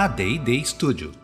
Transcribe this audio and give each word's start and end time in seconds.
a 0.00 0.08
D&D 0.08 0.64
Studio. 0.64 1.19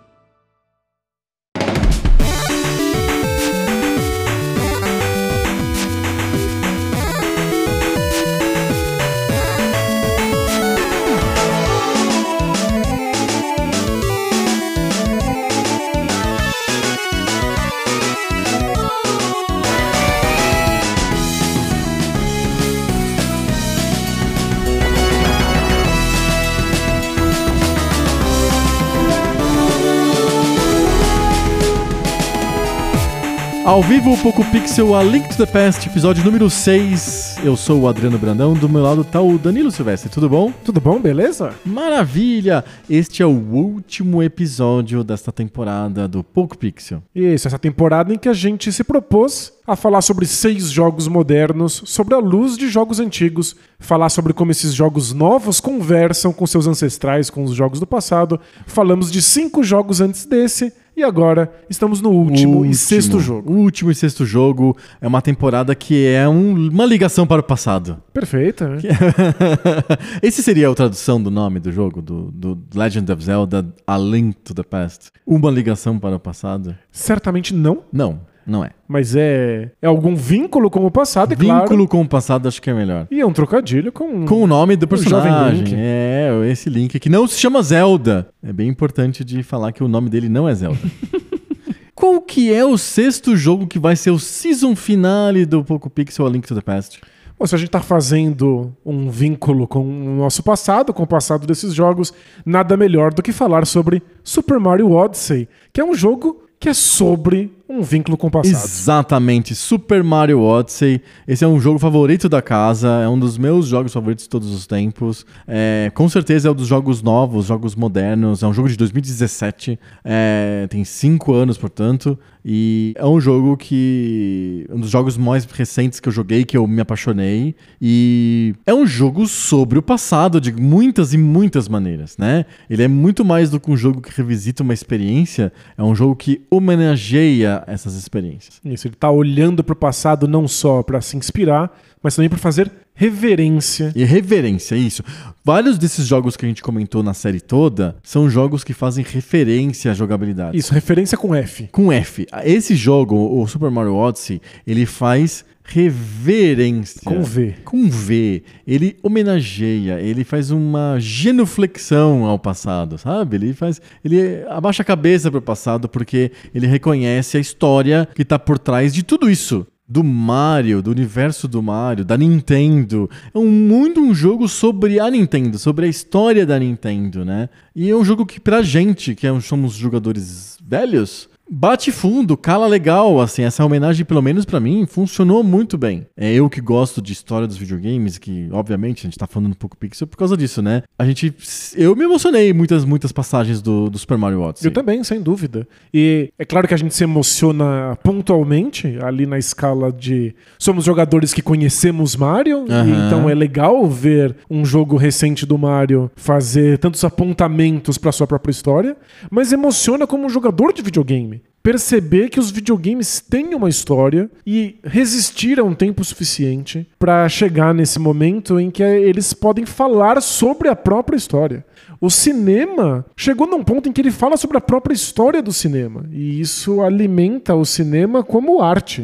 Ao 33.67 33.83
vivo, 33.83 34.13
o 34.13 34.19
Poco 34.19 34.45
Pixel, 34.53 34.95
A 34.95 35.03
Link 35.03 35.29
to 35.29 35.37
the 35.37 35.45
Past, 35.45 35.89
episódio 35.89 36.25
número 36.25 36.49
6. 36.49 37.39
Eu 37.43 37.57
sou 37.57 37.81
o 37.81 37.89
Adriano 37.89 38.17
Brandão, 38.17 38.55
do 38.55 38.69
meu 38.69 38.81
lado 38.81 39.03
tá 39.03 39.21
o 39.21 39.37
Danilo 39.37 39.73
Silvestre, 39.73 40.09
tudo 40.09 40.29
bom? 40.29 40.53
Tudo 40.65 40.81
bom, 40.81 41.01
beleza? 41.01 41.53
Maravilha! 41.65 42.65
Este 42.89 43.25
é 43.25 43.27
o 43.27 43.31
último 43.31 44.23
episódio 44.23 45.03
desta 45.03 45.33
temporada 45.33 46.07
do 46.07 46.23
Poco 46.23 46.57
Pixel. 46.57 47.03
Isso, 47.13 47.49
essa 47.49 47.59
temporada 47.59 48.15
em 48.15 48.19
que 48.19 48.29
a 48.29 48.33
gente 48.33 48.71
se 48.71 48.85
propôs 48.85 49.53
a 49.67 49.75
falar 49.75 50.01
sobre 50.01 50.27
seis 50.27 50.71
jogos 50.71 51.09
modernos, 51.09 51.83
sobre 51.87 52.15
a 52.15 52.19
luz 52.19 52.57
de 52.57 52.69
jogos 52.69 53.01
antigos, 53.01 53.57
falar 53.81 54.11
sobre 54.11 54.33
como 54.33 54.53
esses 54.53 54.73
jogos 54.73 55.13
novos 55.13 55.59
conversam 55.59 56.33
com 56.33 56.47
seus 56.47 56.69
ancestrais, 56.69 57.29
com 57.29 57.43
os 57.43 57.53
jogos 57.53 57.81
do 57.81 57.87
passado. 57.87 58.39
Falamos 58.65 59.11
de 59.11 59.21
cinco 59.21 59.65
jogos 59.65 60.01
antes 60.01 60.25
desse 60.25 60.73
e 60.97 61.03
agora 61.05 61.53
estamos 61.69 62.01
no 62.01 62.11
último, 62.11 62.65
e 62.65 62.75
sexto 62.75 63.21
jogo. 63.21 63.53
Último 63.53 63.91
e 63.91 63.95
sexto 63.95 64.25
jogo. 64.25 64.77
É 65.01 65.07
uma 65.07 65.21
temporada 65.21 65.75
que 65.75 66.07
é 66.07 66.29
um- 66.29 66.69
uma 66.71 66.87
ligação 66.87 67.27
para 67.27 67.41
o 67.41 67.45
passado. 67.45 67.99
Perfeita, 68.13 68.69
né? 68.69 68.79
Esse 70.23 70.43
seria 70.43 70.71
a 70.71 70.75
tradução 70.75 71.23
do 71.23 71.31
nome 71.31 71.61
do 71.61 71.71
jogo, 71.71 72.01
do, 72.01 72.31
do 72.33 72.59
Legend 72.75 73.11
of 73.13 73.23
Zelda 73.25 73.67
A 73.87 73.99
Link 73.99 74.37
to 74.43 74.55
the 74.55 74.63
Past. 74.63 75.11
Uma 75.27 75.51
ligação 75.51 75.99
para 75.99 76.17
o 76.17 76.21
passado? 76.21 76.75
Certamente 76.91 77.55
não, 77.55 77.83
Não, 77.93 78.21
não 78.47 78.65
é. 78.65 78.71
mas 78.87 79.17
é, 79.17 79.71
é 79.83 79.87
algum 79.87 80.15
vínculo 80.15 80.71
com 80.71 80.87
o 80.87 80.91
passado, 80.91 81.33
é 81.33 81.37
Vínculo 81.37 81.67
claro. 81.67 81.89
com 81.89 82.03
o 82.03 82.09
passado 82.09 82.47
acho 82.47 82.63
que 82.63 82.71
é 82.71 82.75
melhor. 82.75 83.09
E 83.11 83.21
é 83.21 83.27
um 83.27 83.33
trocadilho 83.33 83.91
com. 83.91 84.25
Com 84.25 84.43
o 84.43 84.47
nome 84.47 84.77
do 84.77 84.87
personagem. 84.87 85.75
É, 85.77 86.31
esse 86.49 86.71
Link 86.71 86.99
que 87.01 87.09
não 87.09 87.27
se 87.27 87.39
chama 87.39 87.63
Zelda. 87.63 88.29
É 88.43 88.53
bem 88.53 88.69
importante 88.69 89.25
de 89.25 89.43
falar 89.43 89.73
que 89.73 89.83
o 89.83 89.89
nome 89.89 90.09
dele 90.09 90.29
não 90.29 90.49
é 90.49 90.55
Zelda. 90.55 90.79
Qual 91.95 92.21
que 92.21 92.53
é 92.53 92.65
o 92.65 92.77
sexto 92.77 93.37
jogo 93.37 93.67
que 93.67 93.79
vai 93.79 93.97
ser 93.97 94.11
o 94.11 94.19
season 94.19 94.77
finale 94.77 95.47
do 95.47 95.65
Poco 95.65 95.89
Pixel 95.89 96.27
A 96.27 96.31
Link 96.31 96.47
to 96.47 96.55
the 96.55 96.61
Past? 96.61 97.01
Bom, 97.39 97.47
se 97.47 97.55
a 97.55 97.59
gente 97.59 97.69
está 97.69 97.81
fazendo 97.81 98.73
um 98.85 99.11
vínculo 99.11 99.67
com 99.67 99.81
o 99.81 100.17
nosso 100.17 100.43
passado, 100.43 100.93
com 100.95 101.03
o 101.03 101.07
passado 101.07 101.47
desses 101.47 101.75
jogos, 101.75 102.13
nada 102.45 102.77
melhor 102.77 103.13
do 103.13 103.23
que 103.23 103.33
falar 103.33 103.67
sobre 103.67 104.03
Super 104.23 104.59
Mario 104.59 104.91
Odyssey, 104.91 105.49
que 105.73 105.81
é 105.81 105.85
um 105.85 105.95
jogo 105.95 106.43
que 106.59 106.71
é 106.71 106.75
sobre 106.75 107.53
um 107.69 107.83
vínculo 107.83 108.17
com 108.17 108.29
o 108.29 108.31
passado. 108.31 108.53
Exatamente, 108.53 109.55
Super 109.55 110.03
Mario 110.03 110.41
Odyssey. 110.41 111.01
Esse 111.27 111.45
é 111.45 111.49
um 111.49 111.59
jogo 111.59 111.79
favorito 111.79 112.29
da 112.29 112.41
casa, 112.41 112.89
é 113.03 113.09
um 113.09 113.19
dos 113.19 113.37
meus 113.37 113.67
jogos 113.67 113.93
favoritos 113.93 114.25
de 114.25 114.31
todos 114.31 114.55
os 114.55 114.67
tempos. 114.67 115.27
É, 115.47 115.91
com 115.95 116.09
certeza 116.09 116.49
é 116.49 116.51
um 116.51 116.55
dos 116.55 116.69
jogos 116.69 117.03
novos, 117.03 117.47
jogos 117.47 117.75
modernos. 117.75 118.43
É 118.43 118.47
um 118.47 118.53
jogo 118.53 118.69
de 118.69 118.77
2017, 118.77 119.79
é, 120.05 120.67
tem 120.71 120.85
cinco 120.85 121.35
anos, 121.35 121.59
portanto. 121.59 122.19
E 122.49 122.95
é 122.97 123.05
um 123.05 123.21
jogo 123.21 123.57
que. 123.57 124.65
Um 124.71 124.79
dos 124.79 124.89
jogos 124.89 125.17
mais 125.17 125.45
recentes 125.45 125.99
que 125.99 126.09
eu 126.09 126.13
joguei, 126.13 126.45
que 126.45 126.57
eu 126.57 126.65
me 126.69 126.81
apaixonei. 126.81 127.57
E 127.83 128.55
é 128.65 128.73
um 128.73 128.87
jogo 128.87 129.27
sobre 129.27 129.81
o 129.81 129.83
passado, 129.83 130.41
de 130.41 130.53
muitas 130.53 131.13
e 131.13 131.19
muitas 131.19 131.69
maneiras, 131.69 132.17
né? 132.17 132.47
Ele 132.71 132.85
é 132.85 132.89
muito 132.89 133.25
mais 133.25 133.51
do 133.51 133.59
que 133.59 133.69
um 133.69 133.77
jogo 133.77 134.01
que 134.01 134.17
revisita 134.17 134.63
uma 134.63 134.73
experiência, 134.73 135.53
é 135.77 135.83
um 135.83 135.93
jogo 135.93 136.15
que 136.15 136.41
homenageia 136.49 137.56
essas 137.67 137.95
experiências. 137.95 138.61
Isso, 138.65 138.87
ele 138.87 138.95
está 138.95 139.11
olhando 139.11 139.63
para 139.63 139.73
o 139.73 139.77
passado 139.77 140.27
não 140.27 140.49
só 140.49 140.83
para 140.83 141.01
se 141.01 141.17
inspirar, 141.17 141.71
mas 142.03 142.15
também 142.15 142.29
para 142.29 142.39
fazer 142.39 142.71
reverência. 142.95 143.93
E 143.95 144.05
reverência, 144.05 144.75
isso. 144.75 145.03
Vários 145.45 145.79
desses 145.79 146.07
jogos 146.07 146.37
que 146.37 146.45
a 146.45 146.49
gente 146.49 146.63
comentou 146.63 147.03
na 147.03 147.15
série 147.15 147.41
toda 147.41 147.97
são 148.03 148.29
jogos 148.29 148.65
que 148.65 148.73
fazem 148.73 149.05
referência 149.05 149.91
à 149.91 149.95
jogabilidade. 149.95 150.57
Isso, 150.57 150.73
referência 150.73 151.17
com 151.17 151.35
F. 151.35 151.69
Com 151.71 151.93
F. 151.93 152.27
Esse 152.45 152.75
jogo, 152.75 153.41
o 153.41 153.47
Super 153.47 153.71
Mario 153.71 153.95
Odyssey, 153.95 154.41
ele 154.67 154.87
faz 154.87 155.45
reverência. 155.67 157.01
Com 157.05 157.23
V. 157.23 157.55
Com 157.65 157.89
V. 157.89 158.43
Ele 158.67 158.97
homenageia, 159.03 160.01
ele 160.01 160.25
faz 160.25 160.51
uma 160.51 160.97
genuflexão 160.99 162.25
ao 162.25 162.39
passado, 162.39 162.97
sabe? 162.97 163.37
Ele 163.37 163.53
faz. 163.53 163.81
Ele 164.05 164.45
abaixa 164.49 164.83
a 164.83 164.85
cabeça 164.85 165.31
pro 165.31 165.43
passado 165.43 165.89
porque 165.89 166.31
ele 166.55 166.67
reconhece 166.67 167.37
a 167.37 167.41
história 167.41 168.09
que 168.15 168.25
tá 168.25 168.39
por 168.39 168.59
trás 168.59 168.95
de 168.95 169.03
tudo 169.03 169.31
isso. 169.31 169.67
Do 169.89 170.03
Mario, 170.03 170.83
do 170.83 170.91
universo 170.91 171.47
do 171.47 171.63
Mario, 171.63 172.05
da 172.05 172.17
Nintendo. 172.17 173.09
É 173.33 173.39
um, 173.39 173.49
muito 173.49 174.01
um 174.01 174.13
jogo 174.13 174.49
sobre 174.49 174.99
a 174.99 175.09
Nintendo, 175.09 175.59
sobre 175.61 175.87
a 175.87 175.89
história 175.89 176.45
da 176.45 176.59
Nintendo, 176.59 177.25
né? 177.25 177.49
E 177.75 177.89
é 177.89 177.95
um 177.95 178.05
jogo 178.05 178.27
que, 178.27 178.41
pra 178.41 178.63
gente, 178.63 179.15
que 179.15 179.29
é 179.29 179.41
somos 179.41 179.75
jogadores 179.75 180.59
velhos, 180.67 181.29
Bate 181.49 181.93
fundo, 181.93 182.37
cala 182.37 182.67
legal, 182.67 183.21
assim, 183.21 183.43
essa 183.43 183.65
homenagem, 183.65 184.05
pelo 184.05 184.21
menos 184.21 184.45
pra 184.45 184.59
mim, 184.59 184.85
funcionou 184.85 185.45
muito 185.45 185.79
bem. 185.79 186.05
É 186.17 186.33
eu 186.33 186.51
que 186.51 186.61
gosto 186.61 187.01
de 187.01 187.13
história 187.13 187.47
dos 187.47 187.57
videogames, 187.57 188.19
que 188.19 188.49
obviamente 188.51 189.01
a 189.01 189.03
gente 189.09 189.17
tá 189.17 189.29
falando 189.29 189.53
um 189.53 189.57
pouco 189.57 189.77
pixel 189.77 190.09
por 190.09 190.17
causa 190.17 190.37
disso, 190.37 190.61
né? 190.61 190.83
A 190.99 191.07
gente, 191.07 191.33
eu 191.77 191.95
me 191.95 192.05
emocionei 192.05 192.51
em 192.51 192.53
muitas, 192.53 192.85
muitas 192.85 193.13
passagens 193.13 193.63
do, 193.63 193.89
do 193.89 193.97
Super 193.97 194.19
Mario 194.19 194.41
Odyssey. 194.41 194.67
Eu 194.67 194.73
também, 194.73 195.05
sem 195.05 195.21
dúvida. 195.21 195.69
E 195.95 196.33
é 196.37 196.45
claro 196.45 196.67
que 196.67 196.75
a 196.75 196.77
gente 196.77 196.95
se 196.95 197.05
emociona 197.05 197.97
pontualmente, 198.03 198.99
ali 199.01 199.25
na 199.25 199.39
escala 199.39 199.93
de 199.93 200.35
somos 200.59 200.85
jogadores 200.85 201.33
que 201.33 201.43
conhecemos 201.43 202.17
Mario, 202.17 202.65
então 203.07 203.31
é 203.31 203.35
legal 203.35 203.87
ver 203.87 204.35
um 204.51 204.65
jogo 204.65 204.97
recente 204.97 205.47
do 205.47 205.57
Mario 205.57 206.11
fazer 206.17 206.79
tantos 206.79 207.05
apontamentos 207.05 207.99
para 207.99 208.11
sua 208.11 208.27
própria 208.27 208.51
história, 208.51 208.97
mas 209.31 209.53
emociona 209.53 210.07
como 210.07 210.27
um 210.27 210.29
jogador 210.29 210.73
de 210.73 210.83
videogame. 210.83 211.36
Perceber 211.67 212.29
que 212.29 212.39
os 212.39 212.53
videogames 212.53 213.19
têm 213.19 213.53
uma 213.53 213.69
história 213.69 214.31
e 214.47 214.79
resistir 214.85 215.59
a 215.59 215.65
um 215.65 215.75
tempo 215.75 216.05
suficiente 216.05 216.89
para 216.97 217.29
chegar 217.29 217.75
nesse 217.75 217.99
momento 217.99 218.61
em 218.61 218.71
que 218.71 218.85
eles 218.85 219.33
podem 219.33 219.67
falar 219.67 220.23
sobre 220.23 220.69
a 220.69 220.77
própria 220.77 221.17
história. 221.17 221.67
O 222.01 222.09
cinema 222.09 223.05
chegou 223.17 223.49
num 223.49 223.65
ponto 223.65 223.89
em 223.89 223.93
que 223.93 224.01
ele 224.01 224.13
fala 224.13 224.37
sobre 224.37 224.57
a 224.57 224.61
própria 224.61 224.95
história 224.95 225.43
do 225.43 225.53
cinema. 225.53 226.07
E 226.13 226.41
isso 226.41 226.83
alimenta 226.83 227.57
o 227.57 227.65
cinema 227.65 228.23
como 228.23 228.63
arte. 228.63 229.03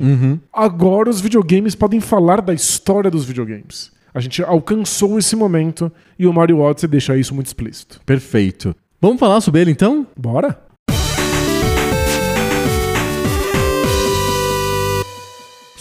Agora 0.53 1.11
os 1.11 1.21
videogames 1.21 1.75
podem 1.75 1.99
falar 1.99 2.41
da 2.41 2.55
história 2.55 3.11
dos 3.11 3.25
videogames. 3.25 3.91
A 4.15 4.21
gente 4.21 4.41
alcançou 4.41 5.19
esse 5.19 5.34
momento 5.34 5.91
e 6.17 6.29
o 6.29 6.33
Mario 6.33 6.61
Odyssey 6.61 6.89
deixa 6.89 7.17
isso 7.17 7.34
muito 7.34 7.49
explícito. 7.49 8.00
Perfeito. 8.06 8.73
Vamos 9.00 9.19
falar 9.19 9.41
sobre 9.41 9.62
ele 9.62 9.73
então? 9.73 10.06
Bora? 10.17 10.71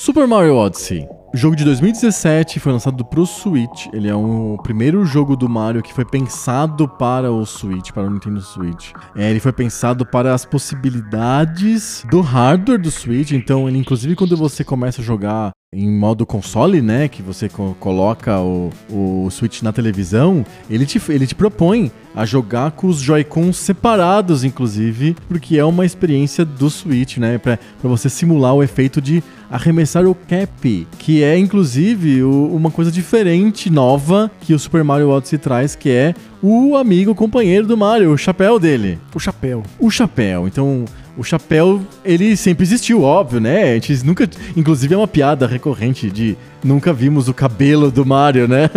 Super 0.03 0.25
Mario 0.27 0.55
Odyssey. 0.55 1.07
Jogo 1.31 1.55
de 1.55 1.63
2017, 1.63 2.59
foi 2.59 2.71
lançado 2.71 3.05
pro 3.05 3.23
Switch. 3.23 3.85
Ele 3.93 4.07
é 4.07 4.15
um- 4.15 4.55
o 4.55 4.57
primeiro 4.57 5.05
jogo 5.05 5.35
do 5.35 5.47
Mario 5.47 5.83
que 5.83 5.93
foi 5.93 6.03
pensado 6.03 6.87
para 6.87 7.31
o 7.31 7.45
Switch, 7.45 7.91
para 7.91 8.07
o 8.07 8.09
Nintendo 8.09 8.41
Switch. 8.41 8.93
É, 9.15 9.29
ele 9.29 9.39
foi 9.39 9.53
pensado 9.53 10.03
para 10.03 10.33
as 10.33 10.43
possibilidades 10.43 12.03
do 12.09 12.19
hardware 12.19 12.81
do 12.81 12.89
Switch. 12.89 13.31
Então, 13.31 13.69
ele, 13.69 13.77
inclusive, 13.77 14.15
quando 14.15 14.35
você 14.35 14.63
começa 14.63 15.01
a 15.01 15.05
jogar 15.05 15.51
em 15.73 15.89
modo 15.89 16.25
console, 16.25 16.81
né, 16.81 17.07
que 17.07 17.21
você 17.21 17.47
co- 17.47 17.73
coloca 17.79 18.37
o, 18.41 18.71
o 18.89 19.29
Switch 19.31 19.61
na 19.61 19.71
televisão, 19.71 20.45
ele 20.69 20.85
te, 20.85 21.01
ele 21.07 21.25
te 21.25 21.33
propõe 21.33 21.89
a 22.13 22.25
jogar 22.25 22.71
com 22.71 22.87
os 22.87 22.99
Joy-Cons 22.99 23.55
separados, 23.55 24.43
inclusive, 24.43 25.15
porque 25.29 25.57
é 25.57 25.63
uma 25.63 25.85
experiência 25.85 26.43
do 26.43 26.69
Switch, 26.69 27.19
né, 27.19 27.37
pra, 27.37 27.57
pra 27.79 27.89
você 27.89 28.09
simular 28.09 28.53
o 28.53 28.61
efeito 28.61 28.99
de 28.99 29.23
arremessar 29.49 30.05
o 30.05 30.13
cap, 30.13 30.85
que 30.99 31.23
é, 31.23 31.37
inclusive, 31.37 32.21
o- 32.21 32.53
uma 32.53 32.69
coisa 32.69 32.91
diferente, 32.91 33.69
nova, 33.69 34.29
que 34.41 34.53
o 34.53 34.59
Super 34.59 34.83
Mario 34.83 35.07
Odyssey 35.09 35.39
traz, 35.39 35.73
que 35.73 35.89
é 35.89 36.13
o 36.43 36.75
amigo, 36.75 37.15
companheiro 37.15 37.65
do 37.65 37.77
Mario, 37.77 38.11
o 38.11 38.17
chapéu 38.17 38.59
dele. 38.59 38.99
O 39.15 39.19
chapéu. 39.19 39.63
O 39.79 39.89
chapéu. 39.89 40.47
Então, 40.49 40.83
o 41.17 41.23
chapéu, 41.23 41.81
ele 42.05 42.35
sempre 42.37 42.63
existiu, 42.63 43.01
óbvio, 43.03 43.39
né? 43.39 43.71
A 43.71 43.73
gente 43.75 44.05
nunca. 44.05 44.29
Inclusive 44.55 44.93
é 44.93 44.97
uma 44.97 45.07
piada 45.07 45.45
recorrente 45.45 46.09
de 46.09 46.37
nunca 46.63 46.93
vimos 46.93 47.27
o 47.27 47.33
cabelo 47.33 47.91
do 47.91 48.05
Mario, 48.05 48.47
né? 48.47 48.69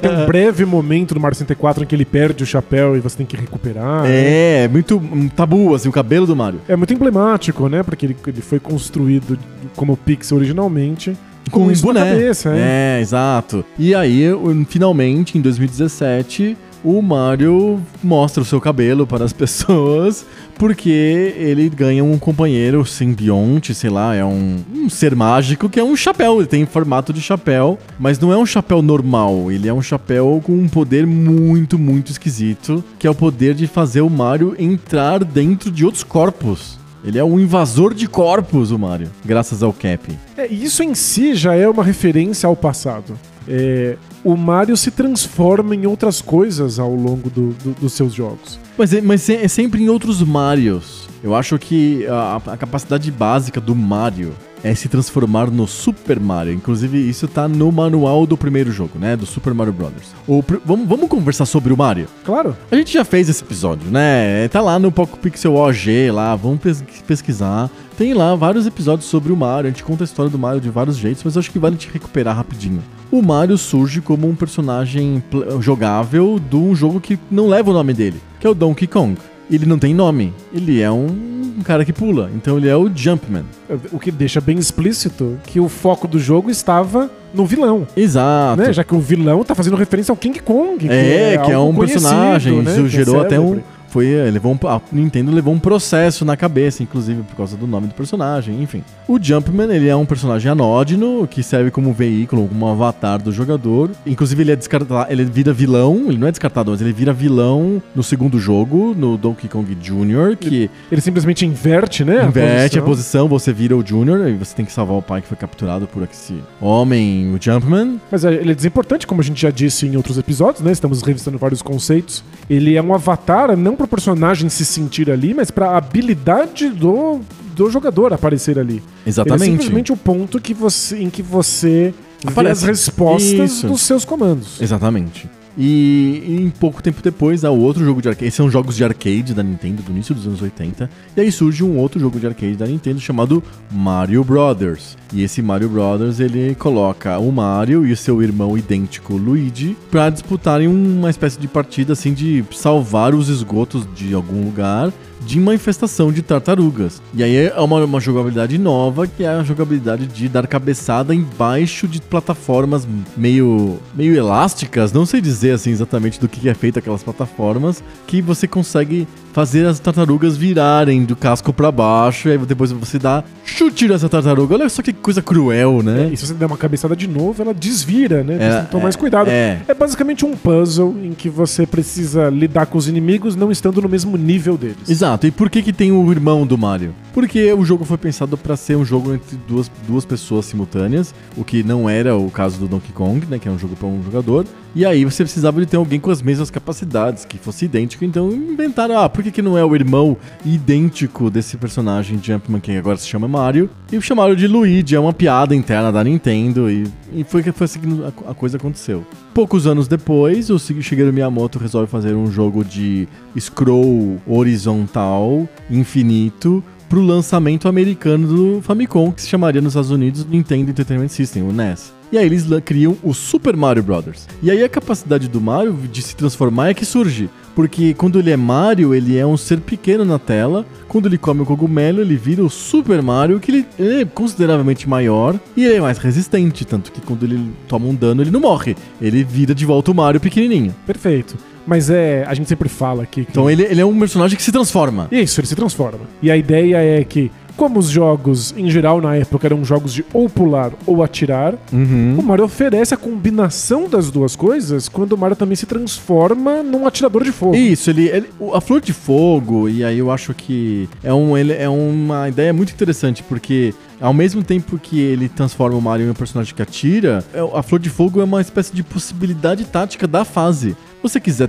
tem, 0.00 0.10
um 0.10 0.26
breve 0.26 0.64
momento 0.64 1.14
no 1.14 1.20
Mario 1.20 1.36
64 1.36 1.82
em 1.82 1.86
que 1.86 1.94
ele 1.94 2.04
perde 2.04 2.44
o 2.44 2.46
chapéu 2.46 2.96
e 2.96 3.00
você 3.00 3.18
tem 3.18 3.26
que 3.26 3.36
recuperar. 3.36 4.02
né? 4.02 4.64
É, 4.64 4.68
muito 4.68 4.96
um 4.96 5.28
tabu, 5.28 5.74
assim, 5.74 5.88
o 5.88 5.92
cabelo 5.92 6.26
do 6.26 6.36
Mario. 6.36 6.60
É 6.68 6.76
muito 6.76 6.92
emblemático, 6.92 7.68
né? 7.68 7.82
Porque 7.82 8.06
ele, 8.06 8.16
ele 8.26 8.42
foi 8.42 8.60
construído 8.60 9.38
como 9.74 9.96
Pixel 9.96 10.38
originalmente. 10.38 11.16
Com 11.50 11.64
um 11.66 11.70
isso 11.70 11.82
boné. 11.82 12.00
cabeça, 12.00 12.54
é. 12.54 12.98
É, 12.98 13.00
exato. 13.00 13.64
E 13.76 13.92
aí, 13.94 14.24
finalmente, 14.68 15.36
em 15.36 15.40
2017, 15.40 16.56
o 16.84 17.00
Mario 17.02 17.80
mostra 18.02 18.42
o 18.42 18.46
seu 18.46 18.60
cabelo 18.60 19.06
para 19.06 19.24
as 19.24 19.32
pessoas, 19.34 20.24
porque 20.58 21.34
ele 21.36 21.68
ganha 21.68 22.04
um 22.04 22.18
companheiro 22.18 22.84
simbionte, 22.84 23.74
sei 23.74 23.90
lá, 23.90 24.14
é 24.14 24.24
um, 24.24 24.58
um 24.74 24.88
ser 24.88 25.14
mágico 25.14 25.68
que 25.68 25.80
é 25.80 25.84
um 25.84 25.96
chapéu. 25.96 26.38
Ele 26.38 26.46
tem 26.46 26.66
formato 26.66 27.12
de 27.12 27.20
chapéu, 27.20 27.78
mas 27.98 28.18
não 28.18 28.32
é 28.32 28.36
um 28.36 28.46
chapéu 28.46 28.82
normal. 28.82 29.50
Ele 29.50 29.68
é 29.68 29.74
um 29.74 29.82
chapéu 29.82 30.40
com 30.44 30.52
um 30.52 30.68
poder 30.68 31.06
muito, 31.06 31.78
muito 31.78 32.10
esquisito, 32.10 32.82
que 32.98 33.06
é 33.06 33.10
o 33.10 33.14
poder 33.14 33.54
de 33.54 33.66
fazer 33.66 34.00
o 34.00 34.10
Mario 34.10 34.54
entrar 34.58 35.24
dentro 35.24 35.70
de 35.70 35.84
outros 35.84 36.04
corpos. 36.04 36.78
Ele 37.02 37.18
é 37.18 37.24
um 37.24 37.40
invasor 37.40 37.94
de 37.94 38.06
corpos, 38.06 38.70
o 38.70 38.78
Mario, 38.78 39.10
graças 39.24 39.62
ao 39.62 39.72
Cap. 39.72 40.18
É, 40.36 40.46
isso 40.46 40.82
em 40.82 40.94
si 40.94 41.34
já 41.34 41.54
é 41.54 41.66
uma 41.66 41.82
referência 41.82 42.46
ao 42.46 42.54
passado. 42.54 43.18
É, 43.48 43.96
o 44.22 44.36
Mario 44.36 44.76
se 44.76 44.90
transforma 44.90 45.74
em 45.74 45.86
outras 45.86 46.20
coisas 46.20 46.78
ao 46.78 46.94
longo 46.94 47.30
do- 47.30 47.52
do- 47.64 47.72
dos 47.80 47.92
seus 47.92 48.12
jogos. 48.12 48.58
Mas, 48.76 48.92
é, 48.92 49.00
mas 49.00 49.28
é 49.28 49.44
é 49.44 49.48
sempre 49.48 49.82
em 49.82 49.88
outros 49.88 50.22
Marios. 50.22 51.08
Eu 51.22 51.34
acho 51.34 51.58
que 51.58 52.06
a, 52.06 52.40
a 52.52 52.56
capacidade 52.56 53.10
básica 53.10 53.60
do 53.60 53.74
Mario 53.74 54.32
é 54.62 54.74
se 54.74 54.88
transformar 54.88 55.50
no 55.50 55.66
Super 55.66 56.18
Mario. 56.20 56.52
Inclusive, 56.52 56.98
isso 57.08 57.26
tá 57.28 57.46
no 57.48 57.70
manual 57.72 58.26
do 58.26 58.36
primeiro 58.36 58.70
jogo, 58.70 58.98
né? 58.98 59.16
Do 59.16 59.26
Super 59.26 59.52
Mario 59.54 59.72
Brothers. 59.72 60.08
O 60.26 60.42
vamos, 60.64 60.88
vamos 60.88 61.08
conversar 61.08 61.44
sobre 61.46 61.72
o 61.72 61.76
Mario? 61.76 62.06
Claro, 62.24 62.56
A 62.70 62.76
gente 62.76 62.92
já 62.92 63.04
fez 63.04 63.28
esse 63.28 63.42
episódio, 63.42 63.90
né? 63.90 64.48
Tá 64.48 64.60
lá 64.62 64.78
no 64.78 64.90
Poco 64.92 65.18
Pixel 65.18 65.54
OG, 65.54 66.10
lá, 66.10 66.34
vamos 66.36 66.60
pes- 66.60 66.82
pesquisar. 67.06 67.70
Tem 68.00 68.14
lá 68.14 68.34
vários 68.34 68.66
episódios 68.66 69.10
sobre 69.10 69.30
o 69.30 69.36
Mario, 69.36 69.68
a 69.68 69.70
gente 69.70 69.84
conta 69.84 70.04
a 70.04 70.06
história 70.06 70.30
do 70.30 70.38
Mario 70.38 70.58
de 70.58 70.70
vários 70.70 70.96
jeitos, 70.96 71.22
mas 71.22 71.36
eu 71.36 71.40
acho 71.40 71.50
que 71.50 71.58
vale 71.58 71.76
te 71.76 71.86
recuperar 71.92 72.34
rapidinho. 72.34 72.82
O 73.12 73.20
Mario 73.20 73.58
surge 73.58 74.00
como 74.00 74.26
um 74.26 74.34
personagem 74.34 75.22
jogável 75.60 76.40
de 76.40 76.56
um 76.56 76.74
jogo 76.74 76.98
que 76.98 77.18
não 77.30 77.46
leva 77.46 77.68
o 77.68 77.74
nome 77.74 77.92
dele, 77.92 78.18
que 78.40 78.46
é 78.46 78.50
o 78.50 78.54
Donkey 78.54 78.86
Kong. 78.86 79.18
Ele 79.50 79.66
não 79.66 79.78
tem 79.78 79.92
nome, 79.92 80.32
ele 80.50 80.80
é 80.80 80.90
um 80.90 81.58
cara 81.62 81.84
que 81.84 81.92
pula, 81.92 82.30
então 82.34 82.56
ele 82.56 82.68
é 82.68 82.74
o 82.74 82.90
Jumpman. 82.94 83.44
o 83.92 83.98
que 83.98 84.10
deixa 84.10 84.40
bem 84.40 84.56
explícito 84.56 85.38
que 85.44 85.60
o 85.60 85.68
foco 85.68 86.08
do 86.08 86.18
jogo 86.18 86.50
estava 86.50 87.10
no 87.34 87.44
vilão. 87.44 87.86
Exato. 87.94 88.62
Né? 88.62 88.72
Já 88.72 88.82
que 88.82 88.94
o 88.94 89.00
vilão 89.00 89.44
tá 89.44 89.54
fazendo 89.54 89.76
referência 89.76 90.10
ao 90.10 90.16
King 90.16 90.40
Kong. 90.40 90.88
É, 90.88 91.36
que 91.44 91.52
é 91.52 91.58
um 91.58 91.74
personagem. 91.74 92.62
né? 92.62 92.70
Isso 92.70 92.80
Que 92.80 92.86
é 92.86 92.88
gerou 92.88 93.20
até 93.20 93.38
um. 93.38 93.60
Foi, 93.90 94.06
eh, 94.06 94.30
levou 94.30 94.52
um, 94.52 94.68
a 94.68 94.80
Nintendo 94.92 95.32
levou 95.32 95.52
um 95.52 95.58
processo 95.58 96.24
na 96.24 96.36
cabeça, 96.36 96.82
inclusive, 96.82 97.22
por 97.22 97.36
causa 97.36 97.56
do 97.56 97.66
nome 97.66 97.88
do 97.88 97.94
personagem, 97.94 98.62
enfim. 98.62 98.84
O 99.08 99.18
Jumpman, 99.20 99.70
ele 99.74 99.88
é 99.88 99.96
um 99.96 100.06
personagem 100.06 100.50
anódino, 100.50 101.26
que 101.28 101.42
serve 101.42 101.72
como 101.72 101.92
veículo, 101.92 102.46
como 102.46 102.68
avatar 102.68 103.20
do 103.20 103.32
jogador. 103.32 103.90
Inclusive, 104.06 104.42
ele 104.42 104.52
é 104.52 104.56
descartado, 104.56 105.12
ele 105.12 105.24
vira 105.24 105.52
vilão, 105.52 106.04
ele 106.06 106.18
não 106.18 106.28
é 106.28 106.30
descartado, 106.30 106.70
mas 106.70 106.80
ele 106.80 106.92
vira 106.92 107.12
vilão 107.12 107.82
no 107.92 108.02
segundo 108.02 108.38
jogo, 108.38 108.94
no 108.96 109.16
Donkey 109.16 109.48
Kong 109.48 109.74
Jr., 109.74 110.36
que 110.38 110.70
Ele 110.90 111.00
simplesmente 111.00 111.44
inverte, 111.44 112.04
né? 112.04 112.24
inverte 112.24 112.78
a 112.78 112.82
posição. 112.82 113.26
posição, 113.26 113.28
você 113.28 113.52
vira 113.52 113.76
o 113.76 113.82
Jr., 113.82 114.28
e 114.28 114.34
você 114.34 114.54
tem 114.54 114.64
que 114.64 114.72
salvar 114.72 114.96
o 114.96 115.02
pai 115.02 115.20
que 115.20 115.26
foi 115.26 115.36
capturado 115.36 115.88
por 115.88 116.04
esse 116.04 116.36
homem, 116.60 117.34
o 117.34 117.42
Jumpman. 117.42 118.00
Mas 118.10 118.24
é, 118.24 118.34
ele 118.34 118.52
é 118.52 118.54
desimportante, 118.54 119.04
como 119.04 119.20
a 119.20 119.24
gente 119.24 119.42
já 119.42 119.50
disse 119.50 119.84
em 119.86 119.96
outros 119.96 120.16
episódios, 120.16 120.62
né? 120.62 120.70
Estamos 120.70 121.02
revisando 121.02 121.38
vários 121.38 121.60
conceitos. 121.60 122.22
Ele 122.48 122.76
é 122.76 122.82
um 122.82 122.94
avatar 122.94 123.56
não 123.56 123.79
para 123.80 123.86
o 123.86 123.88
personagem 123.88 124.50
se 124.50 124.64
sentir 124.64 125.10
ali, 125.10 125.32
mas 125.32 125.50
para 125.50 125.70
a 125.70 125.78
habilidade 125.78 126.68
do, 126.68 127.20
do 127.56 127.70
jogador 127.70 128.12
aparecer 128.12 128.58
ali. 128.58 128.74
Ele 128.74 128.82
é 129.06 129.08
Exatamente. 129.08 129.44
simplesmente 129.44 129.92
o 129.92 129.96
ponto 129.96 130.38
que 130.38 130.52
você, 130.52 130.98
em 130.98 131.08
que 131.08 131.22
você 131.22 131.94
vê 132.22 132.30
Aparece. 132.30 132.64
as 132.64 132.68
respostas 132.68 133.52
Isso. 133.52 133.66
dos 133.68 133.80
seus 133.80 134.04
comandos. 134.04 134.60
Exatamente. 134.60 135.30
E, 135.56 136.22
e 136.26 136.36
em 136.42 136.50
pouco 136.50 136.82
tempo 136.82 137.02
depois 137.02 137.44
há 137.44 137.50
outro 137.50 137.84
jogo 137.84 138.00
de 138.00 138.08
arcade. 138.08 138.26
Esses 138.26 138.36
são 138.36 138.50
jogos 138.50 138.76
de 138.76 138.84
arcade 138.84 139.34
da 139.34 139.42
Nintendo 139.42 139.82
do 139.82 139.90
início 139.90 140.14
dos 140.14 140.26
anos 140.26 140.40
80. 140.42 140.90
E 141.16 141.20
aí 141.20 141.32
surge 141.32 141.64
um 141.64 141.76
outro 141.78 141.98
jogo 141.98 142.18
de 142.18 142.26
arcade 142.26 142.56
da 142.56 142.66
Nintendo 142.66 143.00
chamado 143.00 143.42
Mario 143.70 144.22
Brothers. 144.24 144.96
E 145.12 145.22
esse 145.22 145.42
Mario 145.42 145.68
Brothers 145.68 146.20
ele 146.20 146.54
coloca 146.54 147.18
o 147.18 147.30
Mario 147.32 147.86
e 147.86 147.92
o 147.92 147.96
seu 147.96 148.22
irmão 148.22 148.56
idêntico 148.56 149.16
Luigi 149.16 149.76
para 149.90 150.10
disputarem 150.10 150.68
uma 150.68 151.10
espécie 151.10 151.38
de 151.38 151.48
partida 151.48 151.92
assim 151.92 152.12
de 152.12 152.44
salvar 152.52 153.14
os 153.14 153.28
esgotos 153.28 153.86
de 153.94 154.14
algum 154.14 154.44
lugar 154.44 154.92
de 155.24 155.38
uma 155.38 155.54
infestação 155.54 156.12
de 156.12 156.22
tartarugas. 156.22 157.00
E 157.14 157.22
aí 157.22 157.36
é 157.36 157.60
uma, 157.60 157.84
uma 157.84 158.00
jogabilidade 158.00 158.56
nova, 158.58 159.06
que 159.06 159.24
é 159.24 159.28
a 159.28 159.42
jogabilidade 159.42 160.06
de 160.06 160.28
dar 160.28 160.46
cabeçada 160.46 161.14
embaixo 161.14 161.86
de 161.86 162.00
plataformas 162.00 162.86
meio, 163.16 163.78
meio 163.94 164.14
elásticas, 164.14 164.92
não 164.92 165.04
sei 165.04 165.20
dizer 165.20 165.39
assim 165.48 165.70
exatamente 165.70 166.20
do 166.20 166.28
que 166.28 166.48
é 166.48 166.54
feito 166.54 166.78
aquelas 166.78 167.02
plataformas, 167.02 167.82
que 168.06 168.20
você 168.20 168.46
consegue 168.46 169.08
fazer 169.32 169.64
as 169.66 169.78
tartarugas 169.78 170.36
virarem 170.36 171.04
do 171.04 171.14
casco 171.14 171.52
pra 171.52 171.70
baixo, 171.70 172.28
e 172.28 172.32
aí 172.32 172.38
depois 172.38 172.72
você 172.72 172.98
dá 172.98 173.22
chute 173.44 173.88
nessa 173.88 174.08
tartaruga. 174.08 174.54
Olha 174.54 174.68
só 174.68 174.82
que 174.82 174.92
coisa 174.92 175.22
cruel, 175.22 175.82
né? 175.82 176.10
E 176.12 176.16
se 176.16 176.26
você 176.26 176.34
der 176.34 176.46
uma 176.46 176.56
cabeçada 176.56 176.96
de 176.96 177.06
novo, 177.06 177.40
ela 177.40 177.54
desvira, 177.54 178.22
né? 178.22 178.36
É, 178.40 178.64
que 178.64 178.70
tomar 178.70 178.84
mais 178.84 178.96
é, 178.96 178.98
cuidado. 178.98 179.28
é. 179.28 179.62
É 179.68 179.74
basicamente 179.74 180.24
um 180.24 180.36
puzzle 180.36 180.96
em 181.02 181.12
que 181.12 181.28
você 181.28 181.66
precisa 181.66 182.28
lidar 182.28 182.66
com 182.66 182.76
os 182.76 182.88
inimigos 182.88 183.36
não 183.36 183.50
estando 183.50 183.80
no 183.80 183.88
mesmo 183.88 184.16
nível 184.16 184.56
deles. 184.56 184.88
Exato. 184.88 185.26
E 185.26 185.30
por 185.30 185.48
que 185.48 185.62
que 185.62 185.72
tem 185.72 185.92
o 185.92 186.10
irmão 186.10 186.46
do 186.46 186.58
Mario? 186.58 186.94
Porque 187.12 187.52
o 187.52 187.64
jogo 187.64 187.84
foi 187.84 187.98
pensado 187.98 188.36
pra 188.36 188.56
ser 188.56 188.76
um 188.76 188.84
jogo 188.84 189.14
entre 189.14 189.36
duas, 189.48 189.70
duas 189.86 190.04
pessoas 190.04 190.46
simultâneas, 190.46 191.14
o 191.36 191.44
que 191.44 191.62
não 191.62 191.88
era 191.88 192.16
o 192.16 192.30
caso 192.30 192.58
do 192.58 192.66
Donkey 192.66 192.92
Kong, 192.92 193.26
né, 193.28 193.38
que 193.38 193.48
é 193.48 193.50
um 193.50 193.58
jogo 193.58 193.76
pra 193.76 193.86
um 193.86 194.02
jogador. 194.02 194.44
E 194.74 194.86
aí 194.86 195.04
você 195.04 195.24
precisava 195.24 195.60
de 195.60 195.66
ter 195.66 195.76
alguém 195.76 195.98
com 195.98 196.10
as 196.10 196.22
mesmas 196.22 196.50
capacidades, 196.50 197.24
que 197.24 197.38
fosse 197.38 197.64
idêntico. 197.64 198.04
Então 198.04 198.30
inventaram, 198.30 198.98
ah, 198.98 199.08
por 199.08 199.22
que 199.22 199.30
que 199.30 199.42
não 199.42 199.58
é 199.58 199.64
o 199.64 199.74
irmão 199.74 200.16
idêntico 200.44 201.30
desse 201.30 201.56
personagem 201.56 202.20
Jumpman 202.22 202.60
que 202.60 202.76
agora 202.76 202.96
se 202.96 203.08
chama 203.08 203.26
Mario? 203.26 203.68
E 203.92 204.00
chamaram 204.00 204.34
de 204.34 204.46
Luigi, 204.46 204.94
é 204.94 205.00
uma 205.00 205.12
piada 205.12 205.54
interna 205.54 205.90
da 205.90 206.04
Nintendo 206.04 206.70
e, 206.70 206.86
e 207.12 207.24
foi 207.24 207.42
foi 207.42 207.64
assim 207.64 207.80
que 207.80 207.88
a, 208.04 208.30
a 208.30 208.34
coisa 208.34 208.56
aconteceu. 208.56 209.04
Poucos 209.34 209.66
anos 209.66 209.88
depois, 209.88 210.50
o 210.50 210.58
Shigeru 210.58 211.12
Miyamoto 211.12 211.58
resolve 211.58 211.90
fazer 211.90 212.14
um 212.14 212.30
jogo 212.30 212.64
de 212.64 213.08
scroll 213.38 214.20
horizontal 214.26 215.48
infinito 215.70 216.62
pro 216.88 217.00
lançamento 217.00 217.68
americano 217.68 218.26
do 218.26 218.62
Famicom, 218.62 219.12
que 219.12 219.22
se 219.22 219.28
chamaria 219.28 219.60
nos 219.60 219.72
Estados 219.72 219.90
Unidos 219.90 220.26
Nintendo 220.26 220.70
Entertainment 220.70 221.08
System, 221.08 221.44
o 221.44 221.52
NES. 221.52 221.99
E 222.12 222.18
aí 222.18 222.26
eles 222.26 222.46
criam 222.64 222.96
o 223.02 223.14
Super 223.14 223.56
Mario 223.56 223.82
Bros. 223.82 224.26
E 224.42 224.50
aí 224.50 224.64
a 224.64 224.68
capacidade 224.68 225.28
do 225.28 225.40
Mario 225.40 225.72
de 225.90 226.02
se 226.02 226.16
transformar 226.16 226.70
é 226.70 226.74
que 226.74 226.84
surge. 226.84 227.30
Porque 227.54 227.94
quando 227.94 228.18
ele 228.18 228.30
é 228.30 228.36
Mario, 228.36 228.94
ele 228.94 229.16
é 229.16 229.26
um 229.26 229.36
ser 229.36 229.60
pequeno 229.60 230.04
na 230.04 230.18
tela. 230.18 230.64
Quando 230.88 231.06
ele 231.06 231.18
come 231.18 231.42
o 231.42 231.46
cogumelo, 231.46 232.00
ele 232.00 232.16
vira 232.16 232.42
o 232.42 232.50
Super 232.50 233.02
Mario, 233.02 233.38
que 233.38 233.50
ele, 233.50 233.66
ele 233.78 234.02
é 234.02 234.04
consideravelmente 234.04 234.88
maior 234.88 235.38
e 235.56 235.64
ele 235.64 235.74
é 235.74 235.80
mais 235.80 235.98
resistente. 235.98 236.64
Tanto 236.64 236.90
que 236.90 237.00
quando 237.00 237.24
ele 237.24 237.50
toma 237.68 237.86
um 237.86 237.94
dano, 237.94 238.22
ele 238.22 238.30
não 238.30 238.40
morre. 238.40 238.76
Ele 239.00 239.22
vira 239.22 239.54
de 239.54 239.64
volta 239.64 239.90
o 239.90 239.94
Mario 239.94 240.20
pequenininho. 240.20 240.74
Perfeito. 240.86 241.36
Mas 241.66 241.90
é, 241.90 242.24
a 242.26 242.34
gente 242.34 242.48
sempre 242.48 242.68
fala 242.68 243.02
aqui 243.02 243.24
que 243.24 243.30
Então 243.30 243.48
ele, 243.48 243.62
ele 243.62 243.80
é 243.80 243.84
um 243.84 243.98
personagem 243.98 244.36
que 244.36 244.42
se 244.42 244.50
transforma. 244.50 245.08
Isso, 245.12 245.40
ele 245.40 245.46
se 245.46 245.54
transforma. 245.54 246.00
E 246.22 246.30
a 246.30 246.36
ideia 246.36 246.76
é 246.78 247.04
que, 247.04 247.30
como 247.60 247.78
os 247.78 247.90
jogos, 247.90 248.54
em 248.56 248.70
geral, 248.70 249.02
na 249.02 249.14
época, 249.16 249.46
eram 249.46 249.62
jogos 249.62 249.92
de 249.92 250.02
ou 250.14 250.30
pular 250.30 250.72
ou 250.86 251.02
atirar, 251.02 251.52
Uhum. 251.70 252.16
o 252.18 252.22
Mario 252.22 252.46
oferece 252.46 252.94
a 252.94 252.96
combinação 252.96 253.86
das 253.86 254.10
duas 254.10 254.34
coisas 254.34 254.88
quando 254.88 255.12
o 255.12 255.18
Mario 255.18 255.36
também 255.36 255.54
se 255.54 255.66
transforma 255.66 256.62
num 256.62 256.86
atirador 256.86 257.22
de 257.22 257.30
fogo. 257.32 257.54
Isso, 257.54 257.90
ele, 257.90 258.08
ele- 258.08 258.28
a 258.54 258.62
flor 258.62 258.80
de 258.80 258.94
fogo, 258.94 259.68
e 259.68 259.84
aí 259.84 259.98
eu 259.98 260.10
acho 260.10 260.32
que 260.32 260.88
é, 261.04 261.12
um, 261.12 261.36
ele, 261.36 261.52
é 261.52 261.68
uma 261.68 262.30
ideia 262.30 262.50
muito 262.50 262.72
interessante, 262.72 263.22
porque 263.22 263.74
ao 264.00 264.14
mesmo 264.14 264.42
tempo 264.42 264.78
que 264.78 264.98
ele 264.98 265.28
transforma 265.28 265.76
o 265.76 265.82
Mario 265.82 266.06
em 266.06 266.10
um 266.10 266.14
personagem 266.14 266.54
que 266.54 266.62
atira, 266.62 267.22
é- 267.34 267.40
a 267.58 267.62
flor 267.62 267.78
de 267.78 267.90
fogo 267.90 268.22
é 268.22 268.24
uma 268.24 268.40
espécie 268.40 268.74
de 268.74 268.82
possibilidade 268.82 269.66
tática 269.66 270.06
da 270.06 270.24
fase. 270.24 270.74
Você 271.02 271.18
quiser 271.18 271.48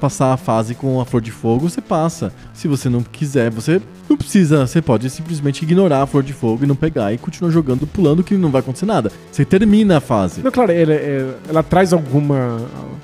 passar 0.00 0.32
a 0.32 0.36
fase 0.36 0.74
com 0.74 1.00
a 1.00 1.04
flor 1.04 1.20
de 1.20 1.32
fogo, 1.32 1.68
você 1.68 1.80
passa. 1.80 2.32
Se 2.52 2.68
você 2.68 2.88
não 2.88 3.02
quiser, 3.02 3.50
você 3.50 3.82
não 4.08 4.16
precisa. 4.16 4.64
Você 4.66 4.80
pode 4.80 5.10
simplesmente 5.10 5.62
ignorar 5.64 6.02
a 6.02 6.06
flor 6.06 6.22
de 6.22 6.32
fogo 6.32 6.62
e 6.62 6.66
não 6.66 6.76
pegar 6.76 7.12
e 7.12 7.18
continuar 7.18 7.50
jogando, 7.50 7.88
pulando, 7.88 8.22
que 8.22 8.34
não 8.36 8.50
vai 8.52 8.60
acontecer 8.60 8.86
nada. 8.86 9.10
Você 9.32 9.44
termina 9.44 9.96
a 9.96 10.00
fase. 10.00 10.42
Não, 10.42 10.50
claro, 10.52 10.70
ela, 10.70 10.92
é- 10.94 11.34
ela 11.48 11.62
traz 11.64 11.92
alguma, 11.92 12.60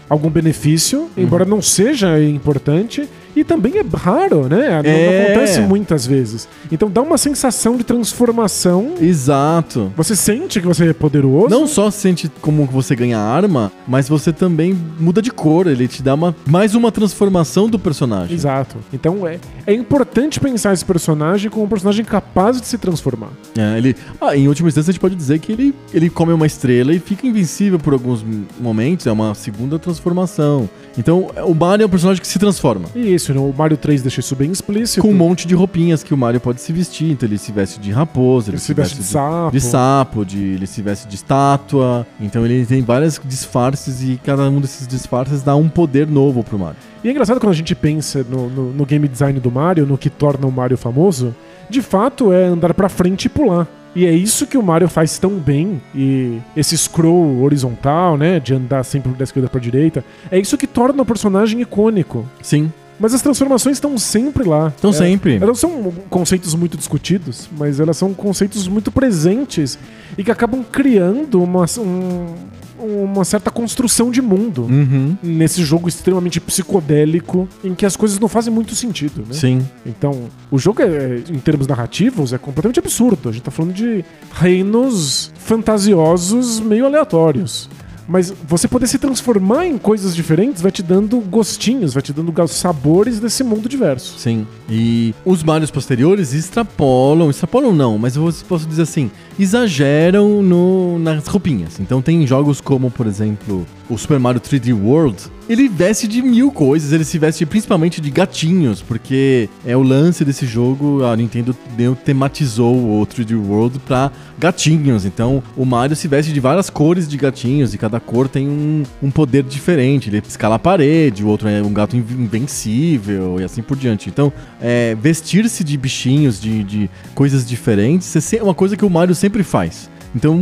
algum 0.09 0.31
benefício, 0.31 1.11
embora 1.17 1.43
Uhum. 1.43 1.51
não 1.51 1.63
seja 1.63 2.23
importante, 2.23 3.09
E 3.35 3.45
também 3.45 3.75
é 3.79 3.85
raro, 3.97 4.49
né? 4.49 4.69
Não, 4.69 4.83
não 4.83 4.91
É. 4.91 5.25
acontece 5.33 5.61
muitas 5.61 6.07
vezes. 6.07 6.49
Então 6.71 6.91
dá 6.91 7.01
uma 7.03 7.17
sensação 7.19 7.77
de 7.77 7.85
transformação. 7.85 8.95
Exato. 9.01 9.93
Você 9.97 10.17
sente 10.17 10.61
que 10.61 10.67
você 10.67 10.89
é 10.89 10.93
poderoso. 10.93 11.49
Não 11.49 11.67
só 11.67 11.91
sente 11.91 12.31
como 12.41 12.65
você 12.67 12.95
ganha 12.97 13.19
arma, 13.19 13.71
mas 13.87 14.09
você 14.09 14.33
também 14.33 14.77
muda 14.99 15.23
de 15.23 15.31
cor. 15.31 15.67
Ele 15.67 15.87
te 15.89 16.03
dá 16.03 16.15
uma, 16.15 16.35
mais 16.47 16.75
uma 16.75 16.91
transformação 16.91 17.69
do 17.69 17.79
personagem. 17.79 18.35
Exato. 18.35 18.77
Então 18.93 19.27
é, 19.27 19.39
é 19.67 19.73
importante 19.73 20.41
pensar 20.41 20.73
esse 20.73 20.85
personagem 20.85 21.51
como 21.51 21.65
um 21.65 21.69
personagem 21.69 22.05
capaz 22.05 22.61
de 22.61 22.67
se 22.67 22.79
transformar. 22.79 23.31
É, 23.57 23.79
ele, 23.79 23.97
ah, 24.21 24.37
em 24.37 24.49
última 24.49 24.69
instância, 24.69 24.91
a 24.91 24.93
gente 24.93 25.01
pode 25.01 25.15
dizer 25.15 25.39
que 25.39 25.53
ele, 25.53 25.75
ele 25.95 26.11
come 26.11 26.33
uma 26.33 26.47
estrela 26.47 26.93
e 26.93 26.99
fica 26.99 27.27
invencível 27.27 27.79
por 27.79 27.93
alguns 27.93 28.25
momentos. 28.61 29.07
É 29.07 29.13
uma 29.13 29.35
segunda 29.35 29.79
transformação. 29.79 30.69
Então, 30.99 31.31
o 31.47 31.55
Mario 31.55 31.85
é 31.85 31.87
um 31.87 31.91
personagem 31.91 32.21
que 32.21 32.27
se 32.27 32.39
transforma. 32.39 32.87
E 32.95 33.19
isso, 33.21 33.35
no 33.35 33.53
Mario 33.53 33.77
3 33.77 34.03
deixa 34.03 34.21
isso 34.21 34.35
bem 34.35 34.51
explícito. 34.51 35.01
Com 35.03 35.11
um 35.11 35.15
monte 35.15 35.47
de 35.47 35.55
roupinhas 35.55 36.03
que 36.03 36.13
o 36.13 36.17
Mario 36.17 36.41
pode 36.41 36.61
se 36.61 36.73
vestir. 36.73 37.11
Então, 37.13 37.29
ele 37.29 37.39
se 37.39 37.53
veste 37.53 37.79
de 37.79 37.91
raposa, 37.91 38.51
ele, 38.51 38.57
Ele 38.57 38.61
se 38.63 38.75
veste 38.75 38.97
de 38.97 39.03
sapo. 39.05 39.53
de 39.53 39.61
sapo, 39.61 40.25
de, 40.25 40.39
ele 40.39 40.67
se 40.67 40.83
veste 40.83 41.07
de 41.09 41.15
estátua. 41.17 42.07
Então, 42.21 42.45
ele 42.45 42.65
tem 42.67 42.83
vários 42.83 43.21
disfarces 43.25 44.03
e 44.03 44.21
cada 44.25 44.49
um 44.49 44.61
desses 44.61 44.87
disfarces 44.87 45.43
dá 45.43 45.55
um 45.57 45.69
poder 45.69 46.07
novo 46.07 46.43
pro 46.43 46.59
Mario. 46.59 46.77
E 47.05 47.09
é 47.09 47.11
engraçado 47.11 47.41
quando 47.41 47.53
a 47.53 47.57
gente 47.57 47.75
pensa 47.75 48.25
no, 48.29 48.49
no- 48.51 48.73
no 48.73 48.87
game 48.87 49.07
design 49.09 49.39
do 49.41 49.51
Mario, 49.51 49.87
no 49.87 49.97
que 49.97 50.11
torna 50.11 50.47
o 50.47 50.53
Mario 50.53 50.77
famoso, 50.77 51.35
de 51.69 51.81
fato 51.81 52.33
é 52.33 52.45
andar 52.45 52.75
pra 52.75 52.89
frente 52.89 53.25
e 53.27 53.29
pular. 53.29 53.67
E 53.97 54.07
é 54.07 54.13
isso 54.13 54.47
que 54.47 54.57
o 54.57 54.63
Mario 54.63 54.89
faz 54.89 55.19
tão 55.19 55.31
bem. 55.33 55.81
E 55.93 56.39
esse 56.57 56.79
scroll 56.79 57.43
horizontal, 57.43 58.17
né, 58.17 58.39
de 58.39 58.55
andar 58.55 58.85
sempre 58.85 59.11
da 59.13 59.25
esquerda 59.25 59.49
pra 59.49 59.61
direita, 59.61 60.05
é 60.31 60.39
isso 60.39 60.57
que 60.57 60.67
torna 60.67 61.03
o 61.03 61.05
personagem 61.07 61.61
icônico. 61.61 62.25
Sim, 62.41 62.73
Mas 63.01 63.15
as 63.15 63.23
transformações 63.23 63.79
estão 63.79 63.97
sempre 63.97 64.47
lá. 64.47 64.69
estão 64.69 64.91
É, 64.91 64.93
sempre. 64.93 65.37
Elas 65.37 65.49
não 65.49 65.55
são 65.55 65.93
conceitos 66.11 66.55
muito 66.55 66.77
discutidos, 66.77 67.49
mas 67.59 67.81
elas 67.81 67.97
são 67.97 68.13
conceitos 68.13 68.69
muito 68.69 68.93
presentes 68.93 69.79
e 70.19 70.23
que 70.23 70.31
acabam 70.31 70.63
criando 70.63 71.43
uma, 71.43 71.65
um- 71.79 72.35
uma 72.83 73.25
certa 73.25 73.51
construção 73.51 74.11
de 74.11 74.23
mundo 74.23 74.63
Uhum. 74.63 75.15
nesse 75.23 75.63
jogo 75.63 75.87
extremamente 75.89 76.41
psicodélico 76.41 77.47
em 77.65 77.75
que 77.75 77.85
as 77.85 77.95
coisas 77.95 78.19
não 78.19 78.27
fazem 78.29 78.53
muito 78.53 78.75
sentido, 78.75 79.21
né? 79.27 79.33
Sim. 79.35 79.67
Então, 79.85 80.29
o 80.51 80.59
jogo, 80.59 80.81
é, 80.83 81.23
em 81.31 81.39
termos 81.39 81.67
narrativos, 81.67 82.33
é 82.33 82.39
completamente 82.39 82.79
absurdo. 82.79 83.29
A 83.29 83.33
gente 83.33 83.43
tá 83.43 83.51
falando 83.51 83.75
de 83.75 84.03
reinos 84.33 85.31
fantasiosos 85.37 86.59
meio 86.61 86.87
aleatórios. 86.87 87.69
Mas 88.11 88.35
você 88.45 88.67
poder 88.67 88.89
se 88.89 88.99
transformar 88.99 89.67
em 89.67 89.79
coisas 89.79 90.17
diferentes 90.17 90.61
vai 90.61 90.73
te 90.73 90.83
dando 90.83 91.21
gostinhos, 91.21 91.95
vai 91.95 92.03
te 92.03 92.13
dando 92.13 92.35
sabores 92.49 93.21
desse 93.21 93.45
mundo 93.45 93.69
diverso. 93.69 94.19
Sim. 94.19 94.45
E 94.69 95.15
os 95.25 95.45
Marios 95.45 95.71
posteriores 95.71 96.35
extrapolam, 96.35 97.31
extrapolam 97.31 97.73
não, 97.73 97.97
mas 97.99 98.17
eu 98.17 98.29
posso 98.49 98.67
dizer 98.67 98.83
assim, 98.83 99.13
exageram 99.39 100.43
no, 100.43 100.99
nas 100.99 101.25
roupinhas. 101.29 101.79
Então 101.79 102.03
tem 102.03 102.27
jogos 102.27 102.61
como, 102.61 102.91
por 102.91 103.07
exemplo, 103.07 103.65
o 103.91 103.99
Super 103.99 104.19
Mario 104.19 104.41
3D 104.41 104.73
World. 104.73 105.17
Ele 105.49 105.69
veste 105.69 106.07
de 106.07 106.23
mil 106.23 106.53
coisas, 106.53 106.93
ele 106.93 107.05
se 107.05 107.19
veste 107.19 107.45
principalmente 107.45 108.01
de 108.01 108.09
gatinhos, 108.09 108.81
porque 108.81 109.49
é 109.67 109.77
o 109.77 109.83
lance 109.83 110.25
desse 110.25 110.47
jogo, 110.47 111.05
a 111.05 111.17
Nintendo 111.17 111.57
tematizou 112.05 112.73
o 113.01 113.05
3D 113.07 113.37
World 113.37 113.81
pra 113.81 114.13
gatinhos. 114.39 115.05
Então 115.05 115.43
o 115.57 115.65
Mario 115.65 115.97
se 115.97 116.07
veste 116.07 116.33
de 116.33 116.39
várias 116.39 116.71
cores 116.71 117.09
de 117.09 117.17
gatinhos 117.17 117.75
e 117.75 117.79
cada 117.79 117.99
cor 117.99 118.29
tem 118.29 118.49
um, 118.49 118.85
um 119.03 119.11
poder 119.11 119.43
diferente. 119.43 120.09
Ele 120.09 120.23
escala 120.27 120.55
a 120.55 120.59
parede, 120.59 121.25
o 121.25 121.27
outro 121.29 121.49
é 121.49 121.61
um 121.61 121.73
gato 121.73 121.97
inv- 121.97 122.13
invencível 122.13 123.41
e 123.41 123.45
assim 123.45 123.61
por 123.61 123.77
diante. 123.77 124.09
Então, 124.09 124.33
é, 124.61 124.95
vestir-se 124.95 125.65
de 125.65 125.77
bichinhos, 125.77 126.41
de, 126.41 126.63
de 126.63 126.91
coisas 127.15 127.47
diferentes, 127.47 128.15
é 128.17 128.41
é 128.41 128.43
uma 128.43 128.55
coisa 128.55 128.77
que 128.77 128.85
o 128.85 128.91
Mario 128.91 129.15
sempre 129.15 129.43
faz. 129.43 129.90
Então, 130.15 130.41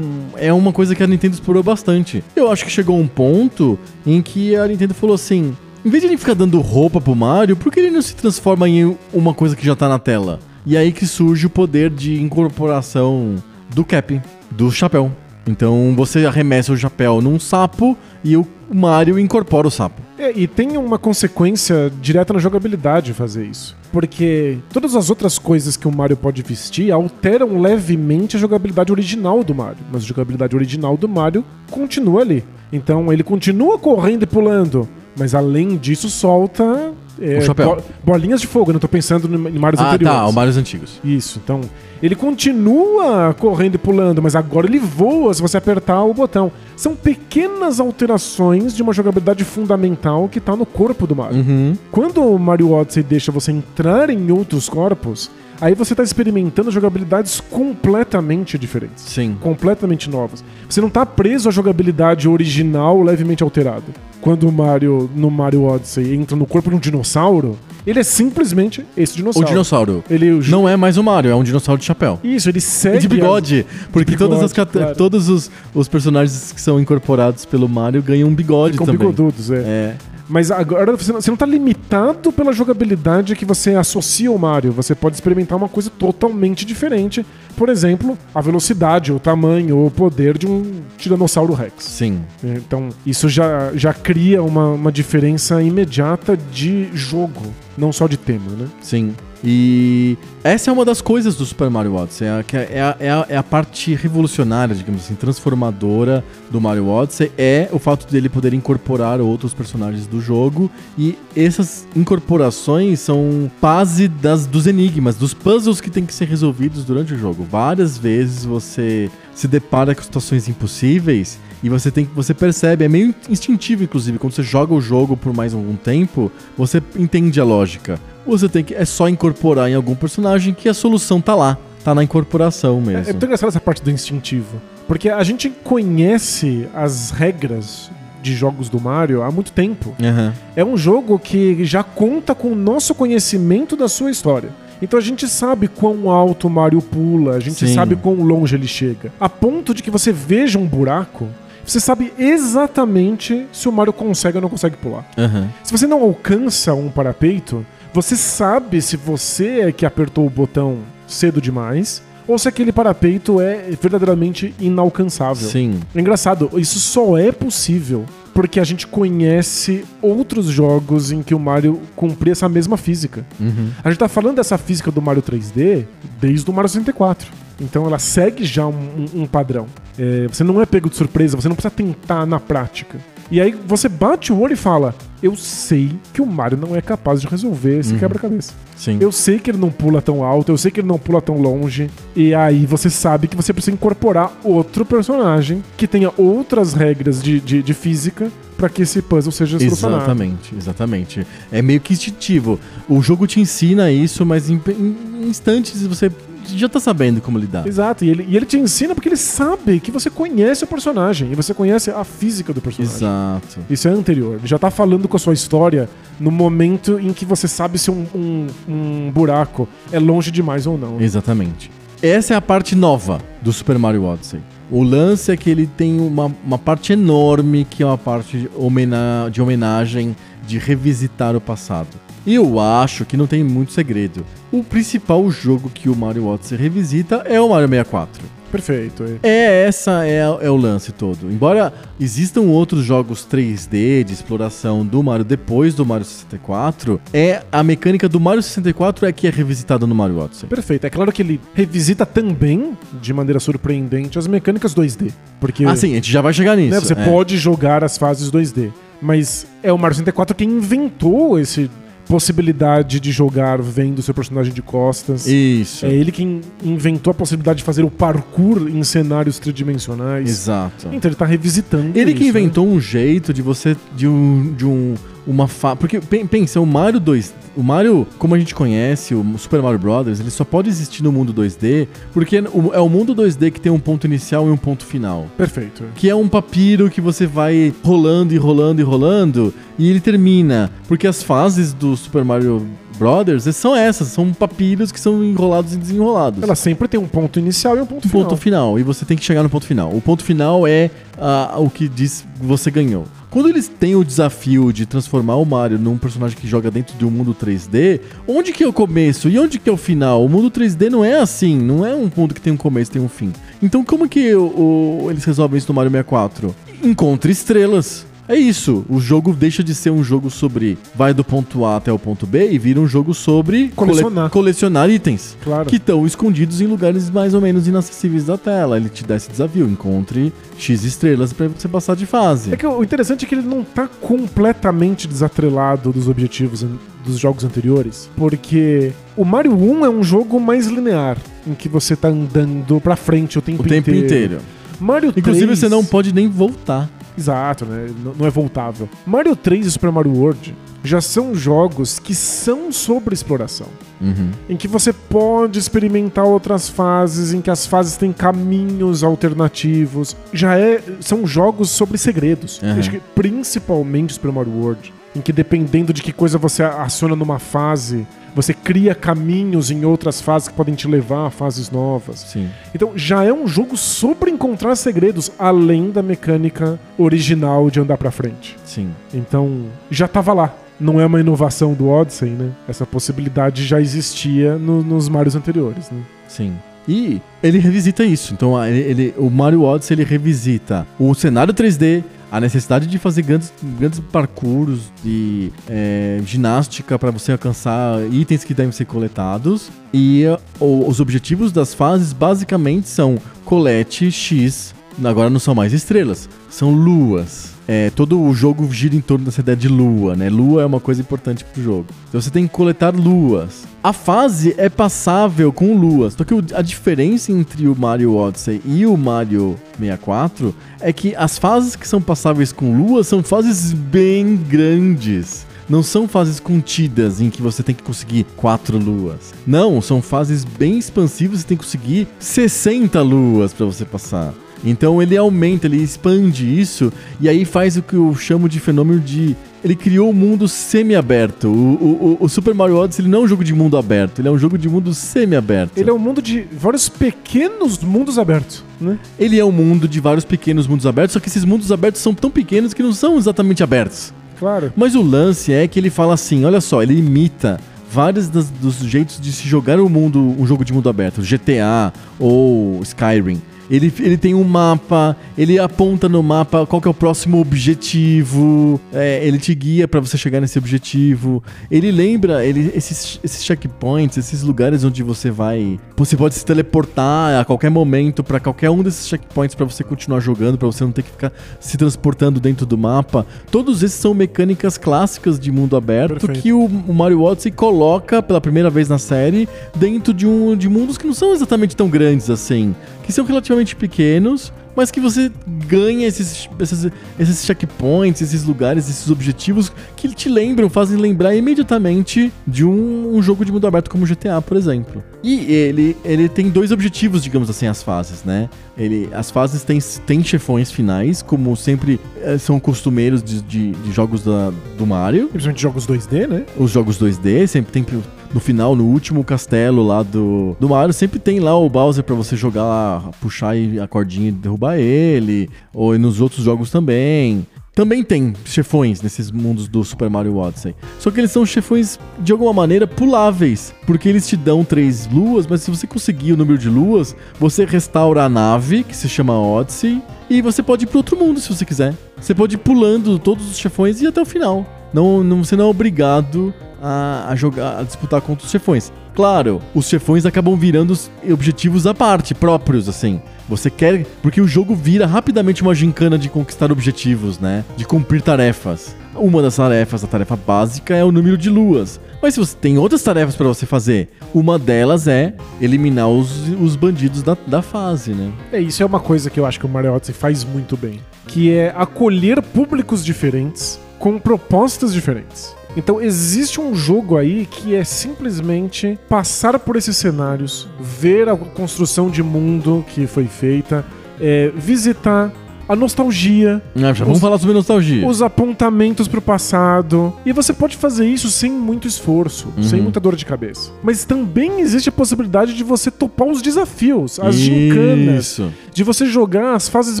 é 0.36 0.52
uma 0.52 0.72
coisa 0.72 0.94
que 0.94 1.02
a 1.02 1.06
Nintendo 1.06 1.34
explorou 1.34 1.62
bastante. 1.62 2.22
Eu 2.36 2.50
acho 2.50 2.64
que 2.64 2.70
chegou 2.70 2.98
um 2.98 3.08
ponto 3.08 3.78
em 4.06 4.22
que 4.22 4.54
a 4.54 4.66
Nintendo 4.66 4.94
falou 4.94 5.14
assim: 5.14 5.56
em 5.84 5.90
vez 5.90 6.02
de 6.02 6.08
ele 6.08 6.16
ficar 6.16 6.34
dando 6.34 6.60
roupa 6.60 7.00
pro 7.00 7.14
Mario, 7.14 7.56
por 7.56 7.72
que 7.72 7.80
ele 7.80 7.90
não 7.90 8.02
se 8.02 8.14
transforma 8.14 8.68
em 8.68 8.96
uma 9.12 9.34
coisa 9.34 9.56
que 9.56 9.66
já 9.66 9.74
tá 9.74 9.88
na 9.88 9.98
tela? 9.98 10.38
E 10.64 10.76
aí 10.76 10.92
que 10.92 11.06
surge 11.06 11.46
o 11.46 11.50
poder 11.50 11.90
de 11.90 12.20
incorporação 12.22 13.34
do 13.74 13.84
Cap, 13.84 14.20
do 14.50 14.70
chapéu. 14.70 15.10
Então 15.46 15.94
você 15.96 16.24
arremessa 16.24 16.72
o 16.72 16.76
chapéu 16.76 17.20
num 17.20 17.38
sapo 17.38 17.96
e 18.22 18.36
o 18.36 18.46
Mario 18.72 19.18
incorpora 19.18 19.66
o 19.66 19.70
sapo. 19.70 20.00
É, 20.18 20.32
e 20.36 20.46
tem 20.46 20.76
uma 20.76 20.98
consequência 20.98 21.92
direta 22.00 22.32
na 22.32 22.38
jogabilidade 22.38 23.12
fazer 23.12 23.44
isso. 23.44 23.76
Porque 23.90 24.58
todas 24.72 24.94
as 24.94 25.10
outras 25.10 25.38
coisas 25.38 25.76
que 25.76 25.88
o 25.88 25.92
Mario 25.92 26.16
pode 26.16 26.42
vestir 26.42 26.90
alteram 26.92 27.60
levemente 27.60 28.36
a 28.36 28.40
jogabilidade 28.40 28.92
original 28.92 29.42
do 29.42 29.54
Mario. 29.54 29.84
Mas 29.90 30.02
a 30.02 30.06
jogabilidade 30.06 30.54
original 30.54 30.96
do 30.96 31.08
Mario 31.08 31.44
continua 31.70 32.22
ali. 32.22 32.44
Então 32.72 33.12
ele 33.12 33.22
continua 33.22 33.78
correndo 33.78 34.22
e 34.22 34.26
pulando. 34.26 34.88
Mas 35.16 35.34
além 35.34 35.76
disso, 35.76 36.08
solta. 36.08 36.92
É, 37.20 37.38
O 37.38 37.42
chapéu. 37.42 37.76
bo- 37.76 37.82
bolinhas 38.12 38.40
de 38.40 38.46
fogo, 38.46 38.70
eu 38.70 38.72
não 38.74 38.80
tô 38.80 38.88
pensando 38.88 39.26
em 39.48 39.58
Marios 39.58 39.80
ah, 39.80 39.88
anteriores. 39.88 40.18
tá, 40.20 40.26
o 40.26 40.32
Marios 40.32 40.56
antigos. 40.56 41.00
Isso, 41.04 41.40
então. 41.42 41.60
Ele 42.02 42.14
continua 42.16 43.32
correndo 43.38 43.76
e 43.76 43.78
pulando, 43.78 44.20
mas 44.20 44.34
agora 44.34 44.66
ele 44.66 44.78
voa 44.78 45.32
se 45.32 45.40
você 45.40 45.56
apertar 45.56 46.02
o 46.02 46.12
botão. 46.12 46.50
São 46.76 46.96
pequenas 46.96 47.78
alterações 47.78 48.74
de 48.74 48.82
uma 48.82 48.92
jogabilidade 48.92 49.44
fundamental 49.44 50.28
que 50.28 50.40
tá 50.40 50.56
no 50.56 50.66
corpo 50.66 51.06
do 51.06 51.14
Mario. 51.14 51.38
Uhum. 51.38 51.76
Quando 51.92 52.22
o 52.22 52.38
Mario 52.38 52.72
Odyssey 52.72 53.02
deixa 53.04 53.30
você 53.30 53.52
entrar 53.52 54.10
em 54.10 54.30
outros 54.32 54.68
corpos, 54.68 55.30
aí 55.60 55.74
você 55.76 55.94
tá 55.94 56.02
experimentando 56.02 56.72
jogabilidades 56.72 57.40
completamente 57.40 58.58
diferentes. 58.58 59.04
Sim. 59.04 59.36
Completamente 59.40 60.10
novas. 60.10 60.42
Você 60.68 60.80
não 60.80 60.90
tá 60.90 61.06
preso 61.06 61.48
à 61.48 61.52
jogabilidade 61.52 62.28
original 62.28 63.00
levemente 63.00 63.44
alterada. 63.44 63.84
Quando 64.22 64.48
o 64.48 64.52
Mario, 64.52 65.10
no 65.14 65.30
Mario 65.30 65.64
Odyssey, 65.64 66.14
entra 66.14 66.34
no 66.36 66.46
corpo 66.46 66.70
de 66.70 66.76
um 66.76 66.78
dinossauro, 66.78 67.58
ele 67.86 67.98
é 67.98 68.02
simplesmente 68.04 68.86
esse 68.96 69.14
O 69.14 69.16
dinossauro. 69.16 69.48
dinossauro. 69.48 70.04
Ele 70.08 70.30
Não 70.48 70.66
é 70.68 70.76
mais 70.76 70.96
o 70.96 71.02
Mario, 71.02 71.30
é 71.32 71.34
um 71.34 71.42
dinossauro 71.42 71.78
de 71.80 71.84
chapéu. 71.84 72.18
Isso, 72.22 72.48
ele 72.48 72.60
segue. 72.60 72.98
E 72.98 73.00
de 73.00 73.08
bigode, 73.08 73.66
porque 73.92 74.12
de 74.12 74.16
todas 74.16 74.36
bigode, 74.38 74.44
as 74.46 74.52
cate- 74.52 74.78
claro. 74.78 74.94
todos 74.96 75.28
os, 75.28 75.50
os 75.74 75.88
personagens 75.88 76.52
que 76.52 76.60
são 76.60 76.80
incorporados 76.80 77.44
pelo 77.44 77.68
Mario 77.68 78.00
ganham 78.00 78.28
um 78.28 78.34
bigode 78.34 78.72
Ficam 78.74 78.86
também. 78.86 79.00
bigodudos, 79.00 79.50
é. 79.50 79.56
É. 79.56 79.96
Mas 80.28 80.50
agora 80.50 80.96
você 80.96 81.12
não, 81.12 81.20
você 81.20 81.30
não 81.30 81.36
tá 81.36 81.46
limitado 81.46 82.32
pela 82.32 82.52
jogabilidade 82.52 83.36
que 83.36 83.44
você 83.44 83.74
associa 83.74 84.28
ao 84.28 84.38
Mario. 84.38 84.72
Você 84.72 84.94
pode 84.94 85.16
experimentar 85.16 85.58
uma 85.58 85.68
coisa 85.68 85.90
totalmente 85.90 86.64
diferente. 86.64 87.24
Por 87.56 87.68
exemplo, 87.68 88.16
a 88.34 88.40
velocidade, 88.40 89.12
o 89.12 89.20
tamanho, 89.20 89.76
ou 89.76 89.86
o 89.86 89.90
poder 89.90 90.38
de 90.38 90.46
um 90.46 90.82
Tiranossauro 90.96 91.52
Rex. 91.52 91.84
Sim. 91.84 92.22
Então, 92.42 92.88
isso 93.04 93.28
já, 93.28 93.72
já 93.74 93.92
cria 93.92 94.42
uma, 94.42 94.68
uma 94.68 94.92
diferença 94.92 95.62
imediata 95.62 96.36
de 96.36 96.88
jogo, 96.94 97.52
não 97.76 97.92
só 97.92 98.06
de 98.06 98.16
tema, 98.16 98.50
né? 98.52 98.68
Sim. 98.80 99.14
E 99.44 100.16
essa 100.44 100.70
é 100.70 100.72
uma 100.72 100.84
das 100.84 101.00
coisas 101.00 101.34
do 101.34 101.44
Super 101.44 101.68
Mario 101.68 101.94
Odyssey, 101.94 102.26
é 102.28 102.44
é, 102.52 102.68
é 102.78 102.80
a, 102.80 102.96
é 103.00 103.10
a- 103.10 103.26
é 103.30 103.36
a 103.36 103.42
parte 103.42 103.94
revolucionária, 103.94 104.74
digamos 104.74 105.02
assim, 105.04 105.14
transformadora 105.14 106.24
do 106.50 106.60
Mario 106.60 106.86
Odyssey, 106.88 107.32
é 107.36 107.68
o 107.72 107.78
fato 107.78 108.10
dele 108.10 108.28
poder 108.28 108.54
incorporar 108.54 109.20
outros 109.20 109.52
personagens 109.52 110.06
do 110.06 110.20
jogo, 110.20 110.70
e 110.96 111.18
essas 111.36 111.86
incorporações 111.96 113.00
são 113.00 113.50
base 113.60 114.06
das, 114.06 114.46
dos 114.46 114.66
enigmas, 114.66 115.16
dos 115.16 115.34
puzzles 115.34 115.80
que 115.80 115.90
tem 115.90 116.06
que 116.06 116.14
ser 116.14 116.28
resolvidos 116.28 116.84
durante 116.84 117.12
o 117.14 117.18
jogo. 117.18 117.44
Várias 117.50 117.98
vezes 117.98 118.44
você 118.44 119.10
se 119.34 119.48
depara 119.48 119.94
com 119.94 120.02
situações 120.02 120.48
impossíveis 120.48 121.38
e 121.62 121.68
você 121.68 121.90
tem 121.90 122.04
que 122.04 122.14
você 122.14 122.34
percebe, 122.34 122.84
é 122.84 122.88
meio 122.88 123.14
instintivo 123.28 123.84
inclusive, 123.84 124.18
quando 124.18 124.32
você 124.32 124.42
joga 124.42 124.74
o 124.74 124.80
jogo 124.80 125.16
por 125.16 125.32
mais 125.34 125.54
algum 125.54 125.76
tempo, 125.76 126.30
você 126.56 126.82
entende 126.96 127.40
a 127.40 127.44
lógica. 127.44 127.98
Você 128.26 128.48
tem 128.48 128.62
que 128.64 128.74
é 128.74 128.84
só 128.84 129.08
incorporar 129.08 129.70
em 129.70 129.74
algum 129.74 129.94
personagem 129.94 130.54
que 130.54 130.68
a 130.68 130.74
solução 130.74 131.20
tá 131.20 131.34
lá, 131.34 131.58
tá 131.84 131.94
na 131.94 132.02
incorporação 132.04 132.78
É, 132.78 132.80
mesmo. 132.80 132.98
é 133.08 133.12
muito 133.12 133.24
engraçado 133.24 133.48
essa 133.48 133.60
parte 133.60 133.82
do 133.82 133.90
instintivo. 133.90 134.60
Porque 134.86 135.08
a 135.08 135.22
gente 135.22 135.48
conhece 135.86 136.68
as 136.74 137.10
regras 137.10 137.90
de 138.22 138.34
jogos 138.34 138.68
do 138.68 138.80
Mario 138.80 139.22
há 139.22 139.30
muito 139.30 139.50
tempo. 139.52 139.94
Aham. 140.00 140.32
É 140.54 140.64
um 140.64 140.76
jogo 140.76 141.18
que 141.18 141.64
já 141.64 141.82
conta 141.82 142.34
com 142.34 142.52
o 142.52 142.54
nosso 142.54 142.94
conhecimento 142.94 143.76
da 143.76 143.88
sua 143.88 144.10
história. 144.10 144.50
Então 144.80 144.98
a 144.98 145.02
gente 145.02 145.28
sabe 145.28 145.68
quão 145.68 146.10
alto 146.10 146.46
o 146.46 146.50
Mario 146.50 146.80
pula, 146.82 147.36
a 147.36 147.40
gente 147.40 147.66
Sim. 147.66 147.74
sabe 147.74 147.94
quão 147.96 148.14
longe 148.22 148.54
ele 148.56 148.66
chega. 148.66 149.12
A 149.20 149.28
ponto 149.28 149.72
de 149.74 149.82
que 149.82 149.90
você 149.90 150.12
veja 150.12 150.58
um 150.58 150.66
buraco, 150.66 151.28
você 151.64 151.80
sabe 151.80 152.12
exatamente 152.18 153.46
se 153.52 153.68
o 153.68 153.72
Mario 153.72 153.92
consegue 153.92 154.38
ou 154.38 154.42
não 154.42 154.48
consegue 154.48 154.76
pular. 154.76 155.06
Aham. 155.16 155.48
Se 155.62 155.72
você 155.72 155.86
não 155.86 156.02
alcança 156.02 156.74
um 156.74 156.90
parapeito, 156.90 157.64
você 157.92 158.16
sabe 158.16 158.80
se 158.80 158.96
você 158.96 159.60
é 159.60 159.72
que 159.72 159.84
apertou 159.86 160.26
o 160.26 160.30
botão 160.30 160.78
cedo 161.06 161.40
demais 161.40 162.02
ou 162.26 162.38
se 162.38 162.48
aquele 162.48 162.72
parapeito 162.72 163.40
é 163.40 163.70
verdadeiramente 163.80 164.54
inalcançável. 164.60 165.48
Sim. 165.48 165.80
É 165.94 166.00
engraçado, 166.00 166.50
isso 166.56 166.78
só 166.78 167.18
é 167.18 167.32
possível 167.32 168.06
porque 168.32 168.58
a 168.58 168.64
gente 168.64 168.86
conhece 168.86 169.84
outros 170.00 170.46
jogos 170.46 171.12
em 171.12 171.22
que 171.22 171.34
o 171.34 171.38
Mario 171.38 171.80
cumpria 171.94 172.32
essa 172.32 172.48
mesma 172.48 172.76
física. 172.76 173.26
Uhum. 173.38 173.70
A 173.84 173.90
gente 173.90 173.98
tá 173.98 174.08
falando 174.08 174.36
dessa 174.36 174.56
física 174.56 174.90
do 174.90 175.02
Mario 175.02 175.22
3D 175.22 175.84
desde 176.20 176.50
o 176.50 176.52
Mario 176.54 176.68
64. 176.70 177.30
Então 177.62 177.86
ela 177.86 177.98
segue 177.98 178.44
já 178.44 178.66
um, 178.66 179.06
um- 179.14 179.26
padrão. 179.26 179.66
É, 179.98 180.26
você 180.28 180.42
não 180.42 180.60
é 180.60 180.66
pego 180.66 180.90
de 180.90 180.96
surpresa, 180.96 181.36
você 181.36 181.48
não 181.48 181.54
precisa 181.56 181.70
tentar 181.74 182.26
na 182.26 182.40
prática. 182.40 182.98
E 183.30 183.40
aí 183.40 183.54
você 183.66 183.88
bate 183.88 184.30
o 184.32 184.38
olho 184.38 184.52
e 184.52 184.56
fala: 184.56 184.94
Eu 185.22 185.34
sei 185.36 185.90
que 186.12 186.20
o 186.20 186.26
Mario 186.26 186.58
não 186.58 186.76
é 186.76 186.82
capaz 186.82 187.20
de 187.20 187.26
resolver 187.26 187.78
esse 187.78 187.94
quebra-cabeça. 187.94 188.52
Sim. 188.76 188.98
Eu 189.00 189.10
sei 189.10 189.38
que 189.38 189.50
ele 189.50 189.56
não 189.58 189.70
pula 189.70 190.02
tão 190.02 190.22
alto, 190.22 190.52
eu 190.52 190.58
sei 190.58 190.70
que 190.70 190.80
ele 190.80 190.88
não 190.88 190.98
pula 190.98 191.22
tão 191.22 191.40
longe. 191.40 191.88
E 192.14 192.34
aí 192.34 192.66
você 192.66 192.90
sabe 192.90 193.28
que 193.28 193.36
você 193.36 193.52
precisa 193.52 193.72
incorporar 193.74 194.32
outro 194.44 194.84
personagem 194.84 195.62
que 195.78 195.86
tenha 195.86 196.12
outras 196.18 196.74
regras 196.74 197.22
de, 197.22 197.40
de, 197.40 197.62
de 197.62 197.72
física 197.74 198.30
pra 198.56 198.68
que 198.68 198.82
esse 198.82 199.00
puzzle 199.00 199.32
seja 199.32 199.58
solucionado. 199.58 200.02
Exatamente, 200.02 200.54
exatamente. 200.54 201.26
É 201.50 201.62
meio 201.62 201.80
que 201.80 201.94
instintivo. 201.94 202.60
O 202.88 203.00
jogo 203.00 203.26
te 203.26 203.40
ensina 203.40 203.90
isso, 203.90 204.26
mas 204.26 204.50
em, 204.50 204.60
em 204.78 205.26
instantes 205.28 205.86
você 205.86 206.10
já 206.58 206.68
tá 206.68 206.78
sabendo 206.80 207.20
como 207.20 207.38
lidar. 207.38 207.66
Exato, 207.66 208.04
e 208.04 208.10
ele, 208.10 208.26
e 208.28 208.36
ele 208.36 208.46
te 208.46 208.58
ensina 208.58 208.94
porque 208.94 209.08
ele 209.08 209.16
sabe 209.16 209.80
que 209.80 209.90
você 209.90 210.08
conhece 210.10 210.64
o 210.64 210.66
personagem 210.66 211.30
e 211.32 211.34
você 211.34 211.52
conhece 211.54 211.90
a 211.90 212.04
física 212.04 212.52
do 212.52 212.60
personagem. 212.60 212.96
Exato. 212.96 213.60
Isso 213.68 213.88
é 213.88 213.90
anterior. 213.90 214.36
Ele 214.36 214.46
já 214.46 214.58
tá 214.58 214.70
falando 214.70 215.08
com 215.08 215.16
a 215.16 215.20
sua 215.20 215.34
história 215.34 215.88
no 216.20 216.30
momento 216.30 216.98
em 216.98 217.12
que 217.12 217.24
você 217.24 217.46
sabe 217.48 217.78
se 217.78 217.90
um, 217.90 218.06
um, 218.14 218.46
um 218.68 219.10
buraco 219.10 219.68
é 219.90 219.98
longe 219.98 220.30
demais 220.30 220.66
ou 220.66 220.76
não. 220.78 221.00
Exatamente. 221.00 221.70
Essa 222.02 222.34
é 222.34 222.36
a 222.36 222.40
parte 222.40 222.74
nova 222.74 223.18
do 223.40 223.52
Super 223.52 223.78
Mario 223.78 224.04
Odyssey. 224.04 224.40
O 224.70 224.82
lance 224.82 225.30
é 225.30 225.36
que 225.36 225.50
ele 225.50 225.66
tem 225.66 226.00
uma, 226.00 226.32
uma 226.44 226.58
parte 226.58 226.92
enorme 226.92 227.66
que 227.68 227.82
é 227.82 227.86
uma 227.86 227.98
parte 227.98 228.38
de, 228.38 228.50
homena- 228.56 229.28
de 229.30 229.40
homenagem, 229.42 230.16
de 230.46 230.58
revisitar 230.58 231.36
o 231.36 231.40
passado. 231.40 231.88
E 232.26 232.34
eu 232.34 232.60
acho 232.60 233.04
que 233.04 233.16
não 233.16 233.26
tem 233.26 233.42
muito 233.42 233.72
segredo. 233.72 234.24
O 234.50 234.62
principal 234.62 235.28
jogo 235.30 235.70
que 235.70 235.88
o 235.88 235.96
Mario 235.96 236.26
Odyssey 236.26 236.56
revisita 236.56 237.16
é 237.26 237.40
o 237.40 237.48
Mario 237.48 237.68
64. 237.68 238.42
Perfeito. 238.52 239.02
é. 239.02 239.18
É, 239.22 239.66
essa 239.66 240.06
é, 240.06 240.18
é 240.18 240.50
o 240.50 240.56
lance 240.56 240.92
todo. 240.92 241.32
Embora 241.32 241.72
existam 241.98 242.42
outros 242.42 242.84
jogos 242.84 243.26
3D 243.26 244.04
de 244.04 244.12
exploração 244.12 244.84
do 244.84 245.02
Mario 245.02 245.24
depois 245.24 245.74
do 245.74 245.86
Mario 245.86 246.04
64, 246.04 247.00
é 247.14 247.42
a 247.50 247.62
mecânica 247.62 248.06
do 248.10 248.20
Mario 248.20 248.42
64 248.42 249.06
é 249.06 249.12
que 249.12 249.26
é 249.26 249.30
revisitada 249.30 249.86
no 249.86 249.94
Mario 249.94 250.18
Odyssey. 250.18 250.46
Perfeito. 250.50 250.86
É 250.86 250.90
claro 250.90 251.10
que 251.10 251.22
ele 251.22 251.40
revisita 251.54 252.04
também, 252.04 252.76
de 253.00 253.14
maneira 253.14 253.40
surpreendente, 253.40 254.18
as 254.18 254.26
mecânicas 254.26 254.74
2D. 254.74 255.10
Porque 255.40 255.64
Ah, 255.64 255.74
sim, 255.74 255.92
a 255.92 255.94
gente 255.94 256.12
já 256.12 256.20
vai 256.20 256.34
chegar 256.34 256.54
nisso. 256.54 256.74
né, 256.74 256.80
você 256.80 256.92
é. 256.92 257.04
pode 257.06 257.38
jogar 257.38 257.82
as 257.82 257.96
fases 257.96 258.30
2D. 258.30 258.70
Mas 259.00 259.46
é 259.62 259.72
o 259.72 259.78
Mario 259.78 259.96
64 259.96 260.36
quem 260.36 260.48
inventou 260.50 261.38
esse 261.40 261.70
possibilidade 262.12 263.00
de 263.00 263.10
jogar 263.10 263.62
vendo 263.62 264.02
seu 264.02 264.12
personagem 264.12 264.52
de 264.52 264.60
costas. 264.60 265.26
Isso. 265.26 265.86
É 265.86 265.94
ele 265.94 266.12
quem 266.12 266.42
inventou 266.62 267.10
a 267.10 267.14
possibilidade 267.14 267.60
de 267.60 267.64
fazer 267.64 267.82
o 267.84 267.90
parkour 267.90 268.68
em 268.68 268.84
cenários 268.84 269.38
tridimensionais. 269.38 270.28
Exato. 270.28 270.88
Então 270.92 271.08
ele 271.08 271.16
tá 271.16 271.24
revisitando 271.24 271.98
Ele 271.98 272.12
que 272.12 272.24
isso, 272.24 272.34
né? 272.34 272.40
inventou 272.40 272.68
um 272.68 272.78
jeito 272.78 273.32
de 273.32 273.40
você 273.40 273.74
de 273.96 274.06
um 274.06 274.52
de 274.52 274.66
um 274.66 274.94
uma 275.26 275.46
fa... 275.46 275.76
porque 275.76 276.00
pen- 276.00 276.26
pensa, 276.26 276.60
o 276.60 276.66
Mario 276.66 276.98
2, 276.98 277.34
o 277.56 277.62
Mario, 277.62 278.06
como 278.18 278.34
a 278.34 278.38
gente 278.38 278.54
conhece, 278.54 279.14
o 279.14 279.24
Super 279.38 279.62
Mario 279.62 279.78
Brothers, 279.78 280.20
ele 280.20 280.30
só 280.30 280.44
pode 280.44 280.68
existir 280.68 281.02
no 281.02 281.12
mundo 281.12 281.32
2D 281.32 281.86
porque 282.12 282.36
é 282.36 282.80
o 282.80 282.88
mundo 282.88 283.14
2D 283.14 283.50
que 283.50 283.60
tem 283.60 283.70
um 283.70 283.78
ponto 283.78 284.06
inicial 284.06 284.46
e 284.48 284.50
um 284.50 284.56
ponto 284.56 284.84
final. 284.84 285.26
Perfeito. 285.36 285.84
Que 285.94 286.08
é 286.08 286.14
um 286.14 286.28
papiro 286.28 286.90
que 286.90 287.00
você 287.00 287.26
vai 287.26 287.72
rolando 287.84 288.34
e 288.34 288.36
rolando 288.36 288.80
e 288.80 288.84
rolando 288.84 289.54
e 289.78 289.88
ele 289.90 290.00
termina. 290.00 290.70
Porque 290.88 291.06
as 291.06 291.22
fases 291.22 291.72
do 291.72 291.96
Super 291.96 292.24
Mario 292.24 292.66
Brothers 292.98 293.44
são 293.56 293.74
essas, 293.74 294.08
são 294.08 294.32
papiros 294.32 294.92
que 294.92 295.00
são 295.00 295.24
enrolados 295.24 295.74
e 295.74 295.76
desenrolados. 295.76 296.42
Ela 296.42 296.54
sempre 296.54 296.86
tem 296.88 296.98
um 297.00 297.06
ponto 297.08 297.38
inicial 297.38 297.76
e 297.76 297.80
um 297.80 297.86
ponto 297.86 298.08
final. 298.08 298.24
ponto 298.28 298.36
final. 298.40 298.78
E 298.78 298.82
você 298.82 299.04
tem 299.04 299.16
que 299.16 299.24
chegar 299.24 299.42
no 299.42 299.48
ponto 299.50 299.66
final. 299.66 299.90
O 299.94 300.00
ponto 300.00 300.22
final 300.24 300.66
é 300.66 300.90
ah, 301.18 301.54
o 301.58 301.68
que 301.68 301.88
diz 301.88 302.24
você 302.40 302.70
ganhou. 302.70 303.04
Quando 303.30 303.48
eles 303.48 303.66
têm 303.66 303.96
o 303.96 304.04
desafio 304.04 304.70
de 304.74 304.84
transformar 304.84 305.36
o 305.36 305.44
Mario 305.46 305.78
num 305.78 305.96
personagem 305.96 306.36
que 306.36 306.46
joga 306.46 306.70
dentro 306.70 306.96
de 306.98 307.04
um 307.06 307.10
mundo 307.10 307.34
3D, 307.34 307.98
onde 308.28 308.52
que 308.52 308.62
é 308.62 308.68
o 308.68 308.72
começo 308.74 309.26
e 309.30 309.38
onde 309.38 309.58
que 309.58 309.70
é 309.70 309.72
o 309.72 309.76
final? 309.78 310.22
O 310.22 310.28
mundo 310.28 310.50
3D 310.50 310.90
não 310.90 311.02
é 311.02 311.18
assim, 311.18 311.58
não 311.58 311.84
é 311.86 311.94
um 311.94 312.10
ponto 312.10 312.34
que 312.34 312.40
tem 312.42 312.52
um 312.52 312.58
começo 312.58 312.90
e 312.90 312.92
tem 312.92 313.02
um 313.02 313.08
fim. 313.08 313.32
Então 313.62 313.82
como 313.82 314.06
que 314.06 314.34
o- 314.34 315.04
o- 315.04 315.10
eles 315.10 315.24
resolvem 315.24 315.56
isso 315.56 315.66
no 315.68 315.74
Mario 315.74 315.90
64? 315.90 316.54
Encontre 316.84 317.32
estrelas. 317.32 318.04
É 318.32 318.36
isso, 318.38 318.82
o 318.88 318.98
jogo 318.98 319.34
deixa 319.34 319.62
de 319.62 319.74
ser 319.74 319.90
um 319.90 320.02
jogo 320.02 320.30
sobre 320.30 320.78
vai 320.94 321.12
do 321.12 321.22
ponto 321.22 321.66
A 321.66 321.76
até 321.76 321.92
o 321.92 321.98
ponto 321.98 322.26
B 322.26 322.50
e 322.50 322.58
vira 322.58 322.80
um 322.80 322.86
jogo 322.86 323.12
sobre 323.12 323.68
cole- 323.76 323.90
Colecionar. 323.90 324.30
colecionar 324.30 324.88
itens 324.88 325.36
Claro. 325.44 325.66
que 325.68 325.76
estão 325.76 326.06
escondidos 326.06 326.62
em 326.62 326.66
lugares 326.66 327.10
mais 327.10 327.34
ou 327.34 327.42
menos 327.42 327.68
inacessíveis 327.68 328.24
da 328.24 328.38
tela. 328.38 328.78
Ele 328.78 328.88
te 328.88 329.04
dá 329.04 329.16
esse 329.16 329.30
desafio, 329.30 329.68
encontre 329.68 330.32
X 330.56 330.82
estrelas 330.82 331.30
pra 331.34 331.48
você 331.48 331.68
passar 331.68 331.94
de 331.94 332.06
fase. 332.06 332.54
É 332.54 332.56
que 332.56 332.66
o 332.66 332.82
interessante 332.82 333.26
é 333.26 333.28
que 333.28 333.34
ele 333.34 333.46
não 333.46 333.62
tá 333.62 333.86
completamente 333.86 335.06
desatrelado 335.06 335.92
dos 335.92 336.08
objetivos 336.08 336.64
dos 337.04 337.18
jogos 337.18 337.44
anteriores, 337.44 338.08
porque 338.16 338.92
o 339.14 339.26
Mario 339.26 339.52
1 339.52 339.84
é 339.84 339.90
um 339.90 340.02
jogo 340.02 340.40
mais 340.40 340.68
linear, 340.68 341.18
em 341.46 341.52
que 341.52 341.68
você 341.68 341.94
tá 341.94 342.08
andando 342.08 342.80
pra 342.80 342.96
frente 342.96 343.38
o 343.38 343.42
tempo 343.42 343.62
o 343.62 343.66
tempo 343.66 343.90
inteiro. 343.90 344.38
Mario 344.80 345.12
3... 345.12 345.18
Inclusive, 345.22 345.54
você 345.56 345.68
não 345.68 345.84
pode 345.84 346.14
nem 346.14 346.28
voltar. 346.28 346.88
Exato, 347.16 347.64
né? 347.66 347.86
N- 347.88 348.14
Não 348.18 348.26
é 348.26 348.30
voltável. 348.30 348.88
Mario 349.06 349.34
3 349.36 349.66
e 349.66 349.70
Super 349.70 349.90
Mario 349.92 350.12
World 350.16 350.54
já 350.84 351.00
são 351.00 351.34
jogos 351.34 351.98
que 352.00 352.14
são 352.14 352.72
sobre 352.72 353.14
exploração. 353.14 353.68
Uhum. 354.00 354.30
Em 354.48 354.56
que 354.56 354.66
você 354.66 354.92
pode 354.92 355.58
experimentar 355.58 356.24
outras 356.24 356.68
fases, 356.68 357.32
em 357.32 357.40
que 357.40 357.50
as 357.50 357.66
fases 357.66 357.96
têm 357.96 358.12
caminhos 358.12 359.04
alternativos. 359.04 360.16
Já 360.32 360.58
é. 360.58 360.82
São 361.00 361.24
jogos 361.26 361.70
sobre 361.70 361.98
segredos. 361.98 362.60
Que 362.90 363.00
principalmente 363.14 364.14
Super 364.14 364.32
Mario 364.32 364.52
World. 364.54 364.92
Em 365.14 365.20
que 365.20 365.32
dependendo 365.32 365.92
de 365.92 366.02
que 366.02 366.12
coisa 366.12 366.38
você 366.38 366.62
aciona 366.62 367.14
numa 367.14 367.38
fase, 367.38 368.06
você 368.34 368.54
cria 368.54 368.94
caminhos 368.94 369.70
em 369.70 369.84
outras 369.84 370.20
fases 370.22 370.48
que 370.48 370.54
podem 370.54 370.74
te 370.74 370.88
levar 370.88 371.26
a 371.26 371.30
fases 371.30 371.70
novas. 371.70 372.20
Sim. 372.20 372.48
Então 372.74 372.92
já 372.96 373.22
é 373.22 373.32
um 373.32 373.46
jogo 373.46 373.76
sobre 373.76 374.30
encontrar 374.30 374.74
segredos, 374.74 375.30
além 375.38 375.90
da 375.90 376.02
mecânica 376.02 376.80
original 376.96 377.70
de 377.70 377.78
andar 377.78 377.98
pra 377.98 378.10
frente. 378.10 378.56
Sim. 378.64 378.90
Então 379.12 379.66
já 379.90 380.08
tava 380.08 380.32
lá. 380.32 380.54
Não 380.80 380.98
é 381.00 381.04
uma 381.06 381.20
inovação 381.20 381.74
do 381.74 381.88
Odyssey, 381.88 382.30
né? 382.30 382.50
Essa 382.66 382.84
possibilidade 382.86 383.64
já 383.64 383.80
existia 383.80 384.56
no- 384.56 384.82
nos 384.82 385.08
Marios 385.08 385.36
anteriores, 385.36 385.90
né? 385.90 386.00
Sim. 386.26 386.54
E 386.88 387.20
ele 387.40 387.58
revisita 387.58 388.02
isso. 388.02 388.34
Então, 388.34 388.60
ele, 388.64 388.80
ele- 388.80 389.14
o 389.16 389.30
Mario 389.30 389.62
Odyssey 389.62 389.94
ele 389.94 390.02
revisita 390.04 390.84
o 390.98 391.14
cenário 391.14 391.54
3D, 391.54 392.02
a 392.32 392.40
necessidade 392.40 392.86
de 392.86 392.98
fazer 392.98 393.20
grandes, 393.22 393.52
grandes 393.78 394.00
parcouros 394.10 394.90
de 395.04 395.52
é, 395.68 396.18
ginástica 396.24 396.98
para 396.98 397.10
você 397.10 397.30
alcançar 397.32 398.00
itens 398.10 398.42
que 398.42 398.54
devem 398.54 398.72
ser 398.72 398.86
coletados. 398.86 399.70
E 399.92 400.24
o- 400.58 400.88
os 400.88 400.98
objetivos 400.98 401.52
das 401.52 401.74
fases 401.74 402.14
basicamente 402.14 402.88
são 402.88 403.18
colete 403.44 404.10
X. 404.10 404.74
Agora 405.04 405.28
não 405.28 405.38
são 405.38 405.54
mais 405.54 405.74
estrelas, 405.74 406.26
são 406.48 406.70
luas. 406.72 407.52
É, 407.68 407.90
todo 407.90 408.20
o 408.20 408.34
jogo 408.34 408.70
gira 408.72 408.96
em 408.96 409.00
torno 409.00 409.24
dessa 409.26 409.40
ideia 409.40 409.56
de 409.56 409.68
lua, 409.68 410.16
né? 410.16 410.28
Lua 410.28 410.62
é 410.62 410.66
uma 410.66 410.80
coisa 410.80 411.00
importante 411.02 411.44
pro 411.44 411.62
jogo. 411.62 411.86
Então 412.08 412.20
você 412.20 412.30
tem 412.30 412.46
que 412.46 412.52
coletar 412.52 412.94
luas. 412.94 413.64
A 413.82 413.92
fase 413.92 414.54
é 414.58 414.68
passável 414.68 415.52
com 415.52 415.76
luas. 415.76 416.14
Só 416.14 416.22
que 416.22 416.34
a 416.54 416.62
diferença 416.62 417.32
entre 417.32 417.66
o 417.66 417.74
Mario 417.74 418.14
Odyssey 418.14 418.62
e 418.64 418.86
o 418.86 418.96
Mario 418.96 419.58
64 419.76 420.54
é 420.80 420.92
que 420.92 421.16
as 421.16 421.36
fases 421.36 421.74
que 421.74 421.88
são 421.88 422.00
passáveis 422.00 422.52
com 422.52 422.76
luas 422.76 423.08
são 423.08 423.24
fases 423.24 423.72
bem 423.72 424.36
grandes. 424.36 425.44
Não 425.68 425.82
são 425.82 426.06
fases 426.06 426.38
contidas 426.38 427.20
em 427.20 427.28
que 427.28 427.42
você 427.42 427.60
tem 427.62 427.74
que 427.74 427.82
conseguir 427.82 428.24
quatro 428.36 428.78
luas. 428.78 429.34
Não, 429.44 429.80
são 429.82 430.00
fases 430.00 430.44
bem 430.44 430.78
expansivas, 430.78 431.40
você 431.40 431.46
tem 431.46 431.56
que 431.56 431.64
conseguir 431.64 432.06
60 432.20 433.02
luas 433.02 433.52
para 433.52 433.66
você 433.66 433.84
passar. 433.84 434.32
Então 434.64 435.02
ele 435.02 435.16
aumenta, 435.16 435.66
ele 435.66 435.82
expande 435.82 436.60
isso 436.60 436.92
e 437.20 437.28
aí 437.28 437.44
faz 437.44 437.76
o 437.76 437.82
que 437.82 437.94
eu 437.94 438.14
chamo 438.14 438.48
de 438.48 438.60
fenômeno 438.60 439.00
de. 439.00 439.36
Ele 439.64 439.76
criou 439.76 440.10
um 440.10 440.12
mundo 440.12 440.48
semi-aberto. 440.48 441.48
O, 441.48 441.52
o- 441.52 442.16
o- 442.20 442.28
Super 442.28 442.52
Mario 442.54 442.76
Odyssey 442.76 443.02
ele 443.04 443.10
não 443.10 443.20
é 443.20 443.22
um 443.22 443.28
jogo 443.28 443.44
de 443.44 443.54
mundo 443.54 443.76
aberto, 443.76 444.18
ele 444.20 444.28
é 444.28 444.30
um 444.30 444.38
jogo 444.38 444.58
de 444.58 444.68
mundo 444.68 444.92
semi-aberto. 444.92 445.78
Ele 445.78 445.88
é 445.88 445.92
um 445.92 445.98
mundo 445.98 446.20
de 446.20 446.44
vários 446.52 446.88
pequenos 446.88 447.78
mundos 447.82 448.18
abertos, 448.18 448.64
né? 448.80 448.98
Ele 449.18 449.38
é 449.38 449.44
um 449.44 449.52
mundo 449.52 449.86
de 449.86 450.00
vários 450.00 450.24
pequenos 450.24 450.66
mundos 450.66 450.86
abertos, 450.86 451.12
só 451.12 451.20
que 451.20 451.28
esses 451.28 451.44
mundos 451.44 451.70
abertos 451.70 452.00
são 452.02 452.12
tão 452.14 452.30
pequenos 452.30 452.74
que 452.74 452.82
não 452.82 452.92
são 452.92 453.16
exatamente 453.16 453.62
abertos. 453.62 454.12
Claro. 454.38 454.72
Mas 454.76 454.94
o 454.96 455.02
lance 455.02 455.52
é 455.52 455.68
que 455.68 455.78
ele 455.78 455.90
fala 455.90 456.14
assim: 456.14 456.44
olha 456.44 456.60
só, 456.60 456.82
ele 456.82 456.98
imita 456.98 457.60
vários 457.90 458.28
dos 458.28 458.76
jeitos 458.78 459.20
de 459.20 459.30
se 459.32 459.46
jogar 459.46 459.78
o 459.78 459.88
mundo, 459.88 460.18
um 460.38 460.46
jogo 460.46 460.64
de 460.64 460.72
mundo 460.72 460.88
aberto, 460.88 461.20
GTA 461.22 461.92
ou 462.18 462.80
Skyrim. 462.82 463.40
Ele, 463.72 463.90
ele 464.00 464.18
tem 464.18 464.34
um 464.34 464.44
mapa, 464.44 465.16
ele 465.36 465.58
aponta 465.58 466.06
no 466.06 466.22
mapa 466.22 466.66
qual 466.66 466.78
que 466.78 466.86
é 466.86 466.90
o 466.90 466.94
próximo 466.94 467.40
objetivo, 467.40 468.78
é, 468.92 469.26
ele 469.26 469.38
te 469.38 469.54
guia 469.54 469.88
para 469.88 469.98
você 469.98 470.18
chegar 470.18 470.42
nesse 470.42 470.58
objetivo. 470.58 471.42
Ele 471.70 471.90
lembra 471.90 472.44
ele, 472.44 472.70
esses, 472.74 473.18
esses 473.24 473.42
checkpoints, 473.42 474.18
esses 474.18 474.42
lugares 474.42 474.84
onde 474.84 475.02
você 475.02 475.30
vai. 475.30 475.80
Você 475.96 476.18
pode 476.18 476.34
se 476.34 476.44
teleportar 476.44 477.40
a 477.40 477.46
qualquer 477.46 477.70
momento 477.70 478.22
para 478.22 478.38
qualquer 478.38 478.68
um 478.68 478.82
desses 478.82 479.08
checkpoints 479.08 479.54
para 479.54 479.64
você 479.64 479.82
continuar 479.82 480.20
jogando, 480.20 480.58
para 480.58 480.66
você 480.66 480.84
não 480.84 480.92
ter 480.92 481.02
que 481.02 481.10
ficar 481.10 481.32
se 481.58 481.78
transportando 481.78 482.38
dentro 482.38 482.66
do 482.66 482.76
mapa. 482.76 483.24
Todos 483.50 483.82
esses 483.82 483.98
são 483.98 484.12
mecânicas 484.12 484.76
clássicas 484.76 485.40
de 485.40 485.50
mundo 485.50 485.76
aberto 485.76 486.26
Perfeito. 486.26 486.42
que 486.42 486.52
o, 486.52 486.66
o 486.66 486.92
Mario 486.92 487.22
Odyssey 487.22 487.50
coloca 487.50 488.22
pela 488.22 488.40
primeira 488.40 488.68
vez 488.68 488.86
na 488.86 488.98
série 488.98 489.48
dentro 489.74 490.12
de, 490.12 490.26
um, 490.26 490.54
de 490.54 490.68
mundos 490.68 490.98
que 490.98 491.06
não 491.06 491.14
são 491.14 491.32
exatamente 491.32 491.74
tão 491.74 491.88
grandes 491.88 492.28
assim, 492.28 492.74
que 493.02 493.12
são 493.12 493.24
relativamente 493.24 493.74
pequenos, 493.76 494.52
mas 494.74 494.90
que 494.90 495.00
você 495.00 495.30
ganha 495.66 496.06
esses, 496.06 496.48
esses, 496.58 496.90
esses 497.18 497.44
checkpoints, 497.44 498.22
esses 498.22 498.44
lugares, 498.44 498.88
esses 498.88 499.10
objetivos 499.10 499.70
que 499.96 500.08
te 500.08 500.28
lembram, 500.28 500.68
fazem 500.70 500.96
lembrar 500.96 501.34
imediatamente 501.34 502.32
de 502.46 502.64
um, 502.64 503.14
um 503.14 503.22
jogo 503.22 503.44
de 503.44 503.52
mundo 503.52 503.66
aberto 503.66 503.90
como 503.90 504.06
GTA, 504.06 504.40
por 504.40 504.56
exemplo. 504.56 505.02
E 505.22 505.52
ele, 505.52 505.96
ele 506.04 506.28
tem 506.28 506.48
dois 506.48 506.72
objetivos, 506.72 507.22
digamos 507.22 507.48
assim, 507.50 507.66
as 507.66 507.82
fases, 507.82 508.24
né? 508.24 508.48
Ele, 508.76 509.08
as 509.12 509.30
fases 509.30 509.62
têm, 509.62 509.78
têm 510.06 510.24
chefões 510.24 510.72
finais, 510.72 511.20
como 511.20 511.54
sempre 511.56 512.00
eh, 512.22 512.38
são 512.38 512.58
costumeiros 512.58 513.22
de, 513.22 513.42
de, 513.42 513.72
de 513.72 513.92
jogos 513.92 514.24
da, 514.24 514.50
do 514.78 514.86
Mario. 514.86 515.28
Principalmente 515.28 515.60
jogos 515.62 515.86
2D, 515.86 516.26
né? 516.26 516.46
Os 516.56 516.70
jogos 516.70 516.98
2D, 516.98 517.46
sempre 517.46 517.72
tem 517.72 517.84
no 518.32 518.40
final, 518.40 518.74
no 518.74 518.84
último 518.84 519.22
castelo 519.22 519.86
lá 519.86 520.02
do, 520.02 520.56
do 520.58 520.68
Mario, 520.68 520.92
sempre 520.92 521.18
tem 521.18 521.40
lá 521.40 521.56
o 521.56 521.68
Bowser 521.68 522.02
pra 522.02 522.14
você 522.14 522.36
jogar 522.36 522.64
lá, 522.64 523.10
puxar 523.20 523.54
a 523.82 523.86
cordinha 523.86 524.28
e 524.28 524.32
derrubar 524.32 524.78
ele, 524.78 525.48
ou 525.72 525.98
nos 525.98 526.20
outros 526.20 526.44
jogos 526.44 526.70
também. 526.70 527.46
Também 527.74 528.04
tem 528.04 528.34
chefões 528.44 529.00
nesses 529.00 529.30
mundos 529.30 529.66
do 529.66 529.82
Super 529.82 530.10
Mario 530.10 530.36
Odyssey. 530.36 530.74
Só 530.98 531.10
que 531.10 531.18
eles 531.18 531.30
são 531.30 531.46
chefões, 531.46 531.98
de 532.18 532.30
alguma 532.30 532.52
maneira, 532.52 532.86
puláveis. 532.86 533.74
Porque 533.86 534.10
eles 534.10 534.28
te 534.28 534.36
dão 534.36 534.62
três 534.62 535.08
luas, 535.10 535.46
mas 535.46 535.62
se 535.62 535.70
você 535.70 535.86
conseguir 535.86 536.34
o 536.34 536.36
número 536.36 536.58
de 536.58 536.68
luas, 536.68 537.16
você 537.40 537.64
restaura 537.64 538.24
a 538.24 538.28
nave, 538.28 538.84
que 538.84 538.94
se 538.94 539.08
chama 539.08 539.40
Odyssey, 539.40 540.02
e 540.28 540.42
você 540.42 540.62
pode 540.62 540.84
ir 540.84 540.86
pro 540.86 540.98
outro 540.98 541.16
mundo 541.16 541.40
se 541.40 541.48
você 541.48 541.64
quiser. 541.64 541.94
Você 542.20 542.34
pode 542.34 542.56
ir 542.56 542.58
pulando 542.58 543.18
todos 543.18 543.50
os 543.50 543.56
chefões 543.56 544.02
e 544.02 544.06
até 544.06 544.20
o 544.20 544.26
final. 544.26 544.66
Não, 544.92 545.24
não, 545.24 545.42
você 545.42 545.56
não 545.56 545.64
é 545.64 545.68
obrigado 545.68 546.52
a, 546.82 547.28
a 547.28 547.36
jogar, 547.36 547.78
a 547.78 547.82
disputar 547.84 548.20
contra 548.20 548.44
os 548.44 548.50
chefões. 548.50 548.92
Claro, 549.14 549.60
os 549.74 549.86
chefões 549.86 550.26
acabam 550.26 550.56
virando 550.56 550.90
os 550.92 551.10
objetivos 551.30 551.86
à 551.86 551.94
parte, 551.94 552.34
próprios, 552.34 552.88
assim. 552.88 553.20
Você 553.48 553.70
quer. 553.70 554.04
Porque 554.22 554.40
o 554.40 554.48
jogo 554.48 554.74
vira 554.74 555.06
rapidamente 555.06 555.62
uma 555.62 555.74
gincana 555.74 556.18
de 556.18 556.28
conquistar 556.28 556.72
objetivos, 556.72 557.38
né? 557.38 557.64
De 557.76 557.84
cumprir 557.84 558.22
tarefas. 558.22 558.96
Uma 559.14 559.42
das 559.42 559.56
tarefas, 559.56 560.02
a 560.02 560.06
tarefa 560.06 560.34
básica, 560.34 560.96
é 560.96 561.04
o 561.04 561.12
número 561.12 561.36
de 561.36 561.50
luas. 561.50 562.00
Mas 562.22 562.34
se 562.34 562.40
você 562.40 562.56
tem 562.56 562.78
outras 562.78 563.02
tarefas 563.02 563.36
pra 563.36 563.46
você 563.46 563.66
fazer, 563.66 564.08
uma 564.32 564.58
delas 564.58 565.06
é 565.06 565.34
eliminar 565.60 566.08
os, 566.08 566.48
os 566.60 566.76
bandidos 566.76 567.22
da, 567.22 567.36
da 567.46 567.60
fase, 567.60 568.12
né? 568.12 568.32
É, 568.50 568.58
isso 568.58 568.82
é 568.82 568.86
uma 568.86 569.00
coisa 569.00 569.28
que 569.28 569.38
eu 569.38 569.44
acho 569.44 569.60
que 569.60 569.66
o 569.66 569.68
Mario 569.68 569.92
Odyssey 569.92 570.14
faz 570.14 570.44
muito 570.44 570.76
bem. 570.76 571.00
Que 571.26 571.52
é 571.52 571.74
acolher 571.76 572.40
públicos 572.40 573.04
diferentes 573.04 573.78
com 573.98 574.18
propostas 574.18 574.92
diferentes. 574.92 575.54
Então 575.76 576.00
existe 576.00 576.60
um 576.60 576.74
jogo 576.74 577.16
aí 577.16 577.46
que 577.46 577.74
é 577.74 577.82
simplesmente 577.82 578.98
passar 579.08 579.58
por 579.58 579.76
esses 579.76 579.96
cenários, 579.96 580.68
ver 580.78 581.28
a 581.28 581.36
construção 581.36 582.10
de 582.10 582.22
mundo 582.22 582.84
que 582.88 583.06
foi 583.06 583.26
feita, 583.26 583.84
é, 584.20 584.52
visitar 584.54 585.32
a 585.68 585.76
nostalgia, 585.76 586.62
Ah, 586.76 586.92
já 586.92 587.04
vamos 587.04 587.16
Os- 587.18 587.20
falar 587.20 587.38
sobre 587.38 587.54
nostalgia. 587.54 588.06
os 588.06 588.22
apontamentos 588.22 589.06
pro 589.08 589.20
passado. 589.22 590.12
E 590.26 590.32
você 590.32 590.52
pode 590.52 590.76
fazer 590.76 591.06
isso 591.08 591.30
sem 591.30 591.50
muito 591.50 591.86
esforço, 591.88 592.48
sem 592.62 592.80
muita 592.80 592.98
dor 593.00 593.16
de 593.16 593.24
cabeça. 593.24 593.70
Mas 593.82 594.04
também 594.04 594.60
existe 594.60 594.88
a 594.88 594.92
possibilidade 594.92 595.54
de 595.54 595.62
você 595.64 595.90
topar 595.90 596.28
os 596.28 596.42
desafios, 596.42 597.18
as 597.20 597.34
gincanas, 597.36 598.26
Isso. 598.26 598.52
de 598.72 598.82
você 598.84 599.06
jogar 599.06 599.54
as 599.54 599.68
fases 599.68 600.00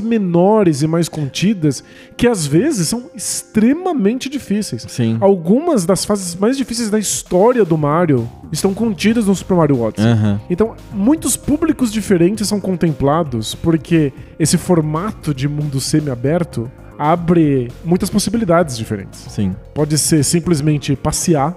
menores 0.00 0.82
e 0.82 0.86
mais 0.86 1.08
contidas, 1.08 1.82
que 2.16 2.26
às 2.26 2.46
vezes 2.46 2.88
são 2.88 3.04
extremamente 3.14 4.28
difíceis. 4.28 4.84
Sim. 4.88 5.16
Algumas 5.20 5.84
das 5.84 6.04
fases 6.04 6.34
mais 6.34 6.56
difíceis 6.56 6.90
da 6.90 6.98
história 6.98 7.64
do 7.64 7.76
Mario 7.76 8.28
estão 8.50 8.72
contidas 8.74 9.26
no 9.26 9.34
Super 9.34 9.56
Mario 9.56 9.80
Odyssey. 9.80 10.10
Aham. 10.10 10.40
Então, 10.48 10.74
muitos 10.92 11.36
públicos 11.36 11.92
diferentes 11.92 12.48
são 12.48 12.60
contemplados 12.60 13.54
porque 13.54 14.12
esse 14.38 14.56
formato 14.58 15.32
de 15.34 15.48
mundo 15.62 15.80
semi-aberto 15.80 16.70
abre 16.98 17.68
muitas 17.84 18.10
possibilidades 18.10 18.76
diferentes. 18.76 19.20
Sim. 19.28 19.54
Pode 19.74 19.96
ser 19.98 20.22
simplesmente 20.24 20.94
passear 20.94 21.56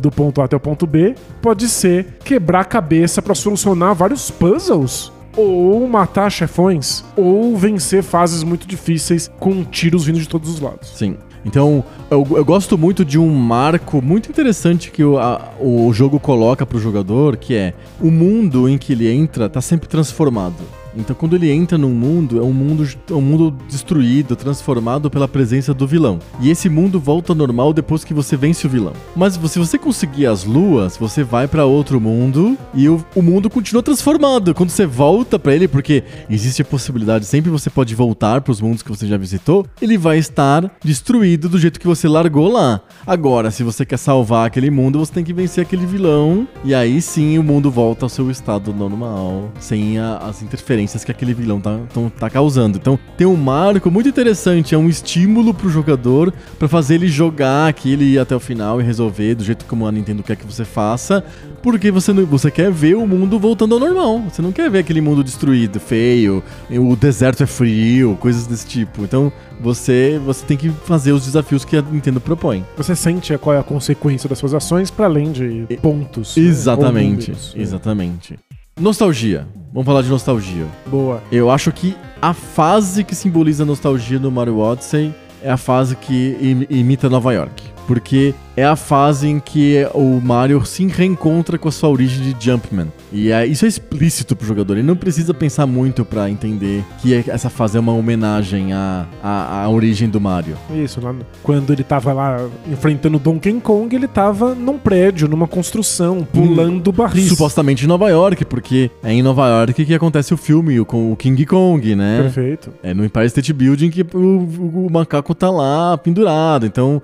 do 0.00 0.10
ponto 0.10 0.40
A 0.40 0.44
até 0.44 0.56
o 0.56 0.60
ponto 0.60 0.86
B, 0.86 1.14
pode 1.42 1.68
ser 1.68 2.16
quebrar 2.24 2.60
a 2.60 2.64
cabeça 2.64 3.20
pra 3.20 3.34
solucionar 3.34 3.94
vários 3.94 4.30
puzzles. 4.30 5.12
Ou 5.36 5.86
matar 5.86 6.30
chefões, 6.32 7.04
ou 7.16 7.56
vencer 7.56 8.02
fases 8.02 8.42
muito 8.42 8.66
difíceis 8.66 9.30
com 9.38 9.62
tiros 9.62 10.04
vindo 10.06 10.18
de 10.18 10.28
todos 10.28 10.50
os 10.50 10.58
lados. 10.58 10.88
Sim. 10.96 11.16
Então, 11.44 11.84
eu, 12.10 12.26
eu 12.32 12.44
gosto 12.44 12.76
muito 12.76 13.04
de 13.04 13.18
um 13.18 13.28
marco 13.32 14.02
muito 14.02 14.28
interessante 14.28 14.90
que 14.90 15.04
o, 15.04 15.16
a- 15.16 15.52
o 15.60 15.92
jogo 15.92 16.18
coloca 16.18 16.66
pro 16.66 16.80
jogador, 16.80 17.36
que 17.36 17.54
é 17.54 17.72
o 18.00 18.10
mundo 18.10 18.68
em 18.68 18.76
que 18.76 18.92
ele 18.92 19.08
entra 19.08 19.48
tá 19.48 19.60
sempre 19.60 19.88
transformado. 19.88 20.56
Então, 20.98 21.14
quando 21.14 21.36
ele 21.36 21.50
entra 21.50 21.78
num 21.78 21.90
mundo, 21.90 22.38
é 22.38 22.42
um 22.42 22.52
mundo, 22.52 22.86
é 23.10 23.14
um 23.14 23.20
mundo 23.20 23.54
destruído, 23.68 24.34
transformado 24.36 25.08
pela 25.10 25.28
presença 25.28 25.72
do 25.72 25.86
vilão. 25.86 26.18
E 26.40 26.50
esse 26.50 26.68
mundo 26.68 26.98
volta 26.98 27.32
ao 27.32 27.36
normal 27.36 27.72
depois 27.72 28.02
que 28.04 28.12
você 28.12 28.36
vence 28.36 28.66
o 28.66 28.70
vilão. 28.70 28.92
Mas 29.14 29.34
se 29.34 29.58
você 29.58 29.78
conseguir 29.78 30.26
as 30.26 30.44
luas, 30.44 30.96
você 30.96 31.22
vai 31.22 31.46
pra 31.46 31.64
outro 31.64 32.00
mundo 32.00 32.58
e 32.74 32.88
o, 32.88 33.04
o 33.14 33.22
mundo 33.22 33.48
continua 33.48 33.82
transformado. 33.82 34.52
Quando 34.54 34.70
você 34.70 34.84
volta 34.86 35.38
pra 35.38 35.54
ele, 35.54 35.68
porque 35.68 36.02
existe 36.28 36.62
a 36.62 36.64
possibilidade, 36.64 37.24
sempre 37.24 37.50
você 37.50 37.70
pode 37.70 37.94
voltar 37.94 38.40
pros 38.40 38.60
mundos 38.60 38.82
que 38.82 38.88
você 38.90 39.06
já 39.06 39.16
visitou, 39.16 39.64
ele 39.80 39.96
vai 39.96 40.18
estar 40.18 40.70
destruído 40.84 41.48
do 41.48 41.58
jeito 41.58 41.78
que 41.78 41.86
você 41.86 42.08
largou 42.08 42.50
lá. 42.50 42.80
Agora, 43.06 43.50
se 43.50 43.62
você 43.62 43.86
quer 43.86 43.98
salvar 43.98 44.46
aquele 44.46 44.70
mundo, 44.70 44.98
você 44.98 45.12
tem 45.12 45.24
que 45.24 45.32
vencer 45.32 45.62
aquele 45.62 45.86
vilão. 45.86 46.46
E 46.64 46.74
aí 46.74 47.00
sim 47.00 47.38
o 47.38 47.42
mundo 47.42 47.70
volta 47.70 48.04
ao 48.04 48.08
seu 48.08 48.30
estado 48.30 48.72
normal, 48.74 49.50
sem 49.60 49.98
a- 49.98 50.18
as 50.18 50.42
interferências 50.42 50.87
que 51.04 51.10
aquele 51.10 51.34
vilão 51.34 51.60
tá, 51.60 51.78
tão- 51.92 52.08
tá 52.10 52.28
causando. 52.30 52.78
Então 52.78 52.98
tem 53.16 53.26
um 53.26 53.36
marco 53.36 53.90
muito 53.90 54.08
interessante, 54.08 54.74
é 54.74 54.78
um 54.78 54.88
estímulo 54.88 55.52
pro 55.54 55.68
jogador 55.68 56.32
pra 56.58 56.68
fazer 56.68 56.94
ele 56.96 57.08
jogar 57.08 57.68
aquilo 57.68 58.02
e 58.02 58.14
ir 58.14 58.18
até 58.18 58.34
o 58.34 58.40
final 58.40 58.80
e 58.80 58.84
resolver 58.84 59.34
do 59.34 59.44
jeito 59.44 59.64
como 59.66 59.86
a 59.86 59.92
Nintendo 59.92 60.22
quer 60.22 60.36
que 60.36 60.46
você 60.46 60.64
faça. 60.64 61.24
Porque 61.62 61.90
você, 61.90 62.12
não- 62.12 62.24
você 62.24 62.50
quer 62.50 62.70
ver 62.70 62.94
o 62.96 63.06
mundo 63.06 63.38
voltando 63.38 63.74
ao 63.74 63.80
normal. 63.80 64.22
Você 64.30 64.40
não 64.40 64.52
quer 64.52 64.70
ver 64.70 64.78
aquele 64.78 65.00
mundo 65.00 65.24
destruído, 65.24 65.80
feio, 65.80 66.42
o 66.70 66.94
deserto 66.96 67.42
é 67.42 67.46
frio, 67.46 68.16
coisas 68.20 68.46
desse 68.46 68.66
tipo. 68.66 69.02
Então 69.02 69.32
você, 69.60 70.20
você 70.24 70.44
tem 70.46 70.56
que 70.56 70.70
fazer 70.70 71.10
os 71.12 71.24
desafios 71.24 71.64
que 71.64 71.76
a 71.76 71.82
Nintendo 71.82 72.20
propõe. 72.20 72.64
Você 72.76 72.94
sente 72.94 73.36
qual 73.38 73.56
é 73.56 73.58
a 73.58 73.62
consequência 73.64 74.28
das 74.28 74.38
suas 74.38 74.54
ações 74.54 74.88
para 74.90 75.06
além 75.06 75.32
de 75.32 75.66
pontos. 75.82 76.36
né? 76.36 76.44
Exatamente, 76.44 77.30
números. 77.32 77.54
exatamente. 77.56 78.38
Nostalgia. 78.78 79.46
Vamos 79.72 79.86
falar 79.86 80.02
de 80.02 80.08
nostalgia. 80.08 80.66
Boa. 80.86 81.22
Eu 81.30 81.50
acho 81.50 81.70
que 81.72 81.94
a 82.22 82.32
fase 82.32 83.04
que 83.04 83.14
simboliza 83.14 83.62
a 83.62 83.66
nostalgia 83.66 84.18
no 84.18 84.30
Mario 84.30 84.58
Odyssey 84.58 85.14
é 85.42 85.50
a 85.50 85.56
fase 85.56 85.94
que 85.96 86.36
im- 86.40 86.66
imita 86.70 87.08
Nova 87.08 87.32
York. 87.32 87.62
Porque 87.88 88.34
é 88.56 88.64
a 88.64 88.76
fase 88.76 89.26
em 89.28 89.40
que 89.40 89.84
o 89.94 90.20
Mario 90.20 90.64
se 90.64 90.86
reencontra 90.86 91.56
com 91.58 91.68
a 91.68 91.72
sua 91.72 91.88
origem 91.88 92.32
de 92.32 92.44
Jumpman. 92.44 92.88
E 93.10 93.32
é, 93.32 93.46
isso 93.46 93.64
é 93.64 93.68
explícito 93.68 94.36
pro 94.36 94.46
jogador. 94.46 94.74
Ele 94.76 94.86
não 94.86 94.94
precisa 94.94 95.32
pensar 95.32 95.66
muito 95.66 96.04
pra 96.04 96.28
entender 96.28 96.84
que 97.00 97.14
é- 97.14 97.24
essa 97.28 97.48
fase 97.48 97.78
é 97.78 97.80
uma 97.80 97.92
homenagem 97.94 98.72
à, 98.74 99.06
à, 99.22 99.62
à 99.64 99.68
origem 99.70 100.08
do 100.10 100.20
Mario. 100.20 100.54
Isso, 100.74 101.00
lá 101.00 101.14
quando 101.42 101.72
ele 101.72 101.82
tava 101.82 102.12
lá 102.12 102.46
enfrentando 102.70 103.16
o 103.16 103.20
Donkey 103.20 103.54
Kong, 103.60 103.94
ele 103.96 104.06
tava 104.06 104.54
num 104.54 104.76
prédio, 104.78 105.26
numa 105.26 105.46
construção, 105.48 106.26
pulando 106.30 106.92
barris. 106.92 107.28
Supostamente 107.28 107.84
em 107.84 107.88
Nova 107.88 108.10
York, 108.10 108.44
porque 108.44 108.90
é 109.02 109.12
em 109.14 109.22
Nova 109.22 109.48
York 109.48 109.84
que 109.86 109.94
acontece 109.94 110.34
o 110.34 110.36
filme 110.36 110.84
com 110.84 111.10
o 111.12 111.16
King 111.16 111.46
Kong, 111.46 111.94
né? 111.96 112.20
Perfeito. 112.22 112.70
É 112.82 112.92
no 112.92 113.02
Empire 113.04 113.26
State 113.26 113.52
Building 113.54 113.88
que 113.90 114.02
o, 114.14 114.18
o- 114.18 114.86
o 114.86 114.92
macaco 114.92 115.34
tá 115.34 115.48
lá 115.50 115.96
pendurado. 115.96 116.66
Então, 116.66 117.00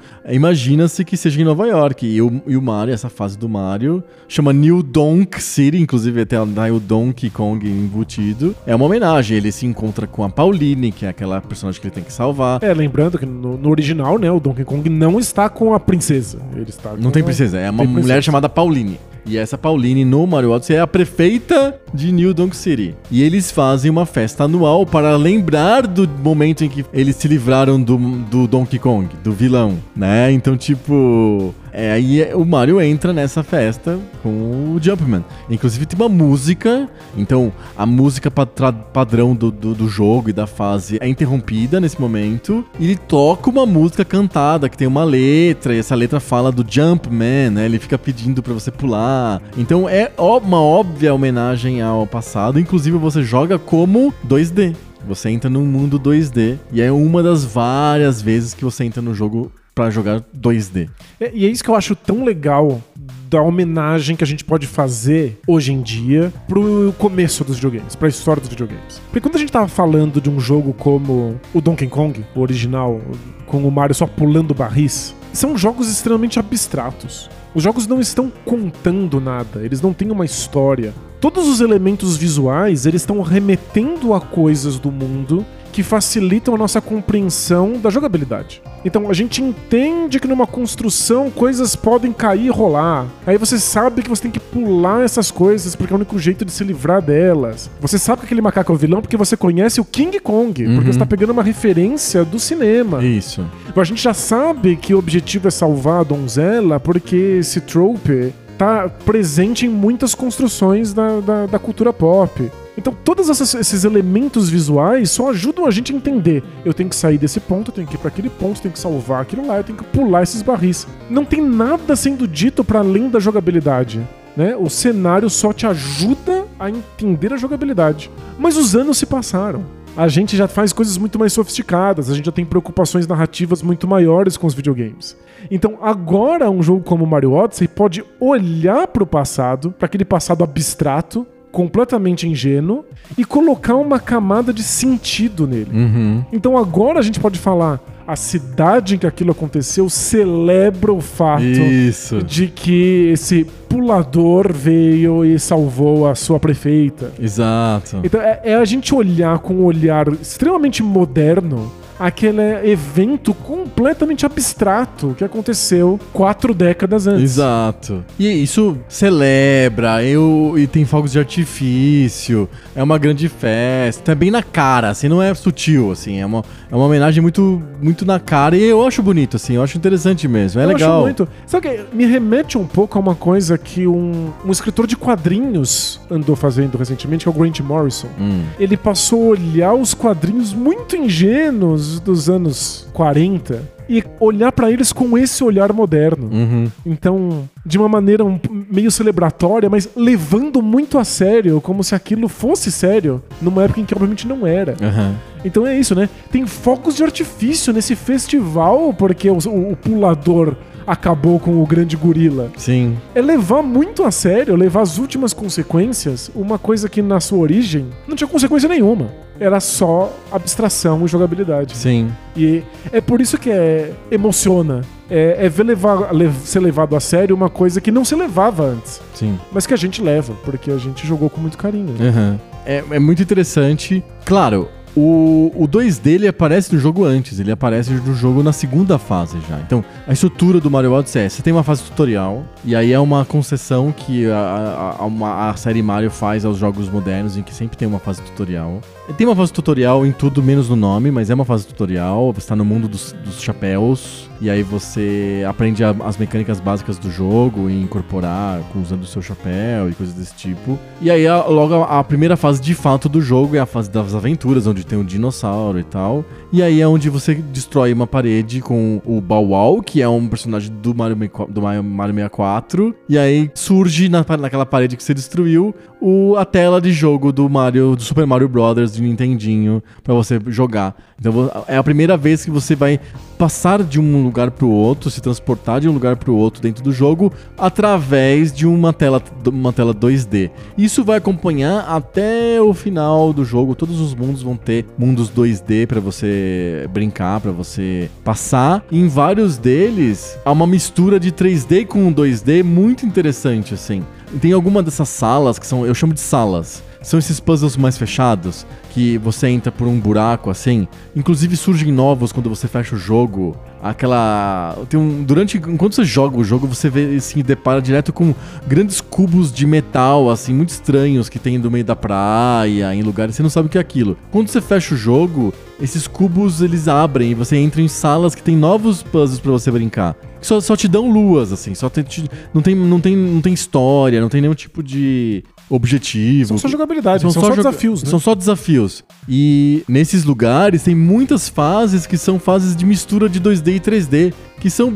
imagina-se 0.75 1.05
que 1.05 1.17
seja 1.17 1.41
em 1.41 1.45
Nova 1.45 1.67
York. 1.67 2.07
E 2.07 2.21
o, 2.21 2.43
e 2.47 2.57
o 2.57 2.63
Mario, 2.63 2.93
essa 2.93 3.09
fase 3.09 3.39
do 3.39 3.49
Mario, 3.49 4.03
chama 4.29 4.53
New 4.53 4.83
Donk 4.83 5.41
City, 5.43 5.79
inclusive 5.79 6.21
até 6.21 6.39
lá 6.39 6.47
o 6.73 6.81
Donkey 6.81 7.31
Kong 7.31 7.67
embutido. 7.67 8.55
É 8.67 8.75
uma 8.75 8.85
homenagem. 8.85 9.37
Ele 9.37 9.53
se 9.53 9.67
encontra 9.67 10.07
com 10.07 10.25
a 10.25 10.29
Pauline, 10.29 10.93
que 10.93 11.07
é 11.07 11.09
aquela 11.09 11.41
personagem 11.41 11.81
que 11.81 11.87
ele 11.87 11.95
tem 11.95 12.05
que 12.05 12.13
salvar. 12.13 12.63
É, 12.63 12.75
lembrando 12.75 13.19
que 13.19 13.27
no, 13.27 13.57
no 13.57 13.71
original, 13.71 14.19
né, 14.19 14.31
o 14.31 14.41
Donkey 14.41 14.65
Kong 14.65 14.89
não 14.91 15.19
está 15.19 15.49
com 15.49 15.75
a 15.75 15.81
princesa. 15.81 16.39
Ele 16.53 16.69
está 16.69 16.95
Não 16.97 17.11
tem 17.11 17.23
princesa, 17.23 17.59
é 17.59 17.71
uma 17.71 17.85
mulher 17.85 18.23
chamada 18.23 18.49
Pauline. 18.49 18.99
E 19.27 19.39
essa 19.39 19.57
Pauline 19.57 20.05
no 20.05 20.27
Mario 20.27 20.51
Odyssey 20.51 20.77
é 20.77 20.81
a 20.81 20.87
prefeita 20.87 21.79
de 21.93 22.13
New 22.13 22.35
Donk 22.35 22.55
City. 22.55 22.95
E 23.11 23.23
eles 23.23 23.51
fazem 23.51 23.91
uma 23.91 24.05
festa 24.05 24.45
anual 24.45 24.85
para 24.85 25.17
lembrar 25.17 25.87
do 25.87 26.09
momento 26.09 26.65
em 26.65 26.69
que 26.69 26.85
eles 26.93 27.17
se 27.17 27.27
livraram 27.27 27.81
do, 27.81 27.97
do 27.97 28.47
Donkey 28.47 28.79
Kong, 28.79 29.09
do 29.23 29.33
vilão, 29.33 29.79
né? 29.97 30.31
Então, 30.31 30.57
tipo, 30.57 31.55
é, 31.77 31.91
aí 31.91 32.33
o 32.35 32.45
Mario 32.45 32.81
entra 32.81 33.13
nessa 33.13 33.43
festa 33.43 33.99
com 34.23 34.75
o 34.75 34.79
Jumpman. 34.81 35.25
Inclusive 35.51 35.85
tem 35.85 35.99
uma 35.99 36.09
música, 36.09 36.89
então 37.17 37.53
a 37.77 37.85
música 37.85 38.31
padrão 38.31 39.35
do, 39.35 39.51
do, 39.51 39.75
do, 39.75 39.89
jogo 39.89 40.31
e 40.31 40.33
da 40.33 40.47
fase 40.47 40.99
é 41.01 41.09
interrompida 41.09 41.81
nesse 41.81 42.01
momento. 42.01 42.65
E 42.79 42.85
ele 42.85 42.97
toca 42.97 43.51
uma 43.51 43.67
música 43.67 44.05
cantada 44.05 44.69
que 44.69 44.77
tem 44.77 44.87
uma 44.87 45.03
letra, 45.03 45.75
e 45.75 45.79
essa 45.81 45.97
letra 45.97 46.21
fala 46.21 46.53
do 46.53 46.65
Jumpman, 46.67 47.51
né? 47.51 47.65
Ele 47.65 47.81
fica 47.81 47.99
pedindo 47.99 48.41
para 48.41 48.53
você 48.53 48.71
pular. 48.71 49.43
Então 49.59 49.89
é 49.89 50.13
uma 50.17 50.63
óbvia 50.63 51.13
homenagem 51.13 51.83
ao 51.83 52.07
passado. 52.07 52.61
Inclusive 52.61 52.97
você 52.99 53.25
joga 53.25 53.59
como 53.59 54.15
2D. 54.29 54.77
Você 55.09 55.29
entra 55.29 55.51
num 55.51 55.67
mundo 55.67 55.99
2D 55.99 56.57
e 56.73 56.81
é 56.81 56.93
uma 56.93 57.21
das 57.21 57.45
várias 57.45 58.23
vezes 58.23 58.55
que 58.55 58.65
você 58.65 58.85
entra 58.85 59.03
no 59.03 59.13
jogo 59.13 59.51
para 59.75 59.91
jogar 59.91 60.23
2D. 60.37 60.89
É, 61.21 61.31
e 61.35 61.45
é 61.45 61.49
isso 61.49 61.65
que 61.65 61.71
eu 61.71 61.75
acho 61.75 61.97
tão 61.97 62.25
legal 62.25 62.81
da 63.29 63.43
homenagem 63.43 64.15
que 64.15 64.23
a 64.23 64.27
gente 64.27 64.45
pode 64.45 64.67
fazer 64.67 65.41
hoje 65.47 65.73
em 65.73 65.83
dia 65.83 66.33
pro 66.47 66.95
começo 66.99 67.43
dos 67.43 67.57
videogames, 67.57 67.97
pra 67.97 68.09
história 68.09 68.41
dos 68.41 68.49
videogames. 68.49 69.01
Porque 69.07 69.21
quando 69.21 69.35
a 69.35 69.39
gente 69.39 69.51
tava 69.51 69.67
falando 69.67 70.21
de 70.21 70.31
um 70.31 70.39
jogo 70.39 70.73
como 70.73 71.41
o 71.53 71.61
Donkey 71.61 71.89
Kong, 71.89 72.25
o 72.35 72.41
original, 72.41 73.01
com 73.47 73.67
o 73.67 73.71
Mario 73.71 73.95
só 73.95 74.07
pulando 74.07 74.55
barris, 74.55 75.15
são 75.33 75.59
jogos 75.59 75.91
extremamente 75.91 76.39
abstratos. 76.39 77.29
Os 77.55 77.63
jogos 77.63 77.87
não 77.87 78.01
estão 78.01 78.33
contando 78.45 79.21
nada, 79.21 79.65
eles 79.65 79.81
não 79.81 79.93
têm 79.93 80.11
uma 80.11 80.25
história. 80.25 80.95
Todos 81.21 81.49
os 81.49 81.61
elementos 81.61 82.17
visuais, 82.17 82.87
eles 82.87 83.03
estão 83.03 83.21
remetendo 83.21 84.15
a 84.15 84.21
coisas 84.21 84.79
do 84.79 84.93
mundo 84.93 85.45
que 85.75 85.83
facilitam 85.83 86.55
a 86.55 86.57
nossa 86.57 86.81
compreensão 86.81 87.73
da 87.73 87.91
jogabilidade. 87.91 88.63
Então 88.85 89.11
a 89.11 89.13
gente 89.13 89.43
entende 89.43 90.21
que 90.21 90.29
numa 90.29 90.47
construção 90.47 91.29
coisas 91.33 91.75
podem 91.75 92.13
cair 92.13 92.47
e 92.47 92.49
rolar. 92.49 93.09
Aí 93.27 93.37
você 93.37 93.59
sabe 93.59 94.01
que 94.01 94.09
você 94.09 94.23
tem 94.23 94.31
que 94.31 94.39
pular 94.39 95.03
essas 95.03 95.33
coisas 95.33 95.75
porque 95.75 95.93
é 95.93 95.97
o 95.97 95.99
único 95.99 96.17
jeito 96.17 96.45
de 96.45 96.53
se 96.53 96.63
livrar 96.63 97.03
delas. 97.03 97.69
Você 97.81 97.99
sabe 97.99 98.21
que 98.21 98.27
aquele 98.27 98.41
macaco 98.41 98.71
é 98.71 98.75
o 98.75 98.79
vilão 98.79 99.03
porque 99.03 99.17
você 99.17 99.37
conhece 99.37 99.81
o 99.81 99.85
King 99.85 100.21
Kong, 100.21 100.65
uhum. 100.65 100.77
porque 100.77 100.93
você 100.93 100.99
tá 101.01 101.07
pegando 101.07 101.31
uma 101.31 101.43
referência 101.43 102.25
do 102.25 102.39
cinema. 102.39 103.05
Isso. 103.05 103.45
A 103.75 103.83
gente 103.83 104.01
já 104.01 104.15
sabe 104.15 104.77
que 104.77 104.95
o 104.95 104.99
objetivo 104.99 105.49
é 105.49 105.51
salvar 105.51 106.03
a 106.03 106.05
donzela 106.05 106.79
porque 106.79 107.17
esse 107.41 107.61
trope 107.61 108.33
tá 108.57 108.89
presente 109.05 109.67
em 109.67 109.69
muitas 109.69 110.15
construções 110.15 110.93
da, 110.93 111.19
da, 111.19 111.47
da 111.47 111.59
cultura 111.59 111.93
pop. 111.93 112.49
Então, 112.77 112.93
todos 113.05 113.29
esses 113.29 113.85
elementos 113.85 114.49
visuais 114.49 115.11
só 115.11 115.31
ajudam 115.31 115.67
a 115.67 115.71
gente 115.71 115.93
a 115.93 115.97
entender. 115.97 116.43
Eu 116.65 116.75
tenho 116.75 116.89
que 116.89 116.97
sair 116.97 117.19
desse 117.19 117.39
ponto, 117.39 117.71
eu 117.71 117.75
tenho 117.75 117.87
que 117.87 117.95
ir 117.95 117.99
para 117.99 118.09
aquele 118.09 118.29
ponto, 118.29 118.57
eu 118.57 118.63
tenho 118.63 118.75
que 118.75 118.81
salvar 118.81 119.23
aquilo 119.23 119.47
lá, 119.47 119.59
eu 119.59 119.65
tenho 119.65 119.79
que 119.79 119.85
pular 119.85 120.23
esses 120.23 120.43
barris. 120.43 120.87
Não 121.09 121.25
tem 121.25 121.41
nada 121.41 121.95
sendo 121.95 122.27
dito 122.27 122.65
para 122.65 122.81
além 122.81 123.09
da 123.09 123.21
jogabilidade. 123.21 124.07
Né? 124.37 124.57
O 124.57 124.69
cenário 124.69 125.31
só 125.31 125.53
te 125.53 125.67
ajuda 125.67 126.47
a 126.59 126.69
entender 126.69 127.33
a 127.33 127.37
jogabilidade. 127.37 128.11
Mas 128.39 128.57
os 128.57 128.75
anos 128.75 128.99
se 128.99 129.07
passaram. 129.07 129.65
A 129.97 130.09
gente 130.09 130.37
já 130.37 130.49
faz 130.49 130.73
coisas 130.73 130.99
muito 130.99 131.21
mais 131.21 131.33
sofisticadas, 131.33 132.11
a 132.11 132.15
gente 132.17 132.25
já 132.25 132.33
tem 132.33 132.45
preocupações 132.45 133.07
narrativas 133.07 133.63
muito 133.63 133.87
maiores 133.87 134.37
com 134.37 134.45
os 134.45 134.53
videogames. 134.53 135.17
Então, 135.49 135.79
agora 135.81 136.51
um 136.51 136.61
jogo 136.61 136.83
como 136.83 137.07
Mario 137.07 137.33
Odyssey 137.33 137.69
pode 137.69 138.05
olhar 138.19 138.89
para 138.89 139.05
o 139.05 139.07
passado, 139.07 139.71
para 139.71 139.87
aquele 139.87 140.05
passado 140.05 140.43
abstrato, 140.43 141.25
completamente 141.55 142.29
ingênuo 142.29 142.85
e 143.17 143.25
colocar 143.25 143.77
uma 143.77 144.01
camada 144.01 144.53
de 144.53 144.65
sentido 144.65 145.47
nele. 145.47 145.71
Uhum. 145.73 146.25
Então 146.33 146.59
agora 146.59 146.99
a 146.99 147.03
gente 147.03 147.21
pode 147.21 147.39
falar. 147.39 147.81
A 148.07 148.17
cidade 148.17 148.97
em 148.97 148.99
que 148.99 149.07
aquilo 149.07 149.31
aconteceu 149.31 149.89
celebra 149.89 150.93
o 150.93 151.01
fato 151.01 151.43
Isso. 151.43 152.23
de 152.23 152.49
que 152.49 153.09
esse 153.11 153.47
pulador 153.67 154.53
veio 154.53 155.25
e 155.25 155.39
salvou 155.39 156.07
a 156.07 156.15
sua 156.15 156.39
prefeita. 156.39 157.13
Exato. 157.19 158.01
Então 158.05 158.21
é, 158.21 158.41
é 158.45 158.55
a 158.57 158.65
gente 158.67 158.95
olhar 158.95 159.39
com 159.39 159.55
um 159.55 159.65
olhar 159.65 160.07
extremamente 160.21 160.83
moderno 160.83 161.73
aquele 161.99 162.71
evento 162.71 163.33
completamente 163.33 164.27
abstrato 164.27 165.15
que 165.17 165.25
aconteceu 165.25 165.99
quatro 166.13 166.55
décadas 166.55 167.07
antes. 167.07 167.23
Exato. 167.23 168.05
E 168.19 168.29
isso 168.29 168.79
celebra, 168.89 170.03
eu, 170.03 170.55
e 170.57 170.67
tem 170.67 170.85
fogos 170.85 171.13
de 171.13 171.19
artifício, 171.19 172.49
é 172.75 172.83
uma 172.83 172.99
grande 172.99 173.29
festa, 173.29 174.13
é 174.13 174.15
bem 174.15 174.31
na 174.31 174.43
cara, 174.43 174.91
assim, 174.91 175.09
não 175.09 175.23
é 175.23 175.33
sutil, 175.35 175.93
assim, 175.93 176.21
é 176.21 176.27
uma, 176.27 176.45
é 176.71 176.75
uma 176.75 176.87
homenagem 176.87 177.23
muito, 177.23 177.63
muito 177.81 178.05
na 178.05 178.19
cara 178.19 178.57
e 178.57 178.63
eu 178.63 178.85
acho 178.87 179.03
bonito, 179.03 179.37
assim, 179.37 179.55
eu 179.55 179.63
acho 179.63 179.77
interessante 179.77 180.27
mesmo, 180.27 180.61
é 180.61 180.65
eu 180.65 180.69
legal. 180.69 180.97
Acho 180.97 181.03
muito. 181.03 181.29
Sabe 181.47 181.69
que 181.69 181.85
me 181.93 182.07
remete 182.07 182.59
um 182.59 182.67
pouco 182.67 182.99
a 182.99 183.01
uma 183.01 183.15
coisa 183.15 183.57
que 183.57 183.87
um, 183.87 184.33
um 184.45 184.51
escritor 184.51 184.87
de 184.87 184.97
quadrinhos 184.97 186.01
andou 186.11 186.37
fazendo 186.37 186.77
recentemente, 186.77 187.25
que 187.25 187.29
é 187.29 187.31
o 187.31 187.35
Grant 187.35 187.61
Morrison. 187.61 188.09
Hum. 188.19 188.45
Ele 188.59 188.77
passou 188.77 189.23
a 189.23 189.27
olhar 189.29 189.75
os 189.75 189.95
quadrinhos 189.95 190.53
muito 190.53 190.97
ingênuos 190.97 191.84
dos 192.01 192.29
anos 192.29 192.89
40 192.93 193.75
e 193.89 194.03
olhar 194.19 194.51
para 194.51 194.71
eles 194.71 194.93
com 194.93 195.17
esse 195.17 195.43
olhar 195.45 195.73
moderno. 195.73 196.31
Uhum. 196.33 196.71
Então, 196.87 197.49
de 197.65 197.79
uma 197.79 197.89
maneira 197.89 198.25
um, 198.25 198.39
meio 198.71 198.91
celebratória, 198.91 199.69
mas 199.69 199.89
levando 199.95 200.63
muito 200.63 200.99
a 200.99 201.05
sério, 201.05 201.61
como 201.61 201.85
se 201.85 201.95
aquilo 201.95 202.29
fosse 202.29 202.73
sério, 202.73 203.23
numa 203.41 203.65
época 203.65 203.81
em 203.81 203.85
que 203.85 203.95
obviamente 203.95 204.27
não 204.27 204.47
era. 204.47 204.73
Uhum. 204.81 205.15
Então 205.45 205.67
é 205.67 205.79
isso, 205.79 205.95
né? 205.95 206.09
Tem 206.31 206.47
focos 206.47 206.97
de 206.97 207.05
artifício 207.05 207.73
nesse 207.73 207.95
festival, 207.95 208.95
porque 208.95 209.29
o, 209.29 209.39
o, 209.47 209.73
o 209.73 209.77
pulador 209.77 210.57
acabou 210.87 211.39
com 211.39 211.63
o 211.63 211.67
grande 211.67 211.97
gorila. 211.97 212.51
Sim. 212.57 212.97
É 213.15 213.21
levar 213.21 213.63
muito 213.63 214.05
a 214.05 214.11
sério, 214.11 214.57
levar 214.57 214.83
as 214.83 214.99
últimas 214.99 215.33
consequências, 215.33 216.31
uma 216.35 216.59
coisa 216.59 216.89
que 216.89 217.03
na 217.03 217.21
sua 217.21 217.39
origem 217.39 217.87
não 218.07 218.17
tinha 218.17 218.29
consequência 218.29 218.69
nenhuma. 218.69 219.11
Era 219.39 219.61
só 219.61 220.13
abstração 220.31 221.05
e 221.05 221.09
jogabilidade. 221.09 221.77
Sim. 221.77 222.13
E 222.37 222.63
é 222.93 223.01
por 223.01 223.21
isso 223.21 223.39
que 223.39 223.51
é, 223.51 223.93
emociona. 224.11 224.83
É, 225.11 225.47
é 225.47 225.49
ver 225.49 225.65
levar, 225.65 226.11
ser 226.45 226.61
levado 226.61 226.97
a 226.97 227.01
sério 227.01 227.37
uma 227.37 227.51
coisa 227.51 227.81
que 227.81 227.91
não 227.91 228.05
se 228.05 228.15
levava 228.15 228.65
antes. 228.65 229.01
Sim. 229.15 229.39
Mas 229.53 229.67
que 229.67 229.75
a 229.75 229.77
gente 229.77 230.01
leva, 230.01 230.35
porque 230.45 230.71
a 230.71 230.79
gente 230.79 231.07
jogou 231.07 231.29
com 231.29 231.41
muito 231.41 231.59
carinho. 231.59 231.95
Uhum. 232.01 232.39
É, 232.65 232.83
é 232.91 232.99
muito 232.99 233.23
interessante. 233.23 234.03
Claro, 234.25 234.69
o, 234.97 235.51
o 235.57 235.67
2D 235.67 236.07
ele 236.07 236.29
aparece 236.29 236.73
no 236.73 236.81
jogo 236.81 237.05
antes, 237.05 237.41
ele 237.41 237.51
aparece 237.51 237.93
no 237.93 238.15
jogo 238.15 238.43
na 238.43 238.53
segunda 238.53 238.99
fase 238.99 239.39
já. 239.49 239.59
Então, 239.59 239.85
a 240.07 240.13
estrutura 240.13 240.61
do 240.61 240.71
Mario 240.71 240.93
Odyssey 240.93 241.23
é: 241.23 241.29
você 241.29 241.43
tem 241.43 241.53
uma 241.53 241.65
fase 241.65 241.83
tutorial, 241.83 242.45
e 242.65 242.77
aí 242.77 242.93
é 242.93 243.01
uma 243.01 243.25
concessão 243.25 243.93
que 243.93 244.27
a, 244.31 244.97
a, 245.01 245.51
a, 245.51 245.57
série 245.57 245.83
Mario 245.83 246.11
faz 246.11 246.45
aos 246.45 246.59
jogos 246.59 246.89
modernos, 246.89 247.37
em 247.37 247.43
que 247.43 247.53
sempre 247.53 247.77
tem 247.77 247.89
uma 247.89 247.99
fase 247.99 248.23
tutorial. 248.23 248.81
Tem 249.17 249.27
uma 249.27 249.37
fase 249.37 249.53
tutorial 249.53 250.07
em 250.07 250.13
tudo 250.13 250.43
menos 250.43 250.69
no 250.69 250.77
nome, 250.77 251.11
mas 251.11 251.29
é 251.29 251.35
uma 251.35 251.45
fase 251.45 251.67
tutorial. 251.67 252.33
Você 252.33 252.49
tá 252.49 252.57
no 252.57 252.65
mundo 252.65 252.87
dos, 252.89 253.13
dos 253.25 253.41
chapéus. 253.43 254.31
E 254.45 254.51
aí 254.51 254.63
você 254.63 255.43
aprende 255.49 255.83
a, 255.83 255.97
as 256.05 256.19
mecânicas 256.19 256.61
básicas 256.61 256.99
do 256.99 257.11
jogo 257.11 257.71
e 257.71 257.81
incorporar 257.81 258.61
usando 258.79 259.01
o 259.01 259.07
seu 259.07 259.23
chapéu 259.23 259.89
e 259.89 259.95
coisas 259.95 260.15
desse 260.15 260.35
tipo. 260.35 260.79
E 261.01 261.11
aí 261.11 261.27
a, 261.27 261.47
logo 261.47 261.77
a, 261.77 262.01
a, 262.01 262.05
primeira 262.05 262.37
fase 262.37 262.61
de 262.61 262.75
fato 262.75 263.09
do 263.09 263.23
jogo 263.23 263.57
é 263.57 263.59
a 263.59 263.65
fase 263.65 263.91
das 263.91 264.15
aventuras, 264.15 264.67
onde 264.67 264.85
tem 264.85 264.99
um 264.99 265.05
dinossauro 265.05 265.79
e 265.79 265.83
tal. 265.83 266.27
E 266.53 266.63
aí 266.63 266.83
é 266.83 266.87
onde 266.87 267.09
você 267.09 267.35
destrói 267.37 267.95
uma 267.95 268.07
parede 268.07 268.61
com 268.61 269.01
o 269.07 269.19
Bow 269.19 269.49
Wow, 269.49 269.83
que 269.83 270.03
é 270.03 270.09
um 270.09 270.29
personagem 270.29 270.71
do 270.71 270.95
Mario, 270.95 271.17
do 271.49 271.63
Mario 271.63 272.15
64. 272.15 272.95
E 273.09 273.17
aí 273.17 273.51
surge 273.55 274.11
na, 274.11 274.27
naquela 274.39 274.67
parede 274.67 274.95
que 274.95 275.03
você 275.03 275.15
destruiu 275.15 275.75
o, 276.03 276.37
a 276.37 276.45
tela 276.45 276.83
de 276.83 276.93
jogo 276.93 277.33
do 277.33 277.49
Mario, 277.49 277.97
do 277.97 278.03
Super 278.03 278.27
Mario 278.27 278.47
Brothers 278.47 278.93
de 278.93 279.01
Nintendinho 279.01 279.83
para 280.03 280.13
você 280.13 280.39
jogar. 280.49 280.95
Então 281.19 281.51
é 281.67 281.79
a 281.79 281.83
primeira 281.83 282.15
vez 282.15 282.45
que 282.45 282.51
você 282.51 282.77
vai 282.77 283.01
passar 283.35 283.83
de 283.83 284.01
um 284.01 284.23
lugar 284.23 284.51
para 284.51 284.65
o 284.65 284.71
outro, 284.71 285.11
se 285.11 285.21
transportar 285.21 285.81
de 285.81 285.89
um 285.89 285.93
lugar 285.93 286.17
para 286.17 286.31
o 286.31 286.37
outro 286.37 286.63
dentro 286.63 286.83
do 286.83 286.93
jogo 286.93 287.33
através 287.59 288.53
de 288.53 288.67
uma 288.67 288.93
tela, 288.93 289.23
uma 289.47 289.73
tela 289.73 289.95
2D. 289.95 290.51
Isso 290.77 291.05
vai 291.05 291.19
acompanhar 291.19 291.81
até 291.81 292.61
o 292.61 292.73
final 292.73 293.33
do 293.33 293.45
jogo. 293.45 293.75
Todos 293.75 294.01
os 294.01 294.15
mundos 294.15 294.43
vão 294.43 294.57
ter 294.57 294.87
mundos 294.97 295.31
2D 295.31 295.87
para 295.87 296.01
você 296.01 296.89
brincar, 296.93 297.41
para 297.41 297.53
você 297.53 298.11
passar. 298.23 298.85
Em 298.91 299.09
vários 299.09 299.59
deles 299.59 300.39
há 300.45 300.53
uma 300.53 300.67
mistura 300.67 301.19
de 301.19 301.33
3D 301.33 301.87
com 301.87 302.13
2D 302.13 302.63
muito 302.63 303.05
interessante 303.05 303.75
assim. 303.75 304.05
Tem 304.41 304.53
alguma 304.53 304.83
dessas 304.83 305.09
salas 305.09 305.59
que 305.59 305.67
são, 305.67 305.87
eu 305.87 305.95
chamo 305.95 306.13
de 306.15 306.21
salas 306.21 306.83
são 307.05 307.19
esses 307.19 307.39
puzzles 307.39 307.77
mais 307.77 307.99
fechados, 307.99 308.67
que 308.91 309.19
você 309.19 309.47
entra 309.49 309.71
por 309.71 309.87
um 309.87 310.01
buraco 310.01 310.51
assim. 310.51 310.89
Inclusive 311.15 311.57
surgem 311.57 311.93
novos 311.93 312.33
quando 312.33 312.49
você 312.49 312.67
fecha 312.67 312.97
o 312.97 312.99
jogo. 312.99 313.55
Aquela. 313.83 314.77
Tem 314.89 314.99
um, 314.99 315.23
durante. 315.23 315.59
Enquanto 315.59 315.95
você 315.95 316.05
joga 316.05 316.39
o 316.39 316.43
jogo, 316.43 316.67
você 316.67 316.89
vê 316.89 317.21
se 317.21 317.43
depara 317.43 317.83
direto 317.83 318.13
com 318.13 318.35
grandes 318.67 319.03
cubos 319.03 319.53
de 319.53 319.67
metal, 319.67 320.31
assim, 320.31 320.55
muito 320.55 320.71
estranhos 320.71 321.29
que 321.29 321.39
tem 321.39 321.59
no 321.59 321.71
meio 321.71 321.85
da 321.85 321.95
praia, 321.95 322.95
em 322.95 323.03
lugares. 323.03 323.37
Você 323.37 323.43
não 323.43 323.51
sabe 323.51 323.67
o 323.67 323.71
que 323.71 323.77
é 323.77 323.81
aquilo. 323.81 324.17
Quando 324.33 324.49
você 324.49 324.63
fecha 324.63 324.95
o 324.95 324.97
jogo, 324.97 325.53
esses 325.79 326.07
cubos 326.07 326.63
eles 326.63 326.89
abrem 326.89 327.33
e 327.33 327.35
você 327.35 327.57
entra 327.57 327.83
em 327.83 327.89
salas 327.89 328.35
que 328.35 328.43
tem 328.43 328.57
novos 328.57 329.03
puzzles 329.03 329.39
para 329.39 329.53
você 329.53 329.71
brincar. 329.71 330.17
Só, 330.41 330.61
só 330.61 330.77
te 330.77 330.87
dão 330.87 331.11
luas, 331.11 331.53
assim, 331.53 331.75
só 331.75 331.89
tem, 331.89 332.05
não, 332.53 332.61
tem, 332.61 332.75
não, 332.75 333.01
tem, 333.01 333.17
não 333.17 333.41
tem 333.41 333.55
história, 333.55 334.21
não 334.21 334.29
tem 334.29 334.43
nenhum 334.43 334.55
tipo 334.55 334.83
de 334.83 335.43
objetivo. 335.69 336.49
São 336.49 336.59
só 336.59 336.69
jogabilidade, 336.69 337.23
são, 337.23 337.31
são 337.31 337.43
só, 337.43 337.49
só 337.49 337.57
desafios, 337.57 338.03
né? 338.03 338.11
São 338.11 338.19
só 338.19 338.35
desafios. 338.35 339.05
E 339.29 339.85
nesses 339.89 340.25
lugares 340.25 340.83
tem 340.83 340.95
muitas 340.95 341.49
fases 341.49 342.07
que 342.07 342.19
são 342.19 342.39
fases 342.39 342.77
de 342.77 342.85
mistura 342.85 343.29
de 343.29 343.41
2D 343.41 343.77
e 343.77 343.81
3D, 343.81 344.35
que 344.61 344.71
são 344.71 344.93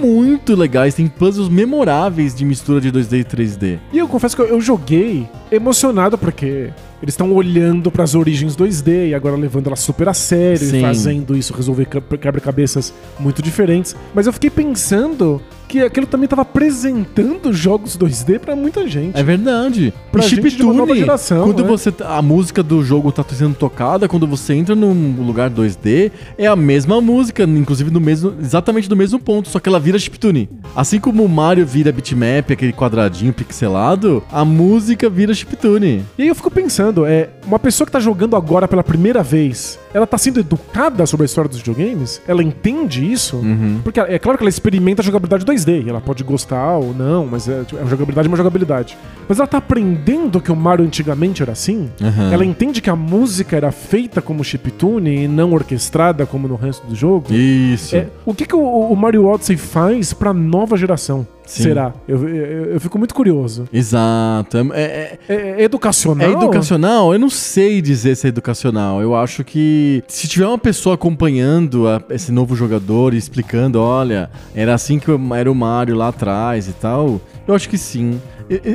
muito 0.00 0.54
legais, 0.54 0.94
tem 0.94 1.06
puzzles 1.06 1.48
memoráveis 1.48 2.34
de 2.34 2.44
mistura 2.44 2.80
de 2.80 2.92
2D 2.92 3.20
e 3.20 3.24
3D. 3.24 3.78
E 3.92 3.98
eu 3.98 4.08
confesso 4.08 4.36
que 4.36 4.42
eu 4.42 4.60
joguei 4.60 5.28
emocionado 5.50 6.18
porque 6.18 6.70
eles 7.04 7.12
estão 7.12 7.30
olhando 7.34 7.90
para 7.90 8.02
as 8.02 8.14
origens 8.14 8.56
2D 8.56 9.10
e 9.10 9.14
agora 9.14 9.36
levando 9.36 9.66
ela 9.66 9.76
super 9.76 10.08
a 10.08 10.14
sério 10.14 10.66
Sim. 10.66 10.78
e 10.78 10.80
fazendo 10.80 11.36
isso 11.36 11.52
resolver 11.52 11.84
quebra-cabeças 11.84 12.94
muito 13.20 13.42
diferentes. 13.42 13.94
Mas 14.14 14.26
eu 14.26 14.32
fiquei 14.32 14.48
pensando 14.48 15.40
que 15.74 15.80
aquilo 15.80 16.06
também 16.06 16.24
estava 16.24 16.42
apresentando 16.42 17.52
jogos 17.52 17.98
2D 17.98 18.38
para 18.38 18.54
muita 18.54 18.86
gente. 18.86 19.18
É 19.18 19.22
verdade. 19.24 19.92
Pra 20.12 20.24
e 20.24 20.28
gente 20.28 20.56
de 20.56 20.62
uma 20.62 20.72
nova 20.72 20.94
geração. 20.94 21.44
Quando 21.44 21.62
né? 21.62 21.68
você 21.68 21.92
a 22.00 22.22
música 22.22 22.62
do 22.62 22.82
jogo 22.84 23.10
tá 23.10 23.24
sendo 23.28 23.56
tocada, 23.56 24.06
quando 24.06 24.24
você 24.24 24.54
entra 24.54 24.76
num 24.76 25.16
lugar 25.26 25.50
2D, 25.50 26.12
é 26.38 26.46
a 26.46 26.54
mesma 26.54 27.00
música, 27.00 27.42
inclusive 27.42 27.90
no 27.90 28.00
mesmo, 28.00 28.34
exatamente 28.40 28.88
do 28.88 28.94
mesmo 28.94 29.18
ponto, 29.18 29.48
só 29.48 29.58
que 29.58 29.68
ela 29.68 29.80
vira 29.80 29.98
chiptune. 29.98 30.48
Assim 30.76 31.00
como 31.00 31.24
o 31.24 31.28
Mario 31.28 31.66
vira 31.66 31.90
bitmap, 31.90 32.52
aquele 32.52 32.72
quadradinho 32.72 33.32
pixelado, 33.32 34.22
a 34.30 34.44
música 34.44 35.10
vira 35.10 35.34
chiptune. 35.34 36.04
E 36.16 36.22
aí 36.22 36.28
eu 36.28 36.34
fico 36.36 36.52
pensando, 36.52 36.93
é 37.04 37.30
uma 37.46 37.58
pessoa 37.58 37.86
que 37.86 37.92
tá 37.92 38.00
jogando 38.00 38.36
agora 38.36 38.68
pela 38.68 38.84
primeira 38.84 39.22
vez, 39.22 39.78
ela 39.92 40.06
tá 40.06 40.16
sendo 40.16 40.40
educada 40.40 41.04
sobre 41.06 41.24
a 41.24 41.26
história 41.26 41.48
dos 41.48 41.58
videogames? 41.58 42.22
Ela 42.28 42.42
entende 42.42 43.10
isso? 43.10 43.36
Uhum. 43.36 43.80
Porque 43.82 43.98
é 43.98 44.18
claro 44.18 44.38
que 44.38 44.44
ela 44.44 44.50
experimenta 44.50 45.02
a 45.02 45.04
jogabilidade 45.04 45.44
2D 45.44 45.64
3D, 45.64 45.86
e 45.86 45.88
ela 45.88 46.00
pode 46.00 46.22
gostar 46.22 46.76
ou 46.76 46.94
não, 46.94 47.26
mas 47.26 47.48
é, 47.48 47.64
tipo, 47.64 47.78
é 47.78 47.80
uma 47.82 47.90
jogabilidade 47.90 48.28
é 48.28 48.30
uma 48.30 48.36
jogabilidade. 48.36 48.98
Mas 49.28 49.38
ela 49.38 49.46
tá 49.46 49.58
aprendendo 49.58 50.40
que 50.40 50.52
o 50.52 50.56
Mario 50.56 50.84
antigamente 50.84 51.42
era 51.42 51.52
assim. 51.52 51.90
Uhum. 52.00 52.32
Ela 52.32 52.44
entende 52.44 52.80
que 52.80 52.90
a 52.90 52.96
música 52.96 53.56
era 53.56 53.72
feita 53.72 54.20
como 54.20 54.44
chiptune 54.44 55.24
e 55.24 55.28
não 55.28 55.52
orquestrada 55.52 56.26
como 56.26 56.46
no 56.46 56.56
resto 56.56 56.86
do 56.86 56.94
jogo. 56.94 57.32
Isso. 57.32 57.96
É, 57.96 58.08
o 58.24 58.34
que, 58.34 58.44
que 58.44 58.54
o, 58.54 58.60
o 58.60 58.96
Mario 58.96 59.26
Odyssey 59.26 59.56
faz 59.56 60.12
pra 60.12 60.32
nova 60.32 60.76
geração? 60.76 61.26
Sim. 61.46 61.64
Será? 61.64 61.92
Eu, 62.08 62.26
eu, 62.26 62.64
eu, 62.72 62.80
fico 62.80 62.98
muito 62.98 63.14
curioso. 63.14 63.68
Exato. 63.72 64.56
É, 64.72 64.82
é, 64.82 65.18
é, 65.28 65.34
é, 65.34 65.62
educacional? 65.62 66.26
É 66.26 66.32
educacional? 66.32 67.12
Eu 67.12 67.18
não 67.18 67.28
sei 67.28 67.82
dizer 67.82 68.16
se 68.16 68.26
é 68.26 68.28
educacional. 68.28 69.02
Eu 69.02 69.14
acho 69.14 69.44
que 69.44 70.02
se 70.08 70.26
tiver 70.26 70.46
uma 70.46 70.58
pessoa 70.58 70.94
acompanhando 70.94 71.86
a, 71.86 72.02
esse 72.10 72.32
novo 72.32 72.56
jogador 72.56 73.12
e 73.12 73.18
explicando, 73.18 73.80
olha, 73.80 74.30
era 74.54 74.74
assim 74.74 74.98
que 74.98 75.10
era 75.36 75.50
o 75.50 75.54
Mario 75.54 75.94
lá 75.94 76.08
atrás 76.08 76.66
e 76.66 76.72
tal, 76.72 77.20
eu 77.46 77.54
acho 77.54 77.68
que 77.68 77.76
sim. 77.76 78.20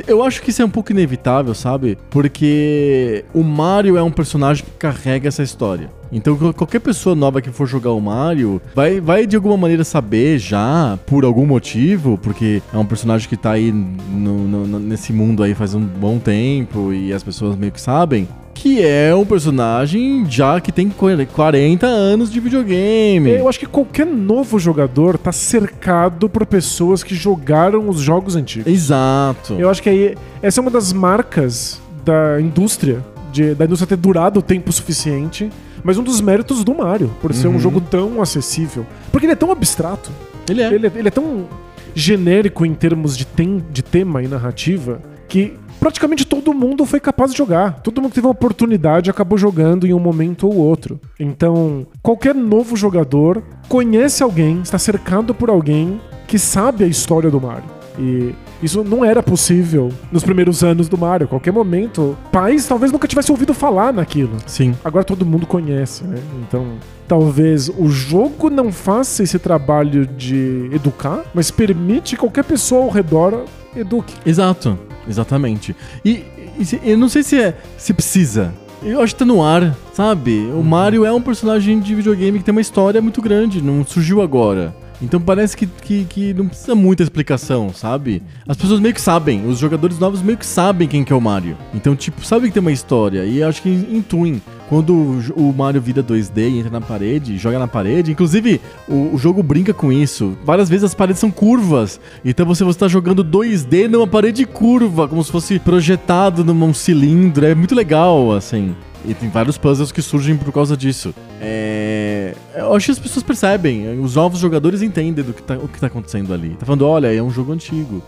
Eu 0.06 0.22
acho 0.22 0.42
que 0.42 0.50
isso 0.50 0.62
é 0.62 0.64
um 0.64 0.70
pouco 0.70 0.92
inevitável, 0.92 1.54
sabe? 1.54 1.96
Porque 2.10 3.24
o 3.32 3.42
Mario 3.42 3.96
é 3.96 4.02
um 4.02 4.10
personagem 4.10 4.64
que 4.64 4.70
carrega 4.72 5.28
essa 5.28 5.42
história. 5.42 5.90
Então 6.12 6.36
qualquer 6.52 6.80
pessoa 6.80 7.14
nova 7.14 7.40
que 7.40 7.50
for 7.50 7.66
jogar 7.66 7.92
o 7.92 8.00
Mario 8.00 8.60
vai, 8.74 9.00
vai 9.00 9.26
de 9.26 9.36
alguma 9.36 9.56
maneira 9.56 9.84
saber 9.84 10.38
já, 10.38 10.98
por 11.06 11.24
algum 11.24 11.46
motivo, 11.46 12.18
porque 12.18 12.60
é 12.72 12.76
um 12.76 12.84
personagem 12.84 13.28
que 13.28 13.36
tá 13.36 13.52
aí 13.52 13.70
no, 13.70 14.48
no, 14.48 14.80
nesse 14.80 15.12
mundo 15.12 15.42
aí 15.42 15.54
faz 15.54 15.72
um 15.72 15.80
bom 15.84 16.18
tempo 16.18 16.92
e 16.92 17.12
as 17.12 17.22
pessoas 17.22 17.54
meio 17.54 17.70
que 17.70 17.80
sabem 17.80 18.26
que 18.60 18.84
é 18.84 19.14
um 19.14 19.24
personagem 19.24 20.26
já 20.28 20.60
que 20.60 20.70
tem 20.70 20.90
40 20.90 21.86
anos 21.86 22.30
de 22.30 22.38
videogame. 22.38 23.30
Eu 23.30 23.48
acho 23.48 23.58
que 23.58 23.64
qualquer 23.64 24.04
novo 24.04 24.58
jogador 24.58 25.16
tá 25.16 25.32
cercado 25.32 26.28
por 26.28 26.44
pessoas 26.44 27.02
que 27.02 27.14
jogaram 27.14 27.88
os 27.88 28.00
jogos 28.00 28.36
antigos. 28.36 28.70
Exato. 28.70 29.54
Eu 29.54 29.70
acho 29.70 29.82
que 29.82 29.88
aí 29.88 30.14
essa 30.42 30.60
é 30.60 30.62
uma 30.62 30.70
das 30.70 30.92
marcas 30.92 31.80
da 32.04 32.38
indústria, 32.38 33.02
de, 33.32 33.54
da 33.54 33.64
indústria 33.64 33.88
ter 33.88 33.96
durado 33.96 34.40
o 34.40 34.42
tempo 34.42 34.70
suficiente 34.70 35.50
mas 35.82 35.96
um 35.96 36.02
dos 36.02 36.20
méritos 36.20 36.62
do 36.62 36.74
Mario, 36.74 37.10
por 37.22 37.32
ser 37.32 37.48
um 37.48 37.52
uhum. 37.52 37.58
jogo 37.58 37.80
tão 37.80 38.20
acessível. 38.20 38.86
Porque 39.10 39.24
ele 39.24 39.32
é 39.32 39.36
tão 39.36 39.50
abstrato. 39.50 40.10
Ele 40.46 40.60
é. 40.60 40.74
Ele 40.74 40.86
é, 40.86 40.92
ele 40.94 41.08
é 41.08 41.10
tão 41.10 41.48
genérico 41.94 42.66
em 42.66 42.74
termos 42.74 43.16
de, 43.16 43.24
tem, 43.24 43.64
de 43.72 43.82
tema 43.82 44.22
e 44.22 44.28
narrativa 44.28 45.00
que 45.26 45.54
praticamente 45.80 46.26
todo 46.26 46.52
mundo 46.52 46.84
foi 46.84 47.00
capaz 47.00 47.32
de 47.32 47.38
jogar. 47.38 47.80
Todo 47.80 48.00
mundo 48.00 48.10
que 48.10 48.16
teve 48.16 48.26
uma 48.26 48.32
oportunidade 48.32 49.10
acabou 49.10 49.38
jogando 49.38 49.86
em 49.86 49.94
um 49.94 49.98
momento 49.98 50.46
ou 50.46 50.54
outro. 50.54 51.00
Então, 51.18 51.86
qualquer 52.02 52.34
novo 52.34 52.76
jogador 52.76 53.42
conhece 53.68 54.22
alguém, 54.22 54.60
está 54.60 54.78
cercado 54.78 55.34
por 55.34 55.48
alguém 55.48 56.00
que 56.28 56.38
sabe 56.38 56.84
a 56.84 56.86
história 56.86 57.30
do 57.30 57.40
Mario. 57.40 57.80
E 57.98 58.34
isso 58.62 58.84
não 58.84 59.04
era 59.04 59.22
possível 59.22 59.90
nos 60.12 60.22
primeiros 60.22 60.62
anos 60.62 60.88
do 60.88 60.96
Mario. 60.96 61.24
A 61.24 61.28
qualquer 61.28 61.52
momento, 61.52 62.16
pais 62.30 62.66
talvez 62.66 62.92
nunca 62.92 63.08
tivessem 63.08 63.32
ouvido 63.32 63.54
falar 63.54 63.92
naquilo. 63.92 64.36
Sim. 64.46 64.74
Agora 64.84 65.04
todo 65.04 65.26
mundo 65.26 65.46
conhece, 65.46 66.04
né? 66.04 66.18
Então, 66.46 66.66
talvez 67.08 67.68
o 67.68 67.88
jogo 67.88 68.48
não 68.48 68.70
faça 68.70 69.22
esse 69.22 69.38
trabalho 69.38 70.06
de 70.06 70.70
educar, 70.72 71.24
mas 71.34 71.50
permite 71.50 72.14
que 72.14 72.20
qualquer 72.20 72.44
pessoa 72.44 72.84
ao 72.84 72.90
redor 72.90 73.44
eduque. 73.74 74.14
Exato, 74.24 74.78
exatamente. 75.08 75.74
E, 76.04 76.24
e 76.58 76.90
eu 76.90 76.98
não 76.98 77.08
sei 77.08 77.22
se 77.22 77.40
é 77.40 77.56
se 77.76 77.92
precisa. 77.92 78.52
Eu 78.82 79.02
acho 79.02 79.14
que 79.14 79.18
tá 79.18 79.24
no 79.26 79.42
ar, 79.42 79.76
sabe? 79.92 80.46
O 80.52 80.56
uhum. 80.56 80.62
Mario 80.62 81.04
é 81.04 81.12
um 81.12 81.20
personagem 81.20 81.80
de 81.80 81.94
videogame 81.94 82.38
que 82.38 82.44
tem 82.44 82.52
uma 82.52 82.60
história 82.60 83.00
muito 83.02 83.20
grande, 83.20 83.62
não 83.62 83.84
surgiu 83.84 84.22
agora. 84.22 84.74
Então 85.02 85.20
parece 85.20 85.56
que, 85.56 85.66
que, 85.66 86.04
que, 86.04 86.34
não 86.34 86.48
precisa 86.48 86.74
muita 86.74 87.02
explicação, 87.02 87.72
sabe? 87.72 88.22
As 88.46 88.56
pessoas 88.56 88.80
meio 88.80 88.94
que 88.94 89.00
sabem, 89.00 89.46
os 89.46 89.58
jogadores 89.58 89.98
novos 89.98 90.22
meio 90.22 90.36
que 90.36 90.46
sabem 90.46 90.86
quem 90.86 91.04
que 91.04 91.12
é 91.12 91.16
o 91.16 91.20
Mario. 91.20 91.56
Então, 91.74 91.96
tipo, 91.96 92.24
sabem 92.24 92.48
que 92.48 92.54
tem 92.54 92.60
uma 92.60 92.72
história. 92.72 93.24
E 93.24 93.42
acho 93.42 93.62
que 93.62 93.70
intuem. 93.70 94.42
Quando 94.68 94.94
o 95.34 95.52
Mario 95.52 95.80
vira 95.80 96.00
2D 96.00 96.48
e 96.48 96.58
entra 96.60 96.70
na 96.70 96.80
parede, 96.80 97.36
joga 97.36 97.58
na 97.58 97.66
parede. 97.66 98.12
Inclusive, 98.12 98.60
o, 98.88 99.14
o, 99.14 99.18
jogo 99.18 99.42
brinca 99.42 99.74
com 99.74 99.90
isso. 99.90 100.38
Várias 100.44 100.68
vezes 100.68 100.84
as 100.84 100.94
paredes 100.94 101.18
são 101.18 101.28
curvas. 101.28 102.00
Então 102.24 102.46
você 102.46 102.64
está 102.64 102.86
jogando 102.86 103.24
2D 103.24 103.88
numa 103.88 104.06
parede 104.06 104.46
curva, 104.46 105.08
como 105.08 105.24
se 105.24 105.32
fosse 105.32 105.58
projetado 105.58 106.44
num 106.44 106.72
cilindro. 106.72 107.44
É 107.44 107.52
muito 107.52 107.74
legal, 107.74 108.30
assim. 108.30 108.76
E 109.04 109.14
tem 109.14 109.28
vários 109.28 109.56
puzzles 109.56 109.90
que 109.90 110.02
surgem 110.02 110.36
por 110.36 110.52
causa 110.52 110.76
disso. 110.76 111.14
É... 111.40 112.34
Eu 112.54 112.74
acho 112.74 112.86
que 112.86 112.92
as 112.92 112.98
pessoas 112.98 113.22
percebem, 113.22 113.98
os 113.98 114.14
novos 114.14 114.38
jogadores 114.38 114.82
entendem 114.82 115.24
do 115.24 115.32
que 115.32 115.42
tá, 115.42 115.54
o 115.54 115.68
que 115.68 115.80
tá 115.80 115.86
acontecendo 115.86 116.34
ali. 116.34 116.50
Tá 116.50 116.66
falando, 116.66 116.86
olha, 116.86 117.12
é 117.12 117.22
um 117.22 117.30
jogo 117.30 117.52
antigo. 117.52 118.02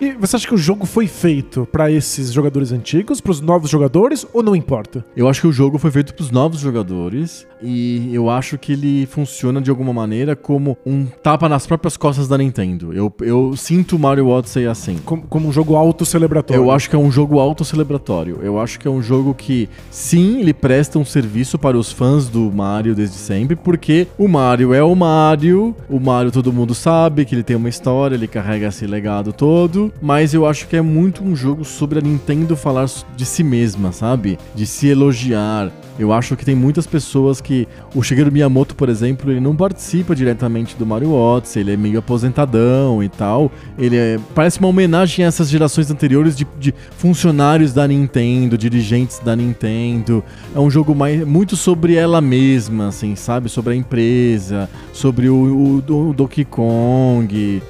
E 0.00 0.12
você 0.12 0.36
acha 0.36 0.46
que 0.46 0.54
o 0.54 0.58
jogo 0.58 0.86
foi 0.86 1.06
feito 1.06 1.66
para 1.70 1.90
esses 1.90 2.32
jogadores 2.32 2.70
antigos, 2.72 3.20
para 3.20 3.32
os 3.32 3.40
novos 3.40 3.70
jogadores, 3.70 4.26
ou 4.32 4.42
não 4.42 4.54
importa? 4.54 5.04
Eu 5.16 5.28
acho 5.28 5.40
que 5.40 5.46
o 5.46 5.52
jogo 5.52 5.78
foi 5.78 5.90
feito 5.90 6.14
para 6.14 6.22
os 6.22 6.30
novos 6.30 6.60
jogadores 6.60 7.46
e 7.60 8.14
eu 8.14 8.30
acho 8.30 8.56
que 8.56 8.72
ele 8.72 9.06
funciona 9.06 9.60
de 9.60 9.70
alguma 9.70 9.92
maneira 9.92 10.36
como 10.36 10.78
um 10.86 11.06
tapa 11.06 11.48
nas 11.48 11.66
próprias 11.66 11.96
costas 11.96 12.28
da 12.28 12.38
Nintendo. 12.38 12.92
Eu, 12.92 13.12
eu 13.20 13.56
sinto 13.56 13.98
Mario 13.98 14.28
Odyssey 14.28 14.66
assim. 14.66 14.98
Como, 15.04 15.22
como 15.22 15.48
um 15.48 15.52
jogo 15.52 15.74
auto-celebratório. 15.74 16.62
Eu 16.62 16.70
acho 16.70 16.88
que 16.88 16.94
é 16.94 16.98
um 16.98 17.10
jogo 17.10 17.40
auto-celebratório. 17.40 18.38
Eu 18.42 18.60
acho 18.60 18.78
que 18.78 18.86
é 18.86 18.90
um 18.90 19.02
jogo 19.02 19.34
que, 19.34 19.68
sim, 19.90 20.40
ele 20.40 20.54
presta 20.54 20.98
um 20.98 21.04
serviço 21.04 21.58
para 21.58 21.76
os 21.76 21.90
fãs 21.90 22.28
do 22.28 22.52
Mario 22.52 22.94
desde 22.94 23.16
sempre, 23.16 23.56
porque 23.56 24.06
o 24.16 24.28
Mario 24.28 24.72
é 24.72 24.82
o 24.82 24.94
Mario, 24.94 25.74
o 25.88 25.98
Mario 25.98 26.30
todo 26.30 26.52
mundo 26.52 26.74
sabe 26.74 27.24
que 27.24 27.34
ele 27.34 27.42
tem 27.42 27.56
uma 27.56 27.68
história, 27.68 28.14
ele 28.14 28.28
carrega 28.28 28.68
esse 28.68 28.86
legado 28.86 29.32
todo, 29.32 29.87
mas 30.00 30.34
eu 30.34 30.46
acho 30.46 30.66
que 30.68 30.76
é 30.76 30.82
muito 30.82 31.22
um 31.24 31.34
jogo 31.34 31.64
sobre 31.64 31.98
a 31.98 32.02
Nintendo 32.02 32.56
falar 32.56 32.86
de 33.16 33.24
si 33.24 33.42
mesma, 33.42 33.92
sabe? 33.92 34.38
De 34.54 34.66
se 34.66 34.88
elogiar, 34.88 35.72
eu 35.98 36.12
acho 36.12 36.36
que 36.36 36.44
tem 36.44 36.54
muitas 36.54 36.86
pessoas 36.86 37.40
que. 37.40 37.66
O 37.94 38.02
Shigeru 38.02 38.30
Miyamoto, 38.30 38.76
por 38.76 38.88
exemplo, 38.88 39.32
ele 39.32 39.40
não 39.40 39.56
participa 39.56 40.14
diretamente 40.14 40.76
do 40.76 40.86
Mario 40.86 41.12
Odyssey, 41.12 41.62
ele 41.62 41.72
é 41.72 41.76
meio 41.76 41.98
aposentadão 41.98 43.02
e 43.02 43.08
tal. 43.08 43.50
Ele 43.76 43.96
é, 43.96 44.20
parece 44.34 44.60
uma 44.60 44.68
homenagem 44.68 45.24
a 45.24 45.28
essas 45.28 45.50
gerações 45.50 45.90
anteriores 45.90 46.36
de, 46.36 46.46
de, 46.58 46.72
funcionários 46.96 47.72
da 47.72 47.88
Nintendo, 47.88 48.56
dirigentes 48.56 49.18
da 49.18 49.34
Nintendo. 49.34 50.22
É 50.54 50.60
um 50.60 50.70
jogo 50.70 50.94
mais, 50.94 51.26
muito 51.26 51.56
sobre 51.56 51.96
ela 51.96 52.20
mesma, 52.20 52.88
assim, 52.88 53.16
sabe? 53.16 53.48
Sobre 53.48 53.72
a 53.72 53.76
empresa, 53.76 54.70
sobre 54.92 55.28
o, 55.28 55.34
o, 55.34 56.10
o 56.10 56.14
Donkey 56.14 56.44
Kong. 56.44 57.60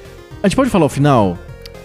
A 0.43 0.47
gente 0.47 0.55
pode 0.55 0.69
falar 0.69 0.85
o 0.85 0.89
final? 0.89 1.37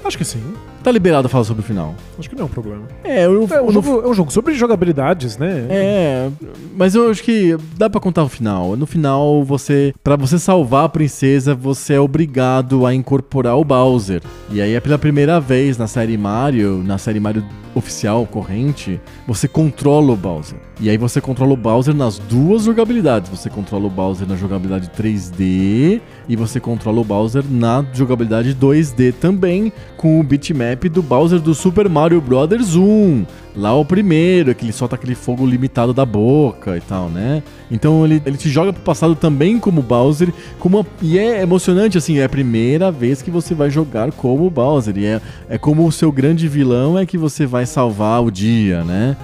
Acho 0.05 0.19
que 0.19 0.25
sim. 0.25 0.43
tá 0.83 0.91
liberado 0.93 1.27
a 1.27 1.31
falar 1.31 1.45
sobre 1.45 1.63
o 1.63 1.65
final. 1.65 1.95
Acho 2.19 2.29
que 2.29 2.37
não 2.37 2.43
é 2.43 2.45
um 2.45 2.49
problema. 2.51 2.83
É, 3.03 3.25
eu, 3.25 3.49
É 3.51 3.63
um, 3.63 3.67
no- 3.67 3.73
jogo, 3.73 4.03
é 4.03 4.09
um 4.09 4.15
jogo 4.15 4.31
sobre 4.31 4.55
jogabilidades, 4.55 5.39
né? 5.39 5.67
É, 5.71 6.29
mas 6.77 6.95
eu 6.95 7.11
acho 7.11 7.23
que 7.23 7.57
dá 7.77 7.89
pra 7.89 8.01
contar 8.01 8.23
o 8.23 8.29
final. 8.29 8.77
No 8.77 8.85
final, 8.87 9.43
você, 9.45 9.95
Pra 10.05 10.17
você 10.17 10.39
salvar 10.39 10.85
a 10.85 10.89
princesa, 10.89 11.55
você 11.55 11.95
é 11.95 12.01
obrigado 12.01 12.85
a 12.85 12.95
incorporar 12.95 13.57
o 13.59 13.65
Bowser. 13.65 14.21
E 14.51 14.61
aí 14.61 14.75
é 14.75 14.81
pela 14.81 14.99
primeira 14.99 15.41
vez 15.41 15.79
na 15.79 15.87
série 15.87 16.19
Mario, 16.19 16.83
na 16.85 16.99
série 16.99 17.19
Mario 17.19 17.45
oficial 17.75 18.25
corrente, 18.27 19.01
você 19.27 19.49
controla 19.49 20.13
o 20.13 20.17
Bowser. 20.17 20.57
E 20.81 20.89
aí 20.91 20.97
você 20.97 21.21
controla 21.21 21.55
o 21.55 21.57
Bowser 21.57 21.93
nas 21.95 22.19
duas 22.19 22.63
jogabilidades. 22.65 23.29
Você 23.31 23.49
controla 23.51 23.87
o 23.87 23.91
Bowser 23.91 24.29
na 24.29 24.37
jogabilidade 24.37 24.91
3D 24.91 26.01
e 26.29 26.37
você 26.37 26.59
controla 26.61 27.01
o 27.01 27.05
Bowser 27.05 27.45
na 27.49 27.85
jogabilidade 27.93 28.55
2D 28.55 29.13
também, 29.21 29.73
com 29.97 30.19
o 30.19 30.23
bitmap 30.23 30.85
do 30.89 31.03
Bowser 31.03 31.41
do 31.41 31.55
Super 31.55 31.89
Mario 31.89 32.21
Bros. 32.21 32.77
1. 32.77 33.25
Lá 33.57 33.73
o 33.75 33.85
primeiro, 33.85 34.53
que 34.55 34.65
ele 34.65 34.73
solta 34.73 34.97
aquele 34.97 35.15
fogo 35.15 35.47
limitado 35.47 35.95
da 35.95 36.05
boca 36.05 36.77
e 36.77 36.81
tal, 36.81 37.09
né? 37.09 37.41
Então 37.71 38.05
ele, 38.05 38.21
ele 38.27 38.37
te 38.37 38.49
joga 38.49 38.73
pro 38.73 38.83
passado 38.83 39.15
também 39.15 39.59
como 39.61 39.81
Bowser, 39.81 40.33
como 40.59 40.79
uma- 40.81 40.87
e 41.01 41.19
é 41.19 41.41
emocionante, 41.43 41.97
assim, 41.97 42.19
é 42.19 42.25
a 42.25 42.29
primeira 42.29 42.91
vez 42.91 43.23
que 43.23 43.31
você 43.31 43.55
vai 43.55 43.71
jogar 43.71 44.11
como 44.13 44.51
Bowser. 44.51 44.99
E 44.99 45.07
é, 45.07 45.21
é 45.49 45.57
como 45.57 45.87
o 45.87 45.93
seu 45.93 46.11
grande 46.11 46.49
vilão 46.49 46.99
é 46.99 47.07
que 47.07 47.17
você 47.17 47.47
vai 47.47 47.65
salvar 47.65 48.25
o 48.25 48.31
dia, 48.31 48.83
né? 48.83 49.17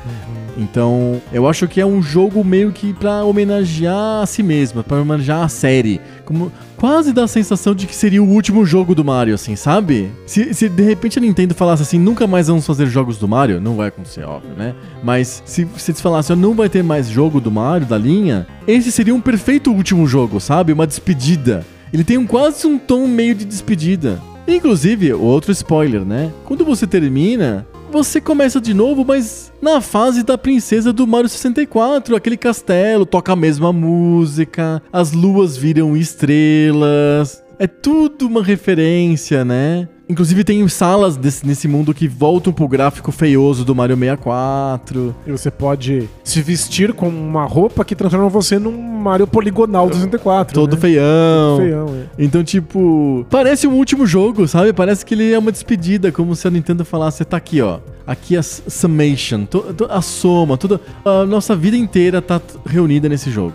Então, 0.61 1.22
eu 1.32 1.48
acho 1.48 1.66
que 1.66 1.80
é 1.80 1.86
um 1.86 2.02
jogo 2.02 2.44
meio 2.44 2.70
que 2.70 2.92
pra 2.92 3.24
homenagear 3.24 4.22
a 4.22 4.26
si 4.26 4.42
mesmo, 4.42 4.84
pra 4.84 5.00
homenagear 5.00 5.42
a 5.42 5.48
série. 5.48 6.00
Como 6.26 6.52
quase 6.76 7.14
dá 7.14 7.24
a 7.24 7.28
sensação 7.28 7.74
de 7.74 7.86
que 7.86 7.94
seria 7.94 8.22
o 8.22 8.28
último 8.28 8.66
jogo 8.66 8.94
do 8.94 9.02
Mario, 9.02 9.34
assim, 9.34 9.56
sabe? 9.56 10.11
Se, 10.26 10.52
se 10.52 10.68
de 10.68 10.82
repente 10.82 11.18
a 11.18 11.22
Nintendo 11.22 11.54
falasse 11.54 11.82
assim, 11.82 11.98
nunca 11.98 12.26
mais 12.26 12.48
vamos 12.48 12.66
fazer 12.66 12.86
jogos 12.86 13.16
do 13.16 13.26
Mario, 13.26 13.61
não 13.61 13.74
vai 13.74 13.88
acontecer, 13.88 14.22
óbvio, 14.24 14.52
né? 14.54 14.74
Mas 15.02 15.42
se, 15.46 15.66
se 15.76 15.90
eles 15.90 16.00
falassem, 16.00 16.36
não 16.36 16.52
vai 16.54 16.68
ter 16.68 16.82
mais 16.82 17.08
jogo 17.08 17.40
do 17.40 17.50
Mario, 17.50 17.86
da 17.86 17.96
linha, 17.96 18.46
esse 18.68 18.92
seria 18.92 19.14
um 19.14 19.20
perfeito 19.20 19.72
último 19.72 20.06
jogo, 20.06 20.38
sabe? 20.40 20.72
Uma 20.72 20.86
despedida. 20.86 21.64
Ele 21.92 22.04
tem 22.04 22.18
um, 22.18 22.26
quase 22.26 22.66
um 22.66 22.78
tom 22.78 23.06
meio 23.08 23.34
de 23.34 23.46
despedida. 23.46 24.20
Inclusive, 24.46 25.12
outro 25.12 25.52
spoiler, 25.52 26.04
né? 26.04 26.30
Quando 26.44 26.64
você 26.64 26.86
termina, 26.86 27.66
você 27.91 28.20
começa 28.20 28.61
de 28.61 28.72
novo, 28.72 29.05
mas 29.05 29.53
na 29.61 29.80
fase 29.80 30.22
da 30.22 30.38
princesa 30.38 30.93
do 30.93 31.07
Mario 31.07 31.28
64, 31.28 32.14
aquele 32.14 32.36
castelo 32.36 33.05
toca 33.05 33.32
a 33.32 33.36
mesma 33.36 33.72
música, 33.72 34.82
as 34.93 35.12
luas 35.12 35.57
viram 35.57 35.97
estrelas. 35.97 37.43
É 37.59 37.66
tudo 37.66 38.26
uma 38.26 38.43
referência, 38.43 39.45
né? 39.45 39.88
Inclusive 40.11 40.42
tem 40.42 40.66
salas 40.66 41.16
desse- 41.16 41.46
nesse 41.46 41.68
mundo 41.68 41.94
que 41.94 42.08
voltam 42.08 42.52
pro 42.52 42.66
gráfico 42.66 43.12
feioso 43.12 43.64
do 43.64 43.74
Mario 43.76 43.96
64. 43.96 45.14
E 45.24 45.30
você 45.30 45.50
pode 45.52 46.08
se 46.24 46.42
vestir 46.42 46.92
com 46.92 47.08
uma 47.08 47.44
roupa 47.44 47.84
que 47.84 47.94
transforma 47.94 48.28
você 48.28 48.58
num 48.58 48.76
Mario 49.00 49.26
poligonal 49.26 49.88
do 49.88 49.94
64. 49.94 50.52
Todo 50.52 50.74
né? 50.74 50.80
feião. 50.80 51.56
Feião, 51.58 51.86
é. 51.88 52.22
Então, 52.24 52.42
tipo, 52.42 53.24
parece 53.30 53.68
um 53.68 53.72
último 53.74 54.04
jogo, 54.04 54.48
sabe? 54.48 54.72
Parece 54.72 55.06
que 55.06 55.14
ele 55.14 55.32
é 55.32 55.38
uma 55.38 55.52
despedida, 55.52 56.11
como 56.11 56.34
se 56.34 56.46
a 56.46 56.50
Nintendo 56.50 56.84
falasse, 56.84 57.24
tá 57.24 57.36
aqui, 57.36 57.61
ó. 57.62 57.78
Aqui 58.04 58.36
a 58.36 58.42
summation, 58.42 59.46
a 59.88 60.02
soma, 60.02 60.56
toda 60.58 60.80
a 61.04 61.24
nossa 61.24 61.54
vida 61.54 61.76
inteira 61.76 62.20
tá 62.20 62.40
reunida 62.66 63.08
nesse 63.08 63.30
jogo. 63.30 63.54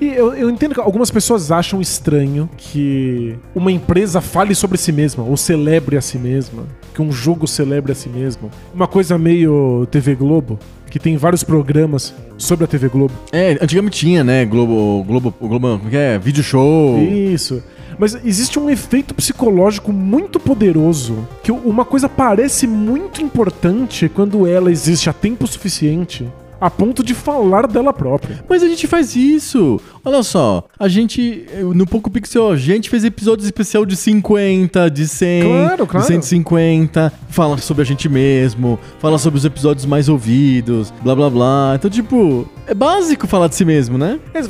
E 0.00 0.06
eu, 0.06 0.32
eu 0.34 0.48
entendo 0.48 0.74
que 0.74 0.80
algumas 0.80 1.10
pessoas 1.10 1.50
acham 1.50 1.80
estranho 1.80 2.48
que 2.56 3.36
uma 3.54 3.72
empresa 3.72 4.20
fale 4.20 4.54
sobre 4.54 4.78
si 4.78 4.92
mesma, 4.92 5.24
ou 5.24 5.36
celebre 5.36 5.96
a 5.96 6.00
si 6.00 6.18
mesma, 6.18 6.64
que 6.94 7.02
um 7.02 7.10
jogo 7.10 7.46
celebre 7.48 7.90
a 7.90 7.94
si 7.94 8.08
mesmo. 8.08 8.50
Uma 8.72 8.86
coisa 8.86 9.18
meio 9.18 9.86
TV 9.90 10.14
Globo, 10.14 10.58
que 10.88 10.98
tem 10.98 11.16
vários 11.16 11.42
programas 11.42 12.14
sobre 12.36 12.64
a 12.64 12.68
TV 12.68 12.88
Globo. 12.88 13.12
É, 13.32 13.58
antigamente 13.60 13.98
tinha, 13.98 14.22
né? 14.22 14.44
Globo, 14.44 15.02
Globo, 15.04 15.34
Globo, 15.40 15.78
como 15.78 15.90
que 15.90 15.96
é? 15.96 16.18
Vídeo 16.18 16.44
show. 16.44 16.98
Isso. 17.02 17.62
Mas 17.98 18.14
existe 18.24 18.58
um 18.60 18.70
efeito 18.70 19.12
psicológico 19.12 19.92
muito 19.92 20.38
poderoso 20.38 21.26
que 21.42 21.50
uma 21.50 21.84
coisa 21.84 22.08
parece 22.08 22.66
muito 22.68 23.20
importante 23.20 24.08
quando 24.08 24.46
ela 24.46 24.70
existe 24.70 25.10
há 25.10 25.12
tempo 25.12 25.46
suficiente 25.48 26.24
a 26.60 26.70
ponto 26.70 27.02
de 27.02 27.14
falar 27.14 27.66
dela 27.66 27.92
própria. 27.92 28.44
Mas 28.48 28.62
a 28.62 28.68
gente 28.68 28.86
faz 28.86 29.14
isso. 29.14 29.80
Olha 30.04 30.22
só, 30.22 30.64
a 30.78 30.88
gente, 30.88 31.46
no 31.74 31.86
Poco 31.86 32.10
Pixel, 32.10 32.50
a 32.50 32.56
gente 32.56 32.88
fez 32.90 33.04
episódios 33.04 33.46
especial 33.46 33.84
de 33.84 33.96
50, 33.96 34.90
de 34.90 35.06
100, 35.06 35.42
Claro, 35.42 35.86
claro. 35.86 36.06
de 36.06 36.12
150, 36.14 37.12
fala 37.28 37.58
sobre 37.58 37.82
a 37.82 37.86
gente 37.86 38.08
mesmo, 38.08 38.78
fala 38.98 39.18
sobre 39.18 39.38
os 39.38 39.44
episódios 39.44 39.84
mais 39.86 40.08
ouvidos, 40.08 40.92
blá 41.02 41.14
blá 41.14 41.30
blá. 41.30 41.72
Então, 41.76 41.90
tipo, 41.90 42.48
é 42.66 42.74
básico 42.74 43.26
falar 43.26 43.48
de 43.48 43.54
si 43.54 43.64
mesmo, 43.64 43.98
né? 43.98 44.18
É, 44.34 44.40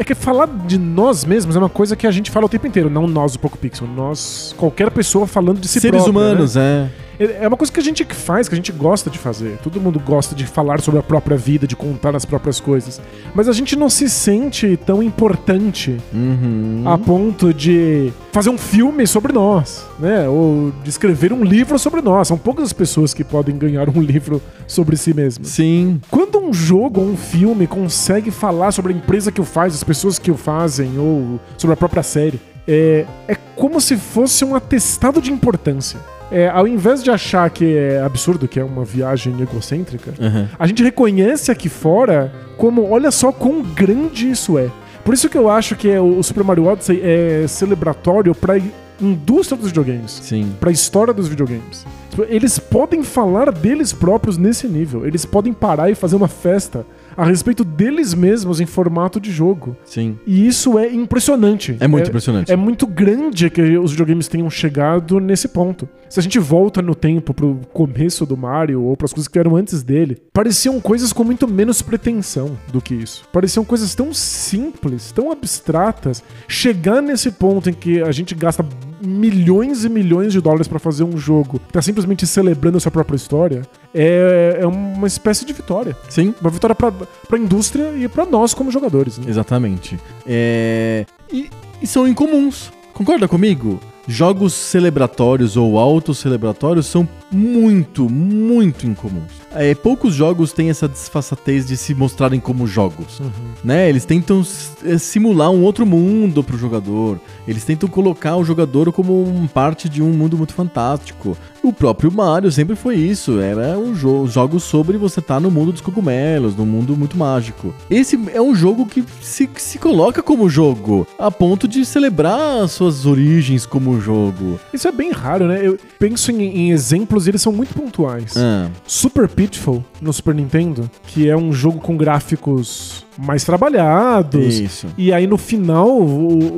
é 0.00 0.04
que 0.04 0.14
falar 0.14 0.46
de 0.66 0.78
nós 0.78 1.24
mesmos 1.24 1.56
é 1.56 1.58
uma 1.58 1.68
coisa 1.68 1.96
que 1.96 2.06
a 2.06 2.10
gente 2.10 2.30
fala 2.30 2.46
o 2.46 2.48
tempo 2.48 2.66
inteiro, 2.66 2.90
não 2.90 3.06
nós 3.06 3.32
do 3.32 3.38
Poco 3.38 3.58
Pixel, 3.58 3.86
nós, 3.86 4.54
qualquer 4.56 4.90
pessoa 4.90 5.26
falando 5.26 5.60
de 5.60 5.68
si 5.68 5.80
Seres 5.80 6.02
própria, 6.02 6.10
humanos, 6.10 6.54
né? 6.56 6.90
é. 7.04 7.07
É 7.18 7.46
uma 7.48 7.56
coisa 7.56 7.72
que 7.72 7.80
a 7.80 7.82
gente 7.82 8.04
faz, 8.04 8.48
que 8.48 8.54
a 8.54 8.56
gente 8.56 8.70
gosta 8.70 9.10
de 9.10 9.18
fazer. 9.18 9.58
Todo 9.62 9.80
mundo 9.80 9.98
gosta 9.98 10.34
de 10.34 10.46
falar 10.46 10.80
sobre 10.80 11.00
a 11.00 11.02
própria 11.02 11.36
vida, 11.36 11.66
de 11.66 11.74
contar 11.74 12.14
as 12.14 12.24
próprias 12.24 12.60
coisas. 12.60 13.00
Mas 13.34 13.48
a 13.48 13.52
gente 13.52 13.74
não 13.74 13.90
se 13.90 14.08
sente 14.08 14.76
tão 14.86 15.02
importante 15.02 15.96
Uhum. 16.12 16.82
a 16.84 16.96
ponto 16.96 17.52
de 17.52 18.12
fazer 18.32 18.50
um 18.50 18.58
filme 18.58 19.06
sobre 19.06 19.32
nós, 19.32 19.84
né? 19.98 20.28
Ou 20.28 20.72
de 20.82 20.90
escrever 20.90 21.32
um 21.32 21.42
livro 21.42 21.78
sobre 21.78 22.00
nós. 22.00 22.28
São 22.28 22.38
poucas 22.38 22.66
as 22.66 22.72
pessoas 22.72 23.12
que 23.12 23.24
podem 23.24 23.56
ganhar 23.58 23.88
um 23.88 24.00
livro 24.02 24.40
sobre 24.66 24.96
si 24.96 25.12
mesmas. 25.12 25.48
Sim. 25.48 26.00
Quando 26.10 26.38
um 26.38 26.52
jogo 26.52 27.00
ou 27.00 27.08
um 27.08 27.16
filme 27.16 27.66
consegue 27.66 28.30
falar 28.30 28.70
sobre 28.70 28.92
a 28.92 28.96
empresa 28.96 29.32
que 29.32 29.40
o 29.40 29.44
faz, 29.44 29.74
as 29.74 29.82
pessoas 29.82 30.18
que 30.18 30.30
o 30.30 30.36
fazem, 30.36 30.98
ou 30.98 31.40
sobre 31.56 31.74
a 31.74 31.76
própria 31.76 32.02
série, 32.02 32.40
é, 32.66 33.04
é 33.26 33.34
como 33.56 33.80
se 33.80 33.96
fosse 33.96 34.44
um 34.44 34.54
atestado 34.54 35.20
de 35.20 35.32
importância. 35.32 35.98
É, 36.30 36.48
ao 36.48 36.68
invés 36.68 37.02
de 37.02 37.10
achar 37.10 37.48
que 37.50 37.76
é 37.76 38.02
absurdo, 38.02 38.46
que 38.46 38.60
é 38.60 38.64
uma 38.64 38.84
viagem 38.84 39.34
egocêntrica, 39.40 40.12
Uhum. 40.20 40.46
a 40.58 40.66
gente 40.66 40.82
reconhece 40.82 41.50
aqui 41.50 41.68
fora 41.68 42.30
como, 42.56 42.90
olha 42.90 43.10
só 43.10 43.32
quão 43.32 43.62
grande 43.62 44.30
isso 44.30 44.58
é. 44.58 44.70
Por 45.04 45.14
isso 45.14 45.28
que 45.28 45.38
eu 45.38 45.48
acho 45.48 45.74
que 45.74 45.88
é, 45.90 45.98
o 46.00 46.22
Super 46.22 46.44
Mario 46.44 46.66
Odyssey 46.66 47.00
é 47.02 47.46
celebratório 47.48 48.34
pra 48.34 48.58
indústria 49.00 49.56
dos 49.56 49.68
videogames 49.68 50.10
Sim. 50.22 50.52
pra 50.60 50.70
história 50.70 51.14
dos 51.14 51.28
videogames. 51.28 51.86
Tipo, 52.10 52.24
Eles 52.28 52.58
podem 52.58 53.02
falar 53.02 53.50
deles 53.52 53.92
próprios 53.92 54.36
nesse 54.36 54.66
nível. 54.68 55.06
Eles 55.06 55.24
podem 55.24 55.52
parar 55.52 55.88
e 55.90 55.94
fazer 55.94 56.16
uma 56.16 56.28
festa 56.28 56.84
a 57.18 57.24
respeito 57.24 57.64
deles 57.64 58.14
mesmos 58.14 58.60
em 58.60 58.66
formato 58.66 59.18
de 59.20 59.32
jogo. 59.32 59.76
Sim. 59.84 60.16
E 60.24 60.46
isso 60.46 60.78
é 60.78 60.88
impressionante. 60.88 61.76
É 61.80 61.88
muito 61.88 62.08
impressionante. 62.08 62.52
É 62.52 62.54
muito 62.54 62.86
grande 62.86 63.50
que 63.50 63.76
os 63.76 63.90
videogames 63.90 64.28
tenham 64.28 64.48
chegado 64.48 65.18
nesse 65.18 65.48
ponto. 65.48 65.88
Se 66.08 66.20
a 66.20 66.22
gente 66.22 66.38
volta 66.38 66.80
no 66.80 66.94
tempo 66.94 67.34
pro 67.34 67.60
começo 67.72 68.24
do 68.24 68.36
Mario 68.36 68.84
ou 68.84 68.96
pras 68.96 69.12
coisas 69.12 69.26
que 69.26 69.34
vieram 69.34 69.56
antes 69.56 69.82
dele, 69.82 70.16
pareciam 70.32 70.80
coisas 70.80 71.12
com 71.12 71.24
muito 71.24 71.48
menos 71.48 71.82
pretensão 71.82 72.56
do 72.72 72.80
que 72.80 72.94
isso. 72.94 73.24
Pareciam 73.32 73.64
coisas 73.64 73.96
tão 73.96 74.14
simples, 74.14 75.10
tão 75.10 75.32
abstratas. 75.32 76.22
Chegar 76.46 77.02
nesse 77.02 77.32
ponto 77.32 77.68
em 77.68 77.72
que 77.74 78.00
a 78.00 78.12
gente 78.12 78.32
gasta 78.32 78.64
milhões 79.00 79.84
e 79.84 79.88
milhões 79.88 80.32
de 80.32 80.40
dólares 80.40 80.68
pra 80.68 80.78
fazer 80.78 81.04
um 81.04 81.16
jogo, 81.16 81.60
tá 81.72 81.80
simplesmente 81.80 82.26
celebrando 82.26 82.76
a 82.76 82.80
sua 82.80 82.90
própria 82.90 83.16
história, 83.16 83.62
é, 83.94 84.58
é 84.60 84.66
uma 84.66 85.06
espécie 85.06 85.44
de 85.44 85.52
vitória. 85.52 85.96
Sim. 86.08 86.34
Uma 86.40 86.50
vitória 86.50 86.74
pra, 86.74 86.92
pra 86.92 87.38
indústria 87.38 87.92
e 87.96 88.08
pra 88.08 88.24
nós 88.24 88.54
como 88.54 88.70
jogadores. 88.70 89.18
Né? 89.18 89.26
Exatamente. 89.28 89.98
É... 90.26 91.06
E, 91.32 91.50
e 91.80 91.86
são 91.86 92.06
incomuns. 92.06 92.70
Concorda 92.92 93.28
comigo? 93.28 93.78
Jogos 94.06 94.54
celebratórios 94.54 95.56
ou 95.56 95.78
autocelebratórios 95.78 96.86
são 96.86 97.06
muito, 97.30 98.08
muito 98.08 98.86
incomuns. 98.86 99.32
É, 99.54 99.74
poucos 99.74 100.14
jogos 100.14 100.52
têm 100.52 100.70
essa 100.70 100.88
disfarçatez 100.88 101.66
de 101.66 101.76
se 101.76 101.94
mostrarem 101.94 102.40
como 102.40 102.66
jogos. 102.66 103.20
Né? 103.62 103.88
Eles 103.88 104.04
tentam 104.04 104.44
é, 104.84 104.98
simular 104.98 105.50
um 105.50 105.62
outro 105.62 105.86
mundo 105.86 106.42
pro 106.42 106.58
jogador. 106.58 107.20
Eles 107.46 107.64
tentam 107.64 107.88
colocar 107.88 108.36
o 108.36 108.44
jogador 108.44 108.92
como 108.92 109.22
um 109.22 109.46
parte 109.46 109.88
de 109.88 110.02
um 110.02 110.10
mundo 110.12 110.36
muito 110.36 110.54
fantástico. 110.54 111.36
O 111.62 111.72
próprio 111.72 112.12
Mario 112.12 112.52
sempre 112.52 112.76
foi 112.76 112.96
isso. 112.96 113.40
Era 113.40 113.78
um 113.78 113.94
jo 113.94 114.26
jogo 114.26 114.60
sobre 114.60 114.96
você 114.96 115.20
estar 115.20 115.40
no 115.40 115.50
mundo 115.50 115.72
dos 115.72 115.80
cogumelos, 115.80 116.56
num 116.56 116.66
mundo 116.66 116.96
muito 116.96 117.16
mágico. 117.16 117.74
Esse 117.90 118.18
é 118.32 118.40
um 118.40 118.54
jogo 118.54 118.86
que 118.86 119.04
se, 119.20 119.48
se 119.56 119.78
coloca 119.78 120.22
como 120.22 120.48
jogo, 120.48 121.06
a 121.18 121.30
ponto 121.30 121.66
de 121.66 121.84
celebrar 121.84 122.62
as 122.62 122.72
suas 122.72 123.06
origens 123.06 123.66
como 123.66 124.00
jogo. 124.00 124.58
Isso 124.72 124.86
é 124.86 124.92
bem 124.92 125.10
raro, 125.10 125.48
né? 125.48 125.60
Eu 125.62 125.78
penso 125.98 126.30
em, 126.30 126.42
em 126.42 126.70
exemplos 126.70 127.17
e 127.26 127.30
eles 127.30 127.42
são 127.42 127.52
muito 127.52 127.74
pontuais. 127.74 128.34
Ah, 128.36 128.70
Super 128.86 129.28
Pitfall 129.28 129.84
no 130.00 130.12
Super 130.12 130.34
Nintendo, 130.34 130.90
que 131.06 131.28
é 131.28 131.36
um 131.36 131.52
jogo 131.52 131.80
com 131.80 131.96
gráficos 131.96 133.04
mais 133.18 133.42
trabalhados. 133.44 134.58
Isso. 134.60 134.86
E 134.96 135.12
aí 135.12 135.26
no 135.26 135.36
final 135.36 135.88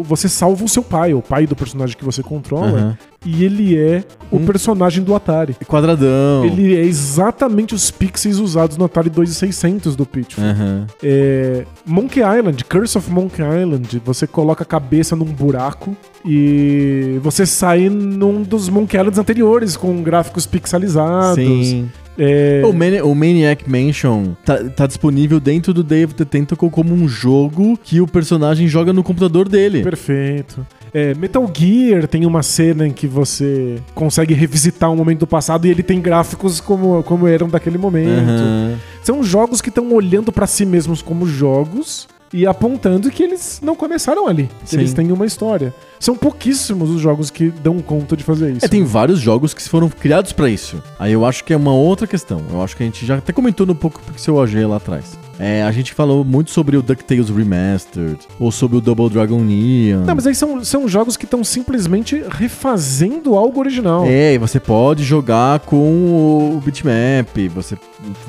você 0.03 0.29
salva 0.29 0.65
o 0.65 0.69
seu 0.69 0.83
pai, 0.83 1.15
o 1.15 1.23
pai 1.23 1.47
do 1.47 1.57
personagem 1.57 1.97
que 1.97 2.05
você 2.05 2.23
controla. 2.23 2.67
Aham. 2.79 2.99
E 3.25 3.45
ele 3.45 3.77
é 3.79 4.03
o 4.31 4.37
Um- 4.37 4.47
personagem 4.47 5.05
do 5.05 5.15
Atari. 5.15 5.55
Quadradão. 5.67 6.43
Ele 6.45 6.75
é 6.75 6.81
exatamente 6.81 7.75
os 7.75 7.91
pixels 7.91 8.39
usados 8.39 8.79
no 8.79 8.85
Atari 8.87 9.11
2600 9.11 9.95
do 9.95 10.07
Pitfall. 10.07 10.43
Aham. 10.45 10.87
É, 11.03 11.67
Monkey 11.85 12.21
Island, 12.21 12.65
Curse 12.65 12.97
of 12.97 13.11
Monkey 13.11 13.43
Island, 13.43 14.01
você 14.05 14.27
coloca 14.27 14.63
a 14.63 14.67
cabeça 14.67 15.15
num 15.15 15.27
buraco 15.27 15.95
e 16.25 17.19
você 17.23 17.45
sai 17.45 17.91
num 17.91 18.43
dos 18.43 18.69
Monkey 18.71 18.97
Islands 18.97 19.19
anteriores 19.19 19.77
com 19.77 20.03
gráficos 20.03 20.47
pixelizados. 20.47 21.45
Sim. 21.45 21.91
É, 22.23 22.61
O, 22.67 22.73
Mani- 22.73 23.01
o 23.01 23.15
Maniac 23.15 23.65
Mansion 23.69 24.35
tá, 24.45 24.59
tá 24.65 24.87
disponível 24.87 25.41
dentro 25.41 25.73
do 25.73 25.81
of 26.05 26.15
the 26.15 26.25
Tentacle 26.27 26.69
como 26.69 26.93
um 26.93 27.09
jogo 27.09 27.79
que 27.83 27.99
o 28.01 28.07
personagem 28.07 28.69
joga 28.69 28.93
no 28.93 29.03
computador 29.03 29.49
dele. 29.49 29.83
Perfeito. 29.83 30.67
É, 30.93 31.15
Metal 31.15 31.51
Gear 31.57 32.07
tem 32.07 32.27
uma 32.27 32.43
cena 32.43 32.87
em 32.87 32.93
que 32.93 33.07
você 33.07 33.79
consegue 33.95 34.35
revisitar 34.35 34.91
um 34.91 34.97
momento 34.97 35.21
do 35.21 35.27
passado 35.27 35.67
e 35.67 35.71
ele 35.71 35.83
tem 35.83 36.01
gráficos 36.01 36.61
como, 36.61 37.03
como 37.05 37.27
eram 37.27 37.49
daquele 37.49 37.79
momento. 37.79 38.29
Aham. 38.29 38.75
São 39.03 39.23
jogos 39.23 39.63
que 39.63 39.71
estão 39.71 39.91
olhando 39.95 40.31
pra 40.31 40.47
si 40.47 40.67
mesmos 40.67 41.01
como 41.01 41.27
jogos 41.27 42.07
e 42.33 42.47
apontando 42.47 43.11
que 43.11 43.23
eles 43.23 43.61
não 43.63 43.75
começaram 43.75 44.27
ali. 44.27 44.49
Sim. 44.65 44.79
Eles 44.79 44.93
têm 44.93 45.11
uma 45.13 45.27
história. 45.27 45.75
São 45.99 46.17
pouquíssimos 46.17 46.89
os 46.91 47.01
jogos 47.01 47.31
que 47.31 47.51
dão 47.51 47.81
conta 47.81 48.17
de 48.17 48.25
fazer 48.25 48.53
isso. 48.53 48.65
É, 48.65 48.69
tem 48.69 48.85
vários 48.85 49.19
jogos 49.19 49.53
que 49.53 49.63
foram 49.69 49.89
criados 49.89 50.33
pra 50.33 50.49
isso. 50.49 50.83
Aí 50.99 51.13
eu 51.13 51.25
acho 51.27 51.45
que 51.45 51.53
é 51.53 51.57
uma 51.57 51.75
outra 51.75 52.07
questão. 52.07 52.43
Eu 52.51 52.63
acho 52.63 52.77
que 52.77 52.83
a 52.83 52.87
gente 52.87 53.05
já 53.05 53.17
até 53.17 53.33
comentou 53.33 53.69
um 53.69 53.75
pouco 53.75 54.01
Pixel 54.03 54.37
OG 54.37 54.65
lá 54.67 54.77
atrás. 54.77 55.19
É, 55.39 55.63
a 55.63 55.73
gente 55.73 55.95
falou 55.95 56.23
muito 56.23 56.51
sobre 56.51 56.77
o 56.77 56.83
DuckTales 56.83 57.31
Remastered, 57.31 58.19
ou 58.39 58.53
sobre 58.53 58.77
o 58.77 58.81
Double 58.81 59.09
Dragon 59.09 59.41
Neon. 59.41 60.05
Não, 60.05 60.15
mas 60.15 60.27
aí 60.27 60.35
são, 60.35 60.63
são 60.63 60.87
jogos 60.87 61.17
que 61.17 61.25
estão 61.25 61.43
simplesmente 61.43 62.23
refazendo 62.29 63.35
algo 63.35 63.59
original. 63.59 64.05
É, 64.07 64.35
e 64.35 64.39
você 64.39 64.61
pode 64.61 65.03
jogar 65.03 65.61
com 65.61 66.55
o 66.55 66.61
bitmap, 66.63 67.49
você 67.55 67.79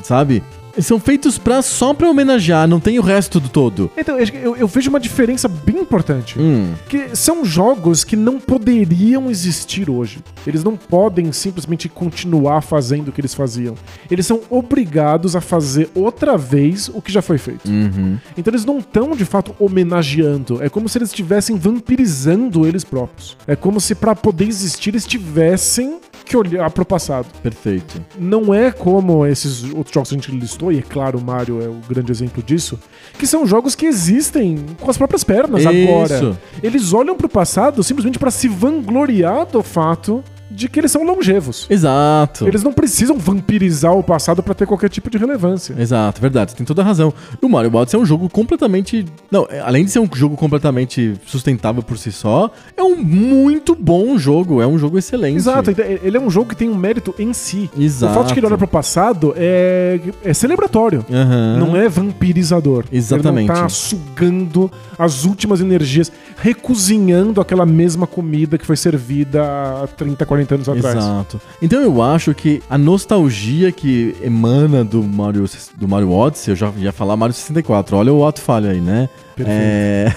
sabe? 0.04 0.42
São 0.80 1.00
feitos 1.00 1.38
pra, 1.38 1.62
só 1.62 1.94
pra 1.94 2.10
homenagear, 2.10 2.68
não 2.68 2.80
tem 2.80 2.98
o 2.98 3.02
resto 3.02 3.40
do 3.40 3.50
todo. 3.50 3.92
Então, 3.98 4.18
eu, 4.20 4.26
eu- 4.42 4.56
eu 4.58 4.68
vejo 4.68 4.90
uma 4.90 5.00
diferença 5.00 5.48
bem 5.48 5.78
importante. 5.80 6.40
Hum, 6.40 6.74
Que 6.88 7.16
são 7.16 7.44
jogos 7.44 8.04
que 8.04 8.16
não 8.16 8.40
poderiam 8.40 9.30
existir 9.30 9.90
hoje. 9.90 10.20
Eles 10.46 10.64
não 10.64 10.76
podem 10.78 11.32
simplesmente 11.32 11.88
continuar 11.90 12.62
fazendo 12.62 13.10
o 13.10 13.12
que 13.12 13.22
eles 13.22 13.34
faziam. 13.34 13.76
Eles 14.10 14.26
são 14.26 14.42
obrigados 14.50 15.36
a 15.36 15.42
fazer 15.42 15.90
outra 15.94 16.38
vez 16.38 16.90
o 16.94 17.02
que 17.02 17.12
já 17.12 17.22
foi 17.22 17.38
feito. 17.38 17.68
uhum. 17.70 18.18
Então 18.38 18.52
eles 18.52 18.66
não 18.66 18.80
estão 18.80 19.12
de 19.16 19.26
fato 19.26 19.56
homenageando. 19.60 20.62
É 20.64 20.70
como 20.70 20.88
se 20.90 20.98
eles 20.98 21.10
estivessem 21.10 21.58
vampirizando 21.58 22.66
eles 22.68 22.84
próprios. 22.84 23.38
É 23.46 23.56
como 23.56 23.80
se 23.82 23.94
para 23.96 24.16
poder 24.16 24.48
existir 24.48 24.90
eles 24.92 25.06
tivessem 25.06 26.00
que 26.32 26.38
olhar 26.38 26.72
pro 26.72 26.86
passado. 26.86 27.28
Perfeito. 27.44 28.02
Não 28.18 28.54
é 28.54 28.72
como 28.72 29.26
esses 29.26 29.66
outros 29.74 29.94
jogos 29.94 30.10
que 30.10 30.16
a 30.16 30.18
gente 30.18 30.32
listou, 30.32 30.72
e 30.72 30.80
é 30.80 30.82
claro, 30.82 31.20
o 31.20 31.22
Mario 31.22 31.62
é 31.62 31.68
o 31.68 31.76
grande 31.90 32.10
exemplo 32.10 32.42
disso, 32.42 32.80
que 33.20 33.28
são 33.28 33.46
jogos 33.46 33.76
que 33.76 33.86
existem 33.86 34.66
com 34.80 34.90
as 34.90 34.98
próprias 34.98 35.26
pernas 35.26 35.66
agora. 35.66 36.16
Isso. 36.16 36.38
Eles 36.64 36.94
olham 36.94 37.18
pro 37.18 37.28
passado 37.28 37.84
simplesmente 37.84 38.18
para 38.18 38.32
se 38.32 38.48
vangloriar 38.48 39.46
do 39.46 39.62
fato 39.62 40.24
de 40.52 40.68
que 40.68 40.80
eles 40.80 40.92
são 40.92 41.04
longevos. 41.04 41.66
Exato. 41.70 42.48
Eles 42.48 42.64
não 42.64 42.74
precisam 42.74 43.18
vampirizar 43.18 43.94
o 43.94 44.04
passado 44.04 44.44
para 44.44 44.54
ter 44.54 44.66
qualquer 44.66 44.90
tipo 44.90 45.10
de 45.10 45.18
relevância. 45.18 45.76
Exato, 45.78 46.22
verdade, 46.22 46.56
tem 46.56 46.66
toda 46.66 46.82
a 46.82 46.86
razão. 46.86 47.14
O 47.42 47.50
Mario 47.50 47.74
Odyssey 47.76 48.00
é 48.00 48.04
um 48.04 48.06
jogo 48.06 48.30
completamente. 48.30 49.06
Não, 49.30 49.48
é, 49.50 49.60
além 49.60 49.86
de 49.86 49.92
ser 49.92 50.00
um 50.00 50.10
jogo 50.14 50.36
completamente 50.36 51.16
sustentável 51.26 51.82
por 51.82 51.98
si 51.98 52.12
só, 52.12 52.52
é 52.76 52.84
um 52.84 52.96
muito 52.98 53.76
bom 53.76 54.18
jogo, 54.18 54.62
é 54.62 54.68
um 54.68 54.78
jogo 54.78 54.98
excelente. 54.98 55.38
Exato, 55.38 55.72
então, 55.72 55.86
ele 55.86 56.18
é 56.18 56.20
um 56.20 56.30
jogo 56.30 56.50
que 56.50 56.56
tem 56.56 56.70
um 56.70 56.76
mérito 56.76 57.14
em 57.18 57.34
si. 57.34 57.70
Exato. 57.78 58.12
O 58.12 58.16
fato 58.16 58.28
de 58.28 58.34
que 58.34 58.40
ele 58.40 58.48
olha 58.48 58.58
pro 58.58 58.68
passado 58.68 59.34
é, 59.36 60.00
é 60.24 60.34
celebratório. 60.34 61.06
Aham. 61.12 61.58
Não 61.60 61.76
é 61.76 61.88
vampirizador. 61.88 62.86
Exatamente. 62.92 63.50
Ele 63.50 63.60
não 63.60 63.64
tá 63.64 63.70
sugando 63.70 64.72
as 64.98 65.26
últimas 65.26 65.62
energias, 65.62 66.12
recozinhando 66.38 67.42
aquela 67.42 67.66
mesma 67.66 68.06
comida 68.06 68.58
que 68.58 68.66
foi 68.66 68.76
servida 68.76 69.44
há 69.84 69.88
30, 69.88 70.26
40 70.26 70.41
anos 70.50 70.68
atrás. 70.68 70.96
Exato. 70.96 71.40
Então 71.62 71.82
eu 71.82 72.02
acho 72.02 72.34
que 72.34 72.62
a 72.70 72.78
nostalgia 72.78 73.72
que 73.72 74.16
emana 74.22 74.84
do 74.84 75.04
Mario, 75.04 75.46
do 75.78 75.88
Mario 75.88 76.12
Odyssey, 76.12 76.52
eu 76.54 76.56
já 76.56 76.72
ia 76.78 76.92
falar 76.92 77.16
Mario 77.16 77.34
64, 77.34 77.96
olha 77.98 78.14
o 78.14 78.26
ato 78.26 78.42
falho 78.42 78.70
aí, 78.70 78.80
né? 78.82 79.10
É... 79.44 80.08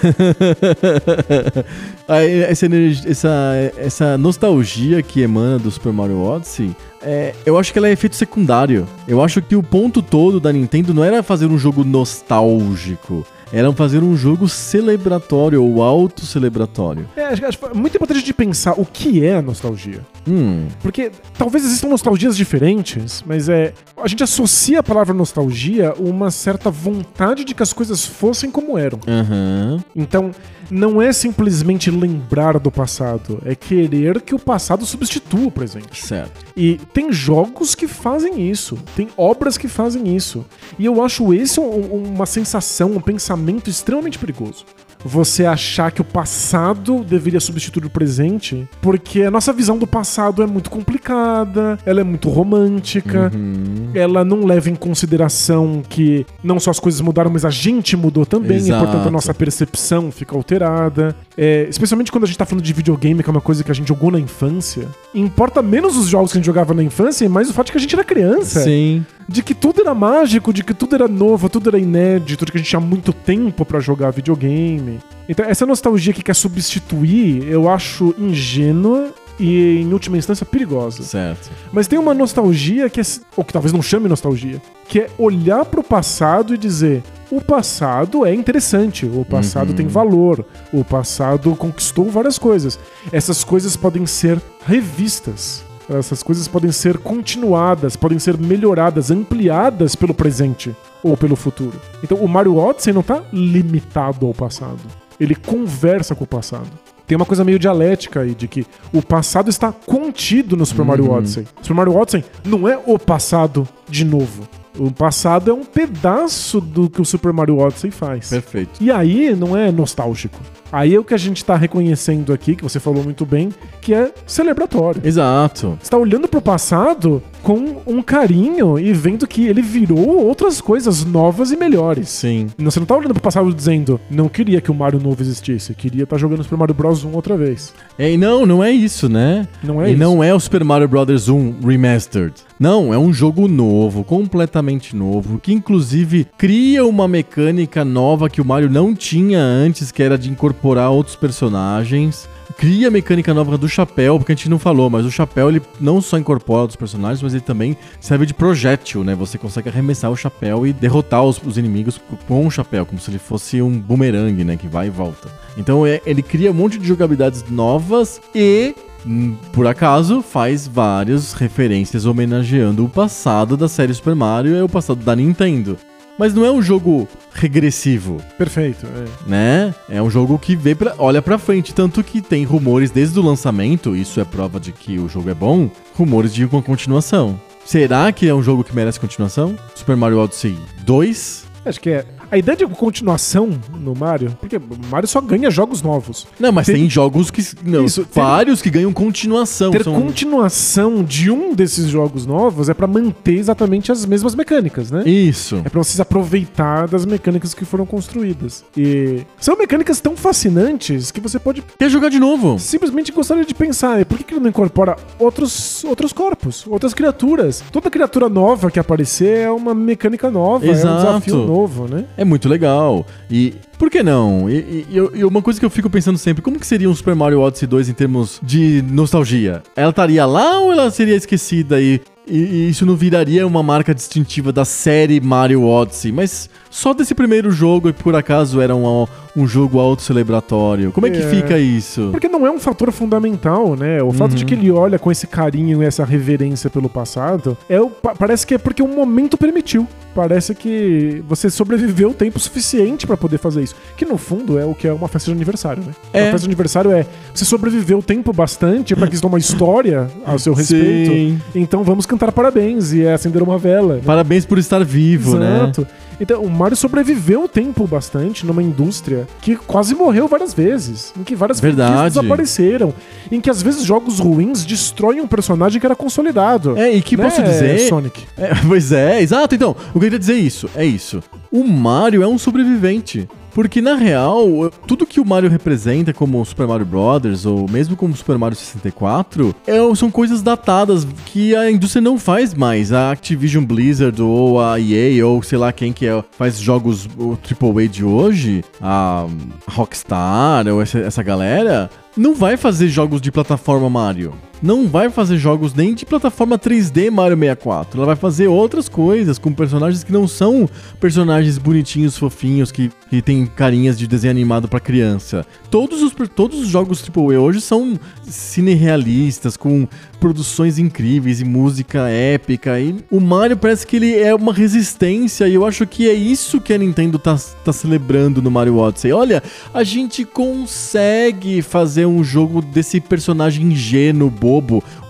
Essa, 2.49 2.65
energia- 2.65 3.09
essa, 3.09 3.71
essa 3.77 4.17
nostalgia 4.17 5.01
que 5.01 5.21
emana 5.21 5.57
do 5.57 5.71
Super 5.71 5.91
Mario 5.91 6.21
Odyssey, 6.21 6.75
é, 7.01 7.33
eu 7.45 7.57
acho 7.57 7.71
que 7.73 7.79
ela 7.79 7.87
é 7.87 7.91
efeito 7.91 8.15
secundário. 8.15 8.87
Eu 9.07 9.23
acho 9.23 9.41
que 9.41 9.55
o 9.55 9.63
ponto 9.63 10.01
todo 10.01 10.39
da 10.39 10.51
Nintendo 10.53 10.93
não 10.93 11.03
era 11.03 11.23
fazer 11.23 11.47
um 11.47 11.57
jogo 11.57 11.83
nostálgico, 11.83 13.25
era 13.51 13.71
fazer 13.73 14.03
um 14.03 14.15
jogo 14.17 14.47
celebratório 14.49 15.63
ou 15.63 15.81
auto-celebratório. 15.83 17.07
É, 17.15 17.25
acho, 17.25 17.45
acho 17.45 17.59
muito 17.73 17.95
importante 17.95 18.23
de 18.23 18.33
pensar 18.33 18.73
o 18.79 18.85
que 18.85 19.23
é 19.25 19.35
a 19.35 19.41
nostalgia. 19.41 20.01
Hum, 20.27 20.67
Porque 20.81 21.11
talvez 21.37 21.63
existam 21.63 21.87
nostalgias 21.87 22.35
diferentes, 22.35 23.23
mas 23.25 23.47
é. 23.49 23.73
A 24.01 24.07
gente 24.07 24.23
associa 24.23 24.79
a 24.79 24.83
palavra 24.83 25.13
nostalgia 25.13 25.89
a 25.91 25.93
uma 26.01 26.31
certa 26.31 26.69
vontade 26.69 27.43
de 27.43 27.53
que 27.53 27.63
as 27.63 27.71
coisas 27.73 28.05
fossem 28.05 28.49
como 28.51 28.77
eram. 28.77 28.99
aham. 29.07 29.83
Então, 29.95 30.31
não 30.69 31.01
é 31.01 31.11
simplesmente 31.13 31.89
lembrar 31.91 32.59
do 32.59 32.71
passado, 32.71 33.41
é 33.45 33.55
querer 33.55 34.21
que 34.21 34.33
o 34.35 34.39
passado 34.39 34.85
substitua 34.85 35.47
o 35.47 35.51
presente. 35.51 36.05
Certo. 36.05 36.45
E 36.55 36.79
tem 36.93 37.11
jogos 37.11 37.75
que 37.75 37.87
fazem 37.87 38.49
isso, 38.49 38.77
tem 38.95 39.09
obras 39.17 39.57
que 39.57 39.67
fazem 39.67 40.15
isso. 40.15 40.45
E 40.79 40.85
eu 40.85 41.03
acho 41.03 41.33
esse 41.33 41.59
um- 41.59 42.03
uma 42.13 42.25
sensação, 42.25 42.91
um 42.91 43.01
pensamento 43.01 43.69
extremamente 43.69 44.17
perigoso. 44.17 44.65
Você 45.07 45.45
achar 45.45 45.91
que 45.91 46.01
o 46.01 46.03
passado 46.03 47.03
deveria 47.03 47.39
substituir 47.39 47.85
o 47.85 47.89
presente, 47.89 48.67
porque 48.81 49.21
a 49.21 49.29
nossa 49.29 49.53
visão 49.53 49.77
do 49.77 49.85
passado 49.85 50.41
é 50.41 50.47
muito 50.47 50.69
complicada, 50.69 51.77
ela 51.85 52.01
é 52.01 52.03
muito 52.03 52.27
romântica, 52.29 53.31
Uhum. 53.33 53.91
ela 53.93 54.25
não 54.25 54.43
leva 54.45 54.69
em 54.69 54.75
consideração 54.75 55.83
que 55.87 56.25
não 56.43 56.59
só 56.59 56.71
as 56.71 56.79
coisas 56.79 56.99
mudaram, 57.01 57.29
mas 57.31 57.45
a 57.45 57.49
gente 57.49 57.95
mudou 57.95 58.25
também, 58.25 58.57
Exato. 58.57 58.83
e 58.83 58.85
portanto 58.85 59.07
a 59.07 59.11
nossa 59.11 59.33
percepção 59.33 60.11
fica 60.11 60.35
alterada. 60.35 61.15
É, 61.37 61.67
especialmente 61.69 62.11
quando 62.11 62.23
a 62.23 62.27
gente 62.27 62.37
tá 62.37 62.45
falando 62.45 62.63
de 62.63 62.73
videogame, 62.73 63.21
que 63.21 63.29
é 63.29 63.31
uma 63.31 63.41
coisa 63.41 63.63
que 63.63 63.71
a 63.71 63.75
gente 63.75 63.87
jogou 63.87 64.09
na 64.09 64.19
infância. 64.19 64.87
Importa 65.13 65.61
menos 65.61 65.95
os 65.97 66.07
jogos 66.07 66.31
que 66.31 66.37
a 66.37 66.39
gente 66.39 66.45
jogava 66.47 66.73
na 66.73 66.81
infância, 66.83 67.25
e 67.25 67.29
mais 67.29 67.49
o 67.49 67.53
fato 67.53 67.67
de 67.67 67.71
que 67.73 67.77
a 67.77 67.81
gente 67.81 67.93
era 67.93 68.03
criança. 68.03 68.61
Sim. 68.61 69.05
De 69.27 69.41
que 69.41 69.53
tudo 69.55 69.81
era 69.81 69.93
mágico, 69.93 70.53
de 70.53 70.63
que 70.63 70.73
tudo 70.73 70.95
era 70.95 71.07
novo, 71.07 71.49
tudo 71.49 71.69
era 71.69 71.79
inédito, 71.79 72.45
de 72.45 72.51
que 72.51 72.57
a 72.57 72.61
gente 72.61 72.69
tinha 72.69 72.79
muito 72.79 73.11
tempo 73.11 73.65
pra 73.65 73.79
jogar 73.79 74.11
videogame. 74.11 74.99
Então, 75.27 75.45
essa 75.45 75.65
nostalgia 75.65 76.13
que 76.13 76.21
quer 76.23 76.35
substituir, 76.35 77.47
eu 77.47 77.67
acho 77.69 78.13
ingênua 78.19 79.09
e, 79.39 79.79
em 79.81 79.91
última 79.91 80.17
instância, 80.17 80.45
perigosa. 80.45 81.03
Certo. 81.03 81.49
Mas 81.73 81.87
tem 81.87 81.97
uma 81.99 82.13
nostalgia 82.13 82.89
que 82.89 83.01
é, 83.01 83.03
ou 83.35 83.43
que 83.43 83.51
talvez 83.51 83.73
não 83.73 83.81
chame 83.81 84.07
nostalgia, 84.07 84.61
que 84.87 84.99
é 84.99 85.09
olhar 85.17 85.65
pro 85.65 85.83
passado 85.83 86.53
e 86.53 86.57
dizer: 86.57 87.03
o 87.31 87.41
passado 87.41 88.25
é 88.25 88.33
interessante, 88.33 89.05
o 89.05 89.25
passado 89.25 89.69
Uhum. 89.69 89.75
tem 89.75 89.87
valor, 89.87 90.45
o 90.71 90.83
passado 90.85 91.53
conquistou 91.55 92.09
várias 92.09 92.37
coisas. 92.37 92.79
Essas 93.11 93.43
coisas 93.43 93.75
podem 93.75 94.05
ser 94.05 94.39
revistas. 94.65 95.63
Essas 95.89 96.23
coisas 96.23 96.47
podem 96.47 96.71
ser 96.71 96.97
continuadas, 96.97 97.95
podem 97.95 98.17
ser 98.17 98.37
melhoradas, 98.37 99.11
ampliadas 99.11 99.95
pelo 99.95 100.13
presente 100.13 100.75
ou 101.03 101.15
pelo 101.15 101.35
futuro. 101.35 101.79
Então 102.03 102.17
o 102.17 102.27
Mario 102.27 102.57
Odyssey 102.57 102.93
não 102.93 103.03
tá 103.03 103.21
limitado 103.31 104.25
ao 104.25 104.33
passado. 104.33 104.79
Ele 105.19 105.35
conversa 105.35 106.15
com 106.15 106.23
o 106.23 106.27
passado. 106.27 106.67
Tem 107.07 107.15
uma 107.15 107.25
coisa 107.25 107.43
meio 107.43 107.59
dialética 107.59 108.21
aí, 108.21 108.33
de 108.33 108.47
que 108.47 108.65
o 108.91 109.01
passado 109.01 109.49
está 109.49 109.71
contido 109.71 110.57
no 110.57 110.65
Super 110.65 110.83
Mario 110.83 111.11
Odyssey. 111.11 111.47
Super 111.61 111.75
Mario 111.75 111.95
Odyssey 111.95 112.25
não 112.43 112.67
é 112.67 112.79
o 112.83 112.97
passado 112.97 113.67
de 113.87 114.03
novo. 114.03 114.47
O 114.77 114.91
passado 114.91 115.51
é 115.51 115.53
um 115.53 115.63
pedaço 115.63 116.59
do 116.59 116.89
que 116.89 117.01
o 117.01 117.05
Super 117.05 117.31
Mario 117.31 117.59
Odyssey 117.59 117.91
faz. 117.91 118.29
Perfeito. 118.29 118.83
E 118.83 118.91
aí 118.91 119.35
não 119.35 119.55
é 119.55 119.71
nostálgico. 119.71 120.39
Aí 120.71 120.95
é 120.95 120.99
o 120.99 121.03
que 121.03 121.13
a 121.13 121.17
gente 121.17 121.43
tá 121.43 121.55
reconhecendo 121.55 122.33
aqui, 122.33 122.55
que 122.55 122.63
você 122.63 122.79
falou 122.79 123.03
muito 123.03 123.25
bem, 123.25 123.49
que 123.81 123.93
é 123.93 124.11
celebratório. 124.25 125.01
Exato. 125.03 125.77
Você 125.81 125.89
tá 125.89 125.97
olhando 125.97 126.27
pro 126.27 126.41
passado 126.41 127.21
com 127.43 127.77
um 127.85 128.01
carinho 128.01 128.79
e 128.79 128.91
vendo 128.91 129.27
que 129.27 129.45
ele 129.45 129.61
virou 129.61 130.25
outras 130.25 130.59
coisas 130.59 131.05
novas 131.05 131.51
e 131.51 131.55
melhores. 131.55 132.09
Sim. 132.09 132.47
Você 132.57 132.79
não 132.79 132.87
tá 132.87 132.95
olhando 132.95 133.13
pro 133.13 133.21
passado 133.21 133.53
dizendo, 133.53 133.99
não 134.09 134.27
queria 134.27 134.59
que 134.59 134.71
o 134.71 134.73
Mario 134.73 134.99
novo 134.99 135.21
existisse, 135.21 135.73
queria 135.75 136.03
estar 136.03 136.17
jogando 136.17 136.43
Super 136.43 136.57
Mario 136.57 136.73
Bros 136.73 137.03
1 137.03 137.13
outra 137.13 137.37
vez. 137.37 137.73
É, 137.99 138.11
e 138.11 138.17
não, 138.17 138.45
não 138.45 138.63
é 138.63 138.71
isso, 138.71 139.07
né? 139.07 139.47
Não 139.63 139.81
é 139.81 139.89
e 139.89 139.91
isso. 139.91 139.99
não 139.99 140.23
é 140.23 140.33
o 140.33 140.39
Super 140.39 140.63
Mario 140.63 140.87
Bros. 140.87 141.29
1 141.29 141.59
Remastered. 141.63 142.33
Não, 142.59 142.93
é 142.93 142.97
um 142.97 143.13
jogo 143.13 143.47
novo, 143.47 144.03
completamente 144.03 144.95
novo, 144.95 145.39
que 145.39 145.53
inclusive 145.53 146.25
cria 146.37 146.85
uma 146.85 147.07
mecânica 147.07 147.85
nova 147.85 148.29
que 148.29 148.41
o 148.41 148.45
Mario 148.45 148.69
não 148.69 148.95
tinha 148.95 149.39
antes, 149.39 149.91
que 149.91 150.01
era 150.01 150.17
de 150.17 150.31
incorporar 150.31 150.54
outros 150.63 151.15
personagens. 151.15 152.27
Cria 152.57 152.87
a 152.87 152.91
mecânica 152.91 153.33
nova 153.33 153.57
do 153.57 153.67
chapéu, 153.67 154.17
porque 154.17 154.31
a 154.31 154.35
gente 154.35 154.49
não 154.49 154.57
falou, 154.59 154.89
mas 154.89 155.05
o 155.05 155.11
chapéu 155.11 155.49
ele 155.49 155.61
não 155.79 155.99
só 155.99 156.17
incorpora 156.17 156.61
outros 156.61 156.77
personagens, 156.77 157.21
mas 157.21 157.33
ele 157.33 157.41
também 157.41 157.75
serve 157.99 158.25
de 158.25 158.33
projétil, 158.33 159.03
né? 159.03 159.13
Você 159.15 159.37
consegue 159.37 159.67
arremessar 159.67 160.09
o 160.11 160.15
chapéu 160.15 160.65
e 160.65 160.71
derrotar 160.71 161.23
os, 161.23 161.41
os 161.43 161.57
inimigos 161.57 161.99
com 162.27 162.45
o 162.45 162.51
chapéu, 162.51 162.85
como 162.85 163.01
se 163.01 163.11
ele 163.11 163.19
fosse 163.19 163.61
um 163.61 163.77
boomerang, 163.77 164.43
né? 164.43 164.55
Que 164.55 164.67
vai 164.67 164.87
e 164.87 164.89
volta. 164.89 165.27
Então 165.57 165.85
é- 165.85 166.01
ele 166.05 166.21
cria 166.21 166.51
um 166.51 166.53
monte 166.53 166.77
de 166.77 166.87
jogabilidades 166.87 167.43
novas 167.49 168.21
e 168.33 168.73
Hum, 169.07 169.35
por 169.53 169.67
acaso, 169.67 170.23
faz 170.23 170.67
várias 170.67 171.33
referências 171.33 172.07
homenageando 172.07 172.83
o 172.83 172.89
passado 172.89 173.55
da 173.55 173.67
série 173.67 173.93
Super 173.93 174.15
Mario 174.15 174.55
e 174.57 174.61
o 174.63 174.67
passado 174.67 175.03
da 175.05 175.15
Nintendo. 175.15 175.77
Mas 176.17 176.33
não 176.33 176.45
é 176.45 176.51
um 176.51 176.61
jogo 176.61 177.07
regressivo, 177.33 178.21
Perfeito. 178.37 178.85
é. 178.87 179.29
né? 179.29 179.75
É 179.89 180.01
um 180.01 180.09
jogo 180.09 180.39
que 180.39 180.55
vê 180.55 180.73
pra, 180.73 180.95
olha 180.97 181.21
pra 181.21 181.37
frente, 181.37 181.73
tanto 181.73 182.01
que 182.03 182.21
tem 182.21 182.45
rumores 182.45 182.89
desde 182.89 183.19
o 183.19 183.21
lançamento, 183.21 183.95
isso 183.95 184.19
é 184.19 184.23
prova 184.23 184.59
de 184.59 184.71
que 184.71 184.97
o 184.97 185.09
jogo 185.09 185.29
é 185.29 185.33
bom, 185.33 185.69
rumores 185.93 186.33
de 186.33 186.45
uma 186.45 186.61
continuação. 186.61 187.39
Será 187.65 188.11
que 188.11 188.27
é 188.29 188.33
um 188.33 188.41
jogo 188.43 188.63
que 188.63 188.73
merece 188.75 188.99
continuação? 188.99 189.57
Super 189.73 189.95
Mario 189.97 190.19
Odyssey 190.19 190.57
2? 190.85 191.45
Acho 191.65 191.81
que 191.81 191.89
é. 191.89 192.05
A 192.31 192.37
ideia 192.37 192.57
de 192.57 192.65
continuação 192.67 193.49
no 193.79 193.95
Mario, 193.95 194.35
porque 194.39 194.57
o 194.57 194.61
Mario 194.89 195.07
só 195.07 195.21
ganha 195.21 195.49
jogos 195.49 195.81
novos. 195.81 196.27
Não, 196.39 196.51
mas 196.51 196.65
Ter- 196.65 196.73
tem 196.73 196.89
jogos 196.89 197.29
que. 197.31 197.43
Não, 197.63 197.85
Isso, 197.85 198.03
ter- 198.05 198.19
vários 198.19 198.61
que 198.61 198.69
ganham 198.69 198.91
continuação. 198.93 199.71
Ter 199.71 199.83
são- 199.83 199.93
continuação 200.01 201.03
de 201.03 201.29
um 201.31 201.53
desses 201.53 201.87
jogos 201.87 202.25
novos 202.25 202.69
é 202.69 202.73
pra 202.73 202.87
manter 202.87 203.37
exatamente 203.37 203.91
as 203.91 204.05
mesmas 204.05 204.35
mecânicas, 204.35 204.91
né? 204.91 205.03
Isso. 205.07 205.61
É 205.63 205.69
pra 205.69 205.81
vocês 205.83 205.99
aproveitar 205.99 206.87
das 206.87 207.05
mecânicas 207.05 207.53
que 207.53 207.65
foram 207.65 207.85
construídas. 207.85 208.63
E 208.75 209.21
são 209.39 209.57
mecânicas 209.57 209.99
tão 210.01 210.15
fascinantes 210.15 211.11
que 211.11 211.21
você 211.21 211.39
pode 211.39 211.63
Quer 211.77 211.89
jogar 211.89 212.09
de 212.09 212.19
novo? 212.19 212.57
simplesmente 212.59 213.11
gostaria 213.11 213.45
de 213.45 213.53
pensar, 213.53 214.03
por 214.05 214.17
que, 214.17 214.23
que 214.23 214.33
ele 214.33 214.41
não 214.41 214.49
incorpora 214.49 214.95
outros, 215.19 215.83
outros 215.85 216.11
corpos, 216.11 216.65
outras 216.67 216.93
criaturas? 216.93 217.63
Toda 217.71 217.89
criatura 217.89 218.27
nova 218.29 218.69
que 218.71 218.79
aparecer 218.79 219.39
é 219.39 219.51
uma 219.51 219.73
mecânica 219.73 220.29
nova, 220.31 220.65
é 220.65 220.69
um 220.69 220.71
Exato. 220.71 220.95
desafio 221.05 221.35
novo, 221.45 221.87
né? 221.87 222.05
É 222.17 222.23
muito 222.23 222.47
legal. 222.47 223.05
E 223.29 223.53
por 223.77 223.89
que 223.89 224.01
não? 224.01 224.49
E, 224.49 224.55
e- 224.89 225.09
e 225.15 225.25
uma 225.25 225.41
coisa 225.41 225.59
que 225.59 225.65
eu 225.65 225.69
fico 225.69 225.89
pensando 225.89 226.17
sempre, 226.17 226.41
como 226.41 226.59
que 226.59 226.65
seria 226.67 226.89
um 226.89 226.95
Super 226.95 227.15
Mario 227.15 227.41
Odyssey 227.41 227.67
2 227.67 227.89
em 227.89 227.93
termos 227.93 228.39
de 228.41 228.81
nostalgia? 228.89 229.61
Ela 229.75 229.89
estaria 229.89 230.25
lá 230.25 230.59
ou 230.59 230.71
ela 230.71 230.89
seria 230.91 231.15
esquecida 231.15 231.81
e, 231.81 231.99
e- 232.27 232.37
e 232.37 232.69
isso 232.69 232.85
não 232.85 232.95
viraria 232.95 233.45
uma 233.45 233.61
marca 233.61 233.93
distintiva 233.93 234.51
da 234.51 234.63
série 234.65 235.19
Mario 235.19 235.63
Odyssey? 235.63 236.11
Mas 236.11 236.49
só 236.75 236.93
desse 236.93 237.15
primeiro 237.15 237.51
jogo, 237.51 237.87
e 237.87 237.93
por 237.93 238.15
acaso 238.15 238.59
era 238.59 238.75
um, 238.75 239.07
um 239.35 239.47
jogo 239.47 239.79
auto-celebratório. 239.79 240.91
Como 240.91 241.07
é 241.07 241.09
que 241.09 241.19
É. 241.19 241.29
fica 241.29 241.57
isso? 241.57 242.09
Porque 242.11 242.27
não 242.27 242.45
é 242.45 242.51
um 242.51 242.59
fator 242.59 242.91
fundamental, 242.91 243.75
né? 243.75 244.03
O 244.03 244.11
fato 244.11 244.35
de 244.35 244.43
que 244.43 244.53
ele 244.53 244.69
olha 244.71 244.99
com 244.99 245.11
esse 245.11 245.25
carinho 245.25 245.81
e 245.81 245.85
essa 245.85 246.03
reverência 246.03 246.69
pelo 246.69 246.89
passado, 246.89 247.57
é 247.69 247.79
o, 247.79 247.89
pa- 247.89 248.13
parece 248.13 248.45
que 248.45 248.53
é 248.55 248.57
porque 248.57 248.81
o 248.83 248.87
momento 248.87 249.37
permitiu. 249.37 249.87
Parece 250.13 250.55
que 250.55 251.21
você 251.27 251.49
sobreviveu 251.49 252.13
tempo 252.13 252.39
suficiente 252.39 253.05
pra 253.05 253.17
poder 253.17 253.37
fazer 253.37 253.63
isso. 253.63 253.75
Que 253.97 254.05
no 254.05 254.17
fundo 254.17 254.57
é 254.57 254.63
o 254.65 254.73
que 254.73 254.87
é 254.87 254.93
uma 254.93 255.07
festa 255.09 255.29
de 255.29 255.35
aniversário, 255.35 255.83
né? 255.83 255.91
É. 256.13 256.19
Uma 256.23 256.31
festa 256.31 256.39
de 256.39 256.45
aniversário 256.45 256.91
é 256.91 257.05
você 257.33 257.43
sobreviveu 257.43 258.01
tempo 258.01 258.31
bastante 258.31 258.95
pra 258.95 259.07
que 259.07 259.15
isso 259.15 259.27
uma 259.27 259.37
história 259.39 260.07
ao 260.25 260.39
seu 260.39 260.53
respeito. 260.55 261.11
Sim. 261.11 261.41
Então 261.53 261.83
vamos 261.83 262.05
cantar 262.05 262.31
parabéns 262.31 262.93
e 262.93 263.03
é 263.03 263.13
acender 263.13 263.41
uma 263.43 263.57
vela. 263.57 263.99
Parabéns 264.05 264.45
por 264.45 264.57
estar 264.57 264.83
vivo, 264.85 265.37
né? 265.37 265.63
Exato. 265.63 265.87
Então, 266.17 266.41
o 266.41 266.49
Mario 266.65 266.75
sobreviveu 266.75 267.47
tempo 267.47 267.85
bastante 267.85 268.43
numa 268.43 268.63
indústria 268.63 269.27
que 269.39 269.55
quase 269.55 269.93
morreu 269.93 270.27
várias 270.27 270.51
vezes, 270.51 271.13
em 271.15 271.23
que 271.23 271.35
várias 271.35 271.59
franquias 271.59 272.15
desapareceram, 272.15 272.91
em 273.31 273.39
que 273.39 273.51
às 273.51 273.61
vezes 273.61 273.83
jogos 273.83 274.17
ruins 274.17 274.65
destroem 274.65 275.21
um 275.21 275.27
personagem 275.27 275.79
que 275.79 275.85
era 275.85 275.95
consolidado. 275.95 276.75
É, 276.75 276.91
e 276.91 277.03
que 277.03 277.15
Né, 277.15 277.23
posso 277.23 277.43
dizer? 277.43 277.87
Sonic. 277.87 278.23
É, 278.35 278.49
pois 278.67 278.91
é, 278.91 279.21
exato. 279.21 279.53
Então, 279.53 279.71
o 279.71 279.75
que 279.75 279.97
eu 279.97 280.01
queria 280.01 280.17
dizer 280.17 280.33
é 280.33 280.37
isso, 280.37 280.67
é 280.75 280.83
isso. 280.83 281.21
O 281.51 281.63
Mario 281.63 282.23
é 282.23 282.27
um 282.27 282.39
sobrevivente. 282.39 283.29
Porque, 283.55 283.79
na 283.81 283.95
real, 283.95 284.69
tudo 284.85 285.05
que 285.05 285.21
o 285.21 285.25
Mario 285.25 285.49
representa 285.49 286.11
como 286.13 286.43
Super 286.45 286.67
Mario 286.67 286.85
Brothers, 286.85 287.45
ou 287.45 287.69
mesmo 287.69 287.95
como 287.95 288.13
Super 288.13 288.37
Mario 288.37 288.57
64, 288.57 289.55
é- 289.65 289.95
são 289.95 290.11
coisas 290.11 290.41
datadas 290.41 291.07
que 291.27 291.55
a 291.55 291.71
indústria 291.71 292.01
não 292.01 292.19
faz 292.19 292.53
mais. 292.53 292.91
A 292.91 293.11
Activision 293.11 293.63
Blizzard, 293.63 294.21
ou 294.21 294.61
a 294.61 294.77
EA, 294.77 295.25
ou 295.25 295.41
sei 295.41 295.57
lá 295.57 295.71
quem 295.71 295.93
que 295.93 296.05
é, 296.05 296.21
faz 296.37 296.59
jogos 296.59 297.07
AAA 297.41 297.87
de 297.87 298.03
hoje, 298.03 298.61
a 298.81 299.25
Rockstar, 299.69 300.67
ou 300.67 300.81
essa, 300.81 300.99
essa 300.99 301.23
galera, 301.23 301.89
não 302.17 302.35
vai 302.35 302.57
fazer 302.57 302.89
jogos 302.89 303.21
de 303.21 303.31
plataforma 303.31 303.89
Mario. 303.89 304.33
Não 304.65 304.87
vai 304.87 305.11
fazer 305.11 305.37
jogos 305.37 305.75
nem 305.75 305.93
de 305.93 306.07
plataforma 306.07 306.57
3D 306.57 307.11
Mario 307.11 307.37
64. 307.37 307.99
Ela 307.99 308.07
vai 308.07 308.15
fazer 308.15 308.47
outras 308.47 308.89
coisas 308.89 309.37
com 309.37 309.53
personagens 309.53 310.03
que 310.03 310.11
não 310.11 310.27
são 310.27 310.67
personagens 310.99 311.59
bonitinhos, 311.59 312.17
fofinhos, 312.17 312.71
que, 312.71 312.91
que 313.07 313.21
tem 313.21 313.45
carinhas 313.45 313.95
de 313.95 314.07
desenho 314.07 314.31
animado 314.31 314.67
pra 314.67 314.79
criança. 314.79 315.45
Todos 315.69 316.01
os, 316.01 316.13
todos 316.35 316.61
os 316.61 316.67
jogos 316.67 317.07
AAA 317.07 317.39
hoje 317.39 317.61
são 317.61 317.99
cinerealistas, 318.23 319.55
com 319.55 319.87
produções 320.19 320.79
incríveis 320.79 321.41
e 321.41 321.45
música 321.45 322.09
épica. 322.09 322.79
E 322.79 322.95
o 323.11 323.19
Mario 323.19 323.57
parece 323.57 323.85
que 323.85 323.97
ele 323.97 324.17
é 324.17 324.33
uma 324.33 324.51
resistência, 324.51 325.47
e 325.47 325.53
eu 325.53 325.63
acho 325.63 325.85
que 325.85 326.09
é 326.09 326.13
isso 326.13 326.59
que 326.59 326.73
a 326.73 326.77
Nintendo 326.79 327.19
tá, 327.19 327.37
tá 327.63 327.71
celebrando 327.71 328.41
no 328.41 328.49
Mario 328.49 328.77
Odyssey. 328.77 329.11
Olha, 329.11 329.43
a 329.71 329.83
gente 329.83 330.25
consegue 330.25 331.61
fazer 331.61 332.07
um 332.07 332.23
jogo 332.23 332.63
desse 332.63 332.99
personagem 332.99 333.67
ingênuo. 333.67 334.31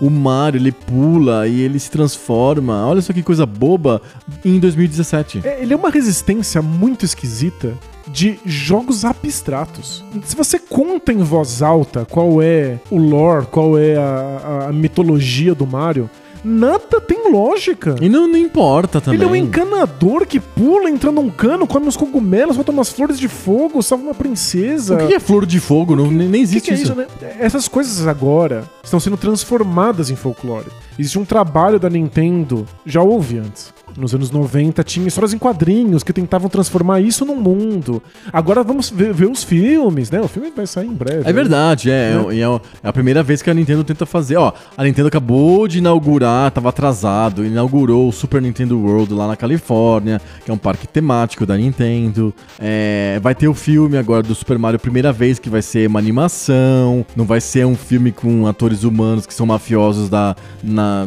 O 0.00 0.10
Mario, 0.10 0.58
ele 0.58 0.72
pula 0.72 1.46
e 1.46 1.60
ele 1.60 1.78
se 1.78 1.90
transforma. 1.90 2.86
Olha 2.86 3.00
só 3.00 3.12
que 3.12 3.22
coisa 3.22 3.46
boba 3.46 4.00
em 4.44 4.58
2017. 4.58 5.42
É, 5.44 5.62
ele 5.62 5.72
é 5.72 5.76
uma 5.76 5.90
resistência 5.90 6.62
muito 6.62 7.04
esquisita 7.04 7.74
de 8.06 8.38
jogos 8.44 9.04
abstratos. 9.04 10.04
Se 10.24 10.36
você 10.36 10.58
conta 10.58 11.12
em 11.12 11.22
voz 11.22 11.62
alta 11.62 12.04
qual 12.04 12.40
é 12.40 12.78
o 12.90 12.98
lore, 12.98 13.46
qual 13.46 13.78
é 13.78 13.96
a, 13.96 14.66
a 14.68 14.72
mitologia 14.72 15.54
do 15.54 15.66
Mario, 15.66 16.08
nada 16.46 17.00
tem 17.00 17.30
lógica. 17.30 17.96
E 18.00 18.08
não, 18.08 18.28
não 18.28 18.36
importa 18.36 19.00
também. 19.00 19.18
Ele 19.18 19.24
é 19.24 19.26
um 19.26 19.36
encanador 19.36 20.26
que 20.26 20.38
pula, 20.38 20.88
entra 20.88 21.10
num 21.10 21.28
cano, 21.28 21.66
come 21.66 21.86
uns 21.86 21.96
cogumelos, 21.96 22.54
solta 22.54 22.70
umas 22.70 22.88
flores 22.88 23.18
de 23.18 23.28
fogo, 23.28 23.82
salva 23.82 24.04
uma 24.04 24.14
princesa. 24.14 24.94
O 24.94 25.08
que 25.08 25.14
é 25.14 25.20
flor 25.20 25.44
de 25.44 25.58
fogo? 25.58 25.96
Não, 25.96 26.10
nem 26.10 26.28
O 26.28 26.30
que 26.30 26.38
existe 26.38 26.66
que 26.66 26.70
é 26.70 26.74
isso. 26.74 26.84
isso, 26.84 26.94
né? 26.94 27.06
Essas 27.40 27.66
coisas 27.66 28.06
agora 28.06 28.64
estão 28.82 29.00
sendo 29.00 29.16
transformadas 29.16 30.10
em 30.10 30.16
folclore. 30.16 30.66
Existe 30.98 31.18
um 31.18 31.24
trabalho 31.24 31.78
da 31.78 31.90
Nintendo, 31.90 32.66
já 32.84 33.02
houve 33.02 33.38
antes. 33.38 33.74
Nos 33.96 34.14
anos 34.14 34.30
90 34.30 34.82
tinha 34.84 35.06
histórias 35.08 35.32
em 35.32 35.38
quadrinhos 35.38 36.02
que 36.02 36.12
tentavam 36.12 36.48
transformar 36.50 37.00
isso 37.00 37.24
num 37.24 37.36
mundo. 37.36 38.02
Agora 38.32 38.62
vamos 38.62 38.90
ver, 38.90 39.12
ver 39.12 39.26
os 39.26 39.42
filmes, 39.42 40.10
né? 40.10 40.20
O 40.20 40.28
filme 40.28 40.52
vai 40.54 40.66
sair 40.66 40.86
em 40.86 40.92
breve. 40.94 41.28
É 41.28 41.32
verdade, 41.32 41.90
é, 41.90 42.14
Né? 42.14 42.36
é, 42.38 42.42
é 42.86 42.88
a 42.88 42.92
primeira 42.92 43.22
vez 43.22 43.40
que 43.42 43.50
a 43.50 43.54
Nintendo 43.54 43.82
tenta 43.84 44.04
fazer. 44.04 44.36
Ó, 44.36 44.52
a 44.76 44.84
Nintendo 44.84 45.08
acabou 45.08 45.66
de 45.66 45.78
inaugurar, 45.78 46.50
tava 46.50 46.68
atrasado, 46.68 47.44
inaugurou 47.44 48.08
o 48.08 48.12
Super 48.12 48.42
Nintendo 48.42 48.78
World 48.78 49.14
lá 49.14 49.26
na 49.28 49.36
Califórnia, 49.36 50.20
que 50.44 50.50
é 50.50 50.54
um 50.54 50.58
parque 50.58 50.86
temático 50.86 51.46
da 51.46 51.56
Nintendo. 51.56 52.34
É, 52.58 53.18
vai 53.22 53.34
ter 53.34 53.48
o 53.48 53.54
filme 53.54 53.96
agora 53.96 54.22
do 54.22 54.34
Super 54.34 54.58
Mario, 54.58 54.78
primeira 54.78 55.12
vez 55.12 55.38
que 55.38 55.48
vai 55.48 55.62
ser 55.62 55.88
uma 55.88 55.98
animação, 55.98 57.04
não 57.16 57.24
vai 57.24 57.40
ser 57.40 57.64
um 57.66 57.74
filme 57.76 58.12
com 58.12 58.46
atores 58.46 58.84
humanos 58.84 59.26
que 59.26 59.32
são 59.34 59.46
mafiosos 59.46 60.08
da 60.08 60.36
na 60.62 61.06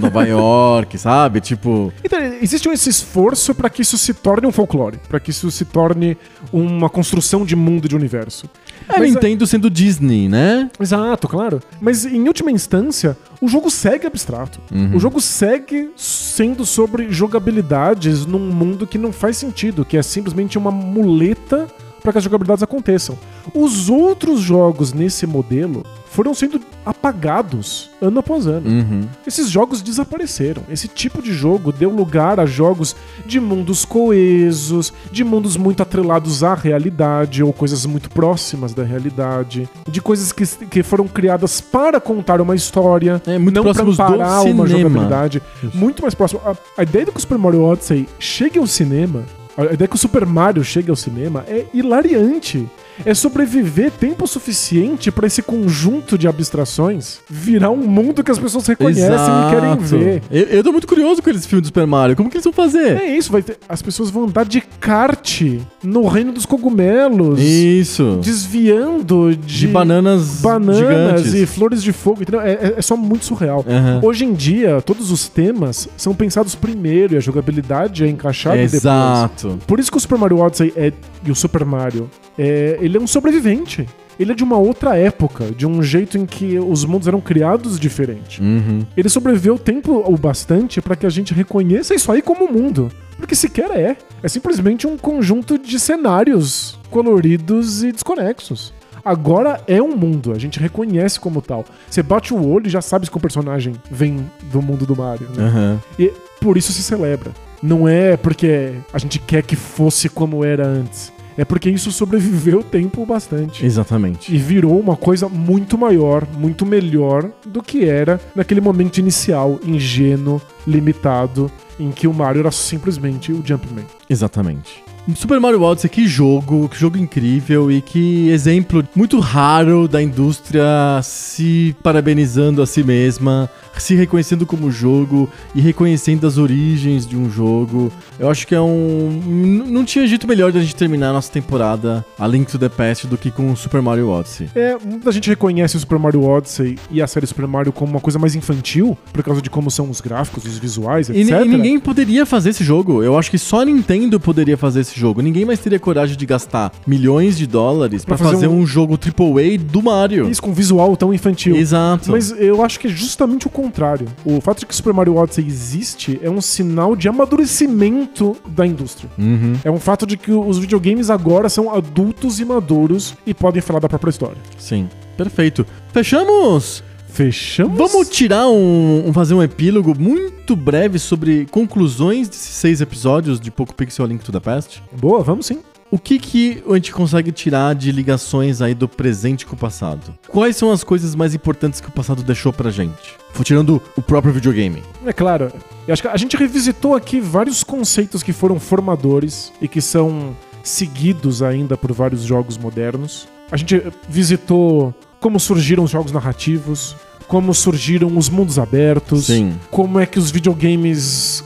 Nova 0.00 0.24
York, 0.28 0.98
sabe? 0.98 1.40
Tipo, 1.40 1.92
Então, 2.04 2.17
existe 2.40 2.68
esse 2.68 2.90
esforço 2.90 3.54
para 3.54 3.70
que 3.70 3.82
isso 3.82 3.96
se 3.98 4.14
torne 4.14 4.46
um 4.46 4.52
folclore, 4.52 4.98
para 5.08 5.18
que 5.20 5.30
isso 5.30 5.50
se 5.50 5.64
torne 5.64 6.16
uma 6.52 6.88
construção 6.88 7.44
de 7.44 7.56
mundo 7.56 7.86
e 7.86 7.88
de 7.88 7.96
universo. 7.96 8.48
é 8.88 8.98
Mas, 8.98 9.14
Nintendo 9.14 9.46
sendo 9.46 9.70
Disney, 9.70 10.28
né? 10.28 10.70
Exato, 10.80 11.28
claro. 11.28 11.60
Mas 11.80 12.04
em 12.04 12.26
última 12.26 12.50
instância, 12.50 13.16
o 13.40 13.48
jogo 13.48 13.70
segue 13.70 14.06
abstrato. 14.06 14.60
O 14.94 14.98
jogo 14.98 15.20
segue 15.20 15.90
sendo 15.96 16.64
sobre 16.64 17.10
jogabilidades 17.10 18.26
num 18.26 18.38
mundo 18.38 18.86
que 18.86 18.98
não 18.98 19.12
faz 19.12 19.36
sentido, 19.36 19.84
que 19.84 19.96
é 19.96 20.02
simplesmente 20.02 20.58
uma 20.58 20.70
muleta 20.70 21.66
para 22.02 22.12
que 22.12 22.18
as 22.18 22.24
jogabilidades 22.24 22.62
aconteçam. 22.62 23.18
Os 23.54 23.88
outros 23.88 24.40
jogos 24.40 24.92
nesse 24.92 25.26
modelo 25.26 25.84
foram 26.06 26.32
sendo 26.32 26.60
apagados 26.84 27.90
ano 28.00 28.18
após 28.18 28.46
ano. 28.46 28.68
Uhum. 28.68 29.02
Esses 29.26 29.50
jogos 29.50 29.82
desapareceram. 29.82 30.62
Esse 30.70 30.88
tipo 30.88 31.22
de 31.22 31.32
jogo 31.32 31.70
deu 31.70 31.90
lugar 31.90 32.40
a 32.40 32.46
jogos 32.46 32.96
de 33.26 33.38
mundos 33.38 33.84
coesos, 33.84 34.92
de 35.12 35.22
mundos 35.22 35.56
muito 35.56 35.82
atrelados 35.82 36.42
à 36.42 36.54
realidade 36.54 37.42
ou 37.42 37.52
coisas 37.52 37.84
muito 37.84 38.08
próximas 38.10 38.72
da 38.72 38.82
realidade, 38.84 39.68
de 39.88 40.00
coisas 40.00 40.32
que, 40.32 40.46
que 40.66 40.82
foram 40.82 41.06
criadas 41.06 41.60
para 41.60 42.00
contar 42.00 42.40
uma 42.40 42.54
história, 42.54 43.20
É, 43.26 43.38
muito 43.38 43.54
não 43.54 43.72
para 43.72 43.84
do 43.84 43.94
parar 43.94 44.42
uma 44.42 44.66
jogabilidade. 44.66 45.42
Muito 45.74 46.02
mais 46.02 46.14
próximo. 46.14 46.40
A, 46.44 46.56
a 46.78 46.82
ideia 46.82 47.04
de 47.04 47.12
que 47.12 47.18
o 47.18 47.20
Super 47.20 47.38
Mario 47.38 47.62
Odyssey 47.64 48.08
chegue 48.18 48.58
ao 48.58 48.66
cinema, 48.66 49.24
a 49.58 49.72
ideia 49.72 49.88
que 49.88 49.96
o 49.96 49.98
Super 49.98 50.24
Mario 50.24 50.62
chegue 50.62 50.88
ao 50.88 50.94
cinema 50.94 51.44
é 51.48 51.66
hilariante. 51.74 52.68
É 53.04 53.14
sobreviver 53.14 53.90
tempo 53.90 54.26
suficiente 54.26 55.10
para 55.10 55.26
esse 55.26 55.42
conjunto 55.42 56.18
de 56.18 56.26
abstrações 56.28 57.20
virar 57.28 57.70
um 57.70 57.76
mundo 57.76 58.22
que 58.24 58.30
as 58.30 58.38
pessoas 58.38 58.66
reconhecem 58.66 59.04
e 59.06 59.50
querem 59.50 59.70
Exato. 59.72 59.98
ver. 59.98 60.22
Eu, 60.30 60.42
eu 60.44 60.64
tô 60.64 60.72
muito 60.72 60.86
curioso 60.86 61.22
com 61.22 61.30
esse 61.30 61.46
filme 61.46 61.60
do 61.62 61.66
Super 61.66 61.86
Mario. 61.86 62.16
Como 62.16 62.28
que 62.30 62.36
eles 62.36 62.44
vão 62.44 62.52
fazer? 62.52 62.96
É 63.00 63.16
isso, 63.16 63.30
vai 63.30 63.42
ter, 63.42 63.58
as 63.68 63.80
pessoas 63.82 64.10
vão 64.10 64.24
andar 64.24 64.44
de 64.44 64.60
kart 64.60 65.42
no 65.82 66.06
reino 66.06 66.32
dos 66.32 66.44
cogumelos, 66.46 67.40
Isso. 67.40 68.18
desviando 68.22 69.34
de, 69.36 69.58
De 69.58 69.66
bananas, 69.68 70.40
bananas 70.40 70.76
gigantes. 70.78 71.34
e 71.34 71.46
flores 71.46 71.82
de 71.82 71.92
fogo, 71.92 72.22
entendeu? 72.22 72.40
É, 72.40 72.52
é- 72.52 72.74
é 72.78 72.82
só 72.82 72.96
muito 72.96 73.24
surreal. 73.24 73.64
Aham. 73.68 74.00
Hoje 74.02 74.24
em 74.24 74.32
dia, 74.34 74.80
todos 74.82 75.10
os 75.10 75.28
temas 75.28 75.88
são 75.96 76.14
pensados 76.14 76.54
primeiro 76.54 77.14
e 77.14 77.16
a 77.16 77.20
jogabilidade 77.20 78.04
é 78.04 78.08
encaixada 78.08 78.56
depois. 78.56 78.74
Exato. 78.74 79.58
Por 79.66 79.78
isso 79.80 79.90
que 79.90 79.96
o 79.96 80.00
Super 80.00 80.18
Mario 80.18 80.38
Odyssey 80.38 80.72
é, 80.76 80.92
e 81.24 81.30
o 81.30 81.34
Super 81.34 81.64
Mario, 81.64 82.08
é, 82.38 82.78
ele 82.80 82.96
é 82.96 83.00
um 83.00 83.06
sobrevivente. 83.06 83.86
Ele 84.18 84.32
é 84.32 84.34
de 84.34 84.42
uma 84.42 84.56
outra 84.56 84.96
época, 84.96 85.46
de 85.52 85.64
um 85.64 85.80
jeito 85.80 86.18
em 86.18 86.26
que 86.26 86.58
os 86.58 86.84
mundos 86.84 87.06
eram 87.06 87.20
criados 87.20 87.78
diferente. 87.78 88.42
Uhum. 88.42 88.84
Ele 88.96 89.08
sobreviveu 89.08 89.56
tempo 89.56 90.02
o 90.04 90.16
bastante 90.16 90.80
para 90.80 90.96
que 90.96 91.06
a 91.06 91.10
gente 91.10 91.32
reconheça 91.32 91.94
isso 91.94 92.10
aí 92.10 92.20
como 92.20 92.50
mundo. 92.50 92.90
Porque 93.16 93.36
sequer 93.36 93.70
é. 93.70 93.96
É 94.20 94.28
simplesmente 94.28 94.86
um 94.86 94.96
conjunto 94.96 95.56
de 95.56 95.78
cenários 95.78 96.78
coloridos 96.90 97.84
e 97.84 97.92
desconexos. 97.92 98.72
Agora 99.04 99.60
é 99.66 99.80
um 99.80 99.96
mundo, 99.96 100.32
a 100.32 100.38
gente 100.38 100.58
reconhece 100.58 101.20
como 101.20 101.40
tal. 101.40 101.64
Você 101.88 102.02
bate 102.02 102.34
o 102.34 102.46
olho 102.46 102.66
e 102.66 102.70
já 102.70 102.82
sabe 102.82 103.08
que 103.08 103.16
o 103.16 103.20
personagem 103.20 103.74
vem 103.90 104.28
do 104.52 104.60
mundo 104.60 104.84
do 104.84 104.96
Mario. 104.96 105.28
Né? 105.30 105.44
Aham. 105.44 105.80
E 105.98 106.12
por 106.40 106.56
isso 106.56 106.72
se 106.72 106.82
celebra. 106.82 107.30
Não 107.62 107.88
é 107.88 108.16
porque 108.16 108.72
a 108.92 108.98
gente 108.98 109.18
quer 109.18 109.42
que 109.42 109.56
fosse 109.56 110.08
como 110.08 110.44
era 110.44 110.66
antes. 110.66 111.12
É 111.38 111.44
porque 111.44 111.70
isso 111.70 111.92
sobreviveu 111.92 112.64
tempo 112.64 113.06
bastante. 113.06 113.64
Exatamente. 113.64 114.34
E 114.34 114.36
virou 114.36 114.78
uma 114.78 114.96
coisa 114.96 115.28
muito 115.28 115.78
maior, 115.78 116.26
muito 116.36 116.66
melhor 116.66 117.30
do 117.46 117.62
que 117.62 117.84
era 117.84 118.20
naquele 118.34 118.60
momento 118.60 118.98
inicial, 118.98 119.60
ingênuo, 119.64 120.42
limitado, 120.66 121.48
em 121.78 121.92
que 121.92 122.08
o 122.08 122.12
Mario 122.12 122.40
era 122.40 122.50
simplesmente 122.50 123.30
o 123.30 123.40
Jumpman. 123.44 123.86
Exatamente. 124.10 124.87
Super 125.14 125.40
Mario 125.40 125.62
Odyssey, 125.62 125.88
que 125.90 126.06
jogo, 126.06 126.68
que 126.68 126.78
jogo 126.78 126.98
incrível 126.98 127.70
e 127.70 127.80
que 127.80 128.28
exemplo 128.30 128.86
muito 128.94 129.18
raro 129.18 129.88
da 129.88 130.02
indústria 130.02 130.64
se 131.02 131.74
parabenizando 131.82 132.60
a 132.62 132.66
si 132.66 132.82
mesma, 132.82 133.50
se 133.78 133.94
reconhecendo 133.94 134.44
como 134.44 134.70
jogo 134.70 135.28
e 135.54 135.60
reconhecendo 135.60 136.26
as 136.26 136.36
origens 136.36 137.06
de 137.06 137.16
um 137.16 137.30
jogo. 137.30 137.92
Eu 138.18 138.28
acho 138.28 138.46
que 138.46 138.54
é 138.54 138.60
um. 138.60 139.64
Não 139.66 139.84
tinha 139.84 140.06
jeito 140.06 140.26
melhor 140.26 140.50
de 140.52 140.58
a 140.58 140.60
gente 140.60 140.74
terminar 140.74 141.10
a 141.10 141.12
nossa 141.12 141.30
temporada 141.30 142.04
A 142.18 142.26
Link 142.26 142.50
to 142.50 142.58
the 142.58 142.68
Past 142.68 143.06
do 143.06 143.16
que 143.16 143.30
com 143.30 143.52
o 143.52 143.56
Super 143.56 143.80
Mario 143.80 144.08
Odyssey. 144.08 144.50
É, 144.54 144.76
muita 144.84 145.12
gente 145.12 145.28
reconhece 145.30 145.76
o 145.76 145.80
Super 145.80 145.98
Mario 145.98 146.24
Odyssey 146.24 146.76
e 146.90 147.00
a 147.00 147.06
série 147.06 147.26
Super 147.26 147.46
Mario 147.46 147.72
como 147.72 147.92
uma 147.92 148.00
coisa 148.00 148.18
mais 148.18 148.34
infantil, 148.34 148.98
por 149.12 149.22
causa 149.22 149.40
de 149.40 149.48
como 149.48 149.70
são 149.70 149.88
os 149.88 150.00
gráficos, 150.00 150.44
os 150.44 150.58
visuais, 150.58 151.08
E, 151.08 151.12
etc. 151.12 151.44
e 151.44 151.48
ninguém 151.48 151.78
poderia 151.78 152.26
fazer 152.26 152.50
esse 152.50 152.64
jogo. 152.64 153.02
Eu 153.02 153.16
acho 153.16 153.30
que 153.30 153.38
só 153.38 153.60
a 153.62 153.64
Nintendo 153.64 154.18
poderia 154.18 154.56
fazer 154.56 154.80
esse 154.80 154.97
jogo. 154.98 155.22
Ninguém 155.22 155.44
mais 155.44 155.58
teria 155.60 155.78
coragem 155.78 156.16
de 156.16 156.26
gastar 156.26 156.72
milhões 156.86 157.38
de 157.38 157.46
dólares 157.46 158.04
pra 158.04 158.16
Pra 158.16 158.26
fazer 158.26 158.36
fazer 158.36 158.48
um- 158.48 158.58
um 158.60 158.66
jogo 158.66 158.98
AAA 158.98 159.56
do 159.58 159.82
Mario. 159.82 160.28
Isso 160.28 160.42
com 160.42 160.50
um 160.50 160.54
visual 160.54 160.96
tão 160.96 161.12
infantil. 161.14 161.56
Exato. 161.56 162.10
Mas 162.10 162.30
eu 162.32 162.62
acho 162.64 162.78
que 162.80 162.86
é 162.86 162.90
justamente 162.90 163.46
o 163.46 163.50
contrário. 163.50 164.06
O 164.24 164.40
fato 164.40 164.60
de 164.60 164.66
que 164.66 164.74
Super 164.74 164.92
Mario 164.92 165.16
Odyssey 165.16 165.46
existe 165.46 166.18
é 166.22 166.28
um 166.30 166.40
sinal 166.40 166.94
de 166.96 167.08
amadurecimento 167.08 168.36
da 168.48 168.66
indústria. 168.66 169.10
Uhum. 169.18 169.54
É 169.64 169.70
um 169.70 169.78
fato 169.78 170.06
de 170.06 170.16
que 170.16 170.30
os 170.32 170.58
videogames 170.58 171.10
agora 171.10 171.48
são 171.48 171.72
adultos 171.74 172.40
e 172.40 172.44
maduros 172.44 173.14
e 173.26 173.32
podem 173.34 173.60
falar 173.62 173.80
da 173.80 173.88
própria 173.88 174.10
história. 174.10 174.36
Sim. 174.58 174.88
Perfeito. 175.16 175.66
Fechamos? 175.92 176.82
Fechamos? 177.08 177.76
Vamos 177.76 178.08
tirar 178.08 178.48
um, 178.48 179.10
fazer 179.12 179.34
um 179.34 179.42
epílogo 179.42 179.94
muito 179.98 180.54
breve 180.54 180.98
sobre 180.98 181.46
conclusões 181.46 182.28
desses 182.28 182.54
seis 182.56 182.80
episódios 182.80 183.40
de 183.40 183.50
Poco 183.50 183.74
Pixel 183.74 184.06
Link 184.06 184.24
to 184.24 184.32
the 184.32 184.40
Past? 184.40 184.82
Boa, 184.92 185.22
vamos 185.22 185.46
sim. 185.46 185.58
O 185.90 185.98
que 185.98 186.18
que 186.18 186.62
a 186.68 186.74
gente 186.74 186.92
consegue 186.92 187.32
tirar 187.32 187.74
de 187.74 187.90
ligações 187.90 188.60
aí 188.60 188.74
do 188.74 188.86
presente 188.86 189.46
com 189.46 189.56
o 189.56 189.58
passado? 189.58 190.14
Quais 190.28 190.54
são 190.54 190.70
as 190.70 190.84
coisas 190.84 191.14
mais 191.14 191.34
importantes 191.34 191.80
que 191.80 191.88
o 191.88 191.92
passado 191.92 192.22
deixou 192.22 192.52
pra 192.52 192.70
gente? 192.70 193.16
Vou 193.32 193.42
tirando 193.42 193.80
o 193.96 194.02
próprio 194.02 194.32
videogame. 194.32 194.82
É 195.06 195.12
claro, 195.14 195.50
eu 195.86 195.92
acho 195.92 196.02
que 196.02 196.08
a 196.08 196.16
gente 196.18 196.36
revisitou 196.36 196.94
aqui 196.94 197.20
vários 197.20 197.64
conceitos 197.64 198.22
que 198.22 198.34
foram 198.34 198.60
formadores 198.60 199.50
e 199.62 199.66
que 199.66 199.80
são 199.80 200.36
seguidos 200.62 201.42
ainda 201.42 201.74
por 201.74 201.90
vários 201.92 202.22
jogos 202.22 202.58
modernos. 202.58 203.26
A 203.50 203.56
gente 203.56 203.82
visitou 204.06 204.94
como 205.20 205.38
surgiram 205.38 205.84
os 205.84 205.90
jogos 205.90 206.12
narrativos, 206.12 206.96
como 207.28 207.52
surgiram 207.52 208.16
os 208.16 208.30
mundos 208.30 208.58
abertos, 208.58 209.26
Sim. 209.26 209.54
como 209.70 210.00
é 210.00 210.06
que 210.06 210.18
os 210.18 210.30
videogames 210.30 211.44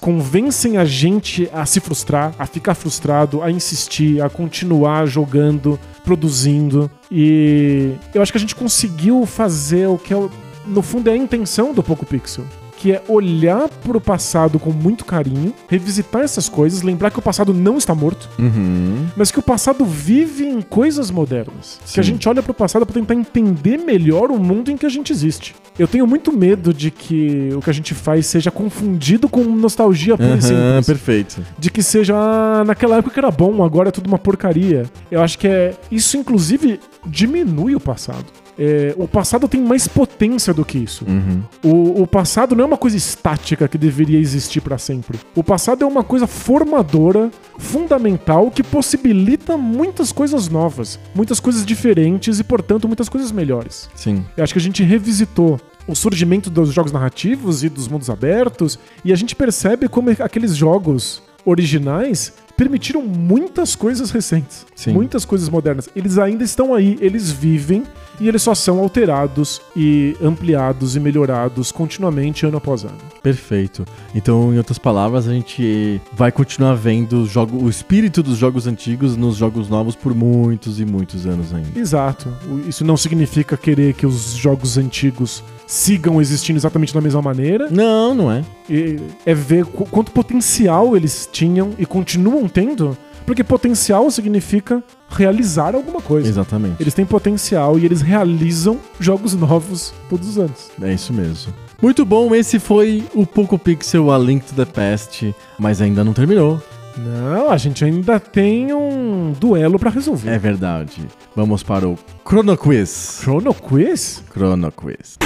convencem 0.00 0.78
a 0.78 0.84
gente 0.86 1.48
a 1.52 1.66
se 1.66 1.80
frustrar, 1.80 2.34
a 2.38 2.46
ficar 2.46 2.74
frustrado, 2.74 3.42
a 3.42 3.50
insistir, 3.50 4.22
a 4.22 4.30
continuar 4.30 5.06
jogando, 5.06 5.78
produzindo. 6.02 6.90
E 7.10 7.92
eu 8.14 8.22
acho 8.22 8.32
que 8.32 8.38
a 8.38 8.40
gente 8.40 8.54
conseguiu 8.54 9.26
fazer 9.26 9.86
o 9.86 9.98
que 9.98 10.14
é, 10.14 10.28
no 10.66 10.80
fundo 10.80 11.10
é 11.10 11.12
a 11.12 11.16
intenção 11.16 11.74
do 11.74 11.82
Poco 11.82 12.06
Pixel. 12.06 12.44
Que 12.80 12.92
é 12.92 13.02
olhar 13.08 13.68
pro 13.68 14.00
passado 14.00 14.56
com 14.60 14.70
muito 14.70 15.04
carinho, 15.04 15.52
revisitar 15.68 16.22
essas 16.22 16.48
coisas, 16.48 16.82
lembrar 16.82 17.10
que 17.10 17.18
o 17.18 17.22
passado 17.22 17.52
não 17.52 17.76
está 17.76 17.92
morto, 17.92 18.28
Uhum. 18.38 19.06
mas 19.16 19.32
que 19.32 19.38
o 19.40 19.42
passado 19.42 19.84
vive 19.84 20.46
em 20.46 20.60
coisas 20.62 21.10
modernas. 21.10 21.80
Que 21.92 21.98
a 21.98 22.02
Sim. 22.04 22.10
gente 22.12 22.28
olha 22.28 22.40
pro 22.40 22.54
passado 22.54 22.86
pra 22.86 22.94
tentar 22.94 23.14
entender 23.14 23.78
melhor 23.78 24.30
o 24.30 24.38
mundo 24.38 24.70
em 24.70 24.76
que 24.76 24.86
a 24.86 24.88
gente 24.88 25.12
existe. 25.12 25.56
Eu 25.76 25.88
tenho 25.88 26.06
muito 26.06 26.32
medo 26.32 26.72
de 26.72 26.92
que 26.92 27.48
o 27.52 27.60
que 27.60 27.68
a 27.68 27.72
gente 27.72 27.94
faz 27.94 28.26
seja 28.26 28.50
confundido 28.50 29.28
com 29.28 29.42
nostalgia 29.42 30.16
pura 30.16 30.28
e 30.28 30.32
Aham, 30.34 30.40
simples. 30.40 30.86
perfeito. 30.86 31.42
De 31.58 31.70
que 31.72 31.82
seja 31.82 32.14
ah, 32.16 32.62
naquela 32.64 32.98
época 32.98 33.12
que 33.14 33.18
era 33.18 33.30
bom, 33.32 33.64
agora 33.64 33.88
é 33.88 33.92
tudo 33.92 34.06
uma 34.06 34.18
porcaria. 34.18 34.84
Eu 35.10 35.20
acho 35.20 35.36
que 35.36 35.48
é 35.48 35.74
isso, 35.90 36.16
inclusive, 36.16 36.78
diminui 37.04 37.74
o 37.74 37.80
passado. 37.80 38.26
É, 38.58 38.94
o 38.96 39.06
passado 39.06 39.46
tem 39.46 39.62
mais 39.62 39.86
potência 39.86 40.52
do 40.52 40.64
que 40.64 40.78
isso. 40.78 41.04
Uhum. 41.06 41.42
O, 41.62 42.02
o 42.02 42.06
passado 42.06 42.56
não 42.56 42.64
é 42.64 42.66
uma 42.66 42.76
coisa 42.76 42.96
estática 42.96 43.68
que 43.68 43.78
deveria 43.78 44.18
existir 44.18 44.60
pra 44.60 44.76
sempre. 44.78 45.18
O 45.34 45.44
passado 45.44 45.84
é 45.84 45.86
uma 45.86 46.02
coisa 46.02 46.26
formadora, 46.26 47.30
fundamental, 47.56 48.50
que 48.50 48.62
possibilita 48.62 49.56
muitas 49.56 50.10
coisas 50.10 50.48
novas, 50.48 50.98
muitas 51.14 51.38
coisas 51.38 51.64
diferentes 51.64 52.40
e, 52.40 52.44
portanto, 52.44 52.88
muitas 52.88 53.08
coisas 53.08 53.30
melhores. 53.30 53.88
Sim. 53.94 54.24
Eu 54.36 54.42
acho 54.42 54.52
que 54.52 54.58
a 54.58 54.62
gente 54.62 54.82
revisitou 54.82 55.60
o 55.86 55.94
surgimento 55.94 56.50
dos 56.50 56.72
jogos 56.72 56.92
narrativos 56.92 57.62
e 57.62 57.68
dos 57.68 57.88
mundos 57.88 58.10
abertos 58.10 58.78
e 59.04 59.12
a 59.12 59.16
gente 59.16 59.34
percebe 59.34 59.88
como 59.88 60.10
aqueles 60.10 60.54
jogos 60.54 61.22
originais 61.44 62.32
permitiram 62.58 63.00
muitas 63.02 63.76
coisas 63.76 64.10
recentes, 64.10 64.66
Sim. 64.74 64.92
muitas 64.92 65.24
coisas 65.24 65.48
modernas. 65.48 65.88
Eles 65.94 66.18
ainda 66.18 66.42
estão 66.42 66.74
aí, 66.74 66.98
eles 67.00 67.30
vivem 67.30 67.84
e 68.20 68.26
eles 68.26 68.42
só 68.42 68.52
são 68.52 68.80
alterados 68.80 69.60
e 69.76 70.16
ampliados 70.20 70.96
e 70.96 71.00
melhorados 71.00 71.70
continuamente 71.70 72.44
ano 72.44 72.56
após 72.56 72.82
ano. 72.82 72.98
Perfeito. 73.22 73.84
Então, 74.12 74.52
em 74.52 74.58
outras 74.58 74.76
palavras, 74.76 75.28
a 75.28 75.32
gente 75.32 76.00
vai 76.14 76.32
continuar 76.32 76.74
vendo 76.74 77.22
o, 77.22 77.26
jogo, 77.26 77.62
o 77.64 77.70
espírito 77.70 78.22
dos 78.24 78.36
jogos 78.36 78.66
antigos 78.66 79.16
nos 79.16 79.36
jogos 79.36 79.68
novos 79.68 79.94
por 79.94 80.12
muitos 80.12 80.80
e 80.80 80.84
muitos 80.84 81.26
anos 81.26 81.54
ainda. 81.54 81.78
Exato. 81.78 82.28
Isso 82.66 82.84
não 82.84 82.96
significa 82.96 83.56
querer 83.56 83.94
que 83.94 84.04
os 84.04 84.32
jogos 84.32 84.76
antigos 84.76 85.44
sigam 85.64 86.20
existindo 86.20 86.58
exatamente 86.58 86.92
da 86.94 87.00
mesma 87.00 87.20
maneira. 87.22 87.68
Não, 87.70 88.14
não 88.14 88.32
é. 88.32 88.42
E 88.68 88.96
é 89.24 89.34
ver 89.34 89.64
qu- 89.66 89.84
quanto 89.84 90.10
potencial 90.10 90.96
eles 90.96 91.28
tinham 91.30 91.72
e 91.78 91.84
continuam 91.86 92.47
tendo, 92.48 92.96
porque 93.26 93.44
potencial 93.44 94.10
significa 94.10 94.82
realizar 95.10 95.74
alguma 95.74 96.00
coisa. 96.00 96.28
Exatamente. 96.28 96.80
Eles 96.80 96.94
têm 96.94 97.04
potencial 97.04 97.78
e 97.78 97.84
eles 97.84 98.00
realizam 98.00 98.78
jogos 98.98 99.34
novos 99.34 99.92
todos 100.08 100.28
os 100.28 100.38
anos. 100.38 100.70
É 100.80 100.92
isso 100.92 101.12
mesmo. 101.12 101.52
Muito 101.80 102.04
bom, 102.04 102.34
esse 102.34 102.58
foi 102.58 103.04
o 103.14 103.24
Poco 103.24 103.58
Pixel 103.58 104.10
A 104.10 104.18
Link 104.18 104.44
to 104.44 104.54
the 104.54 104.64
Past, 104.64 105.34
mas 105.58 105.80
ainda 105.80 106.02
não 106.02 106.12
terminou. 106.12 106.60
Não, 106.96 107.50
a 107.50 107.56
gente 107.56 107.84
ainda 107.84 108.18
tem 108.18 108.72
um 108.72 109.32
duelo 109.38 109.78
pra 109.78 109.90
resolver. 109.90 110.30
É 110.30 110.38
verdade. 110.38 111.06
Vamos 111.36 111.62
para 111.62 111.88
o 111.88 111.96
Chrono 112.26 112.56
Quiz. 112.56 113.20
Chrono 113.22 113.54
Quiz? 113.54 114.24
Chrono 114.32 114.72
Quiz. 114.72 115.16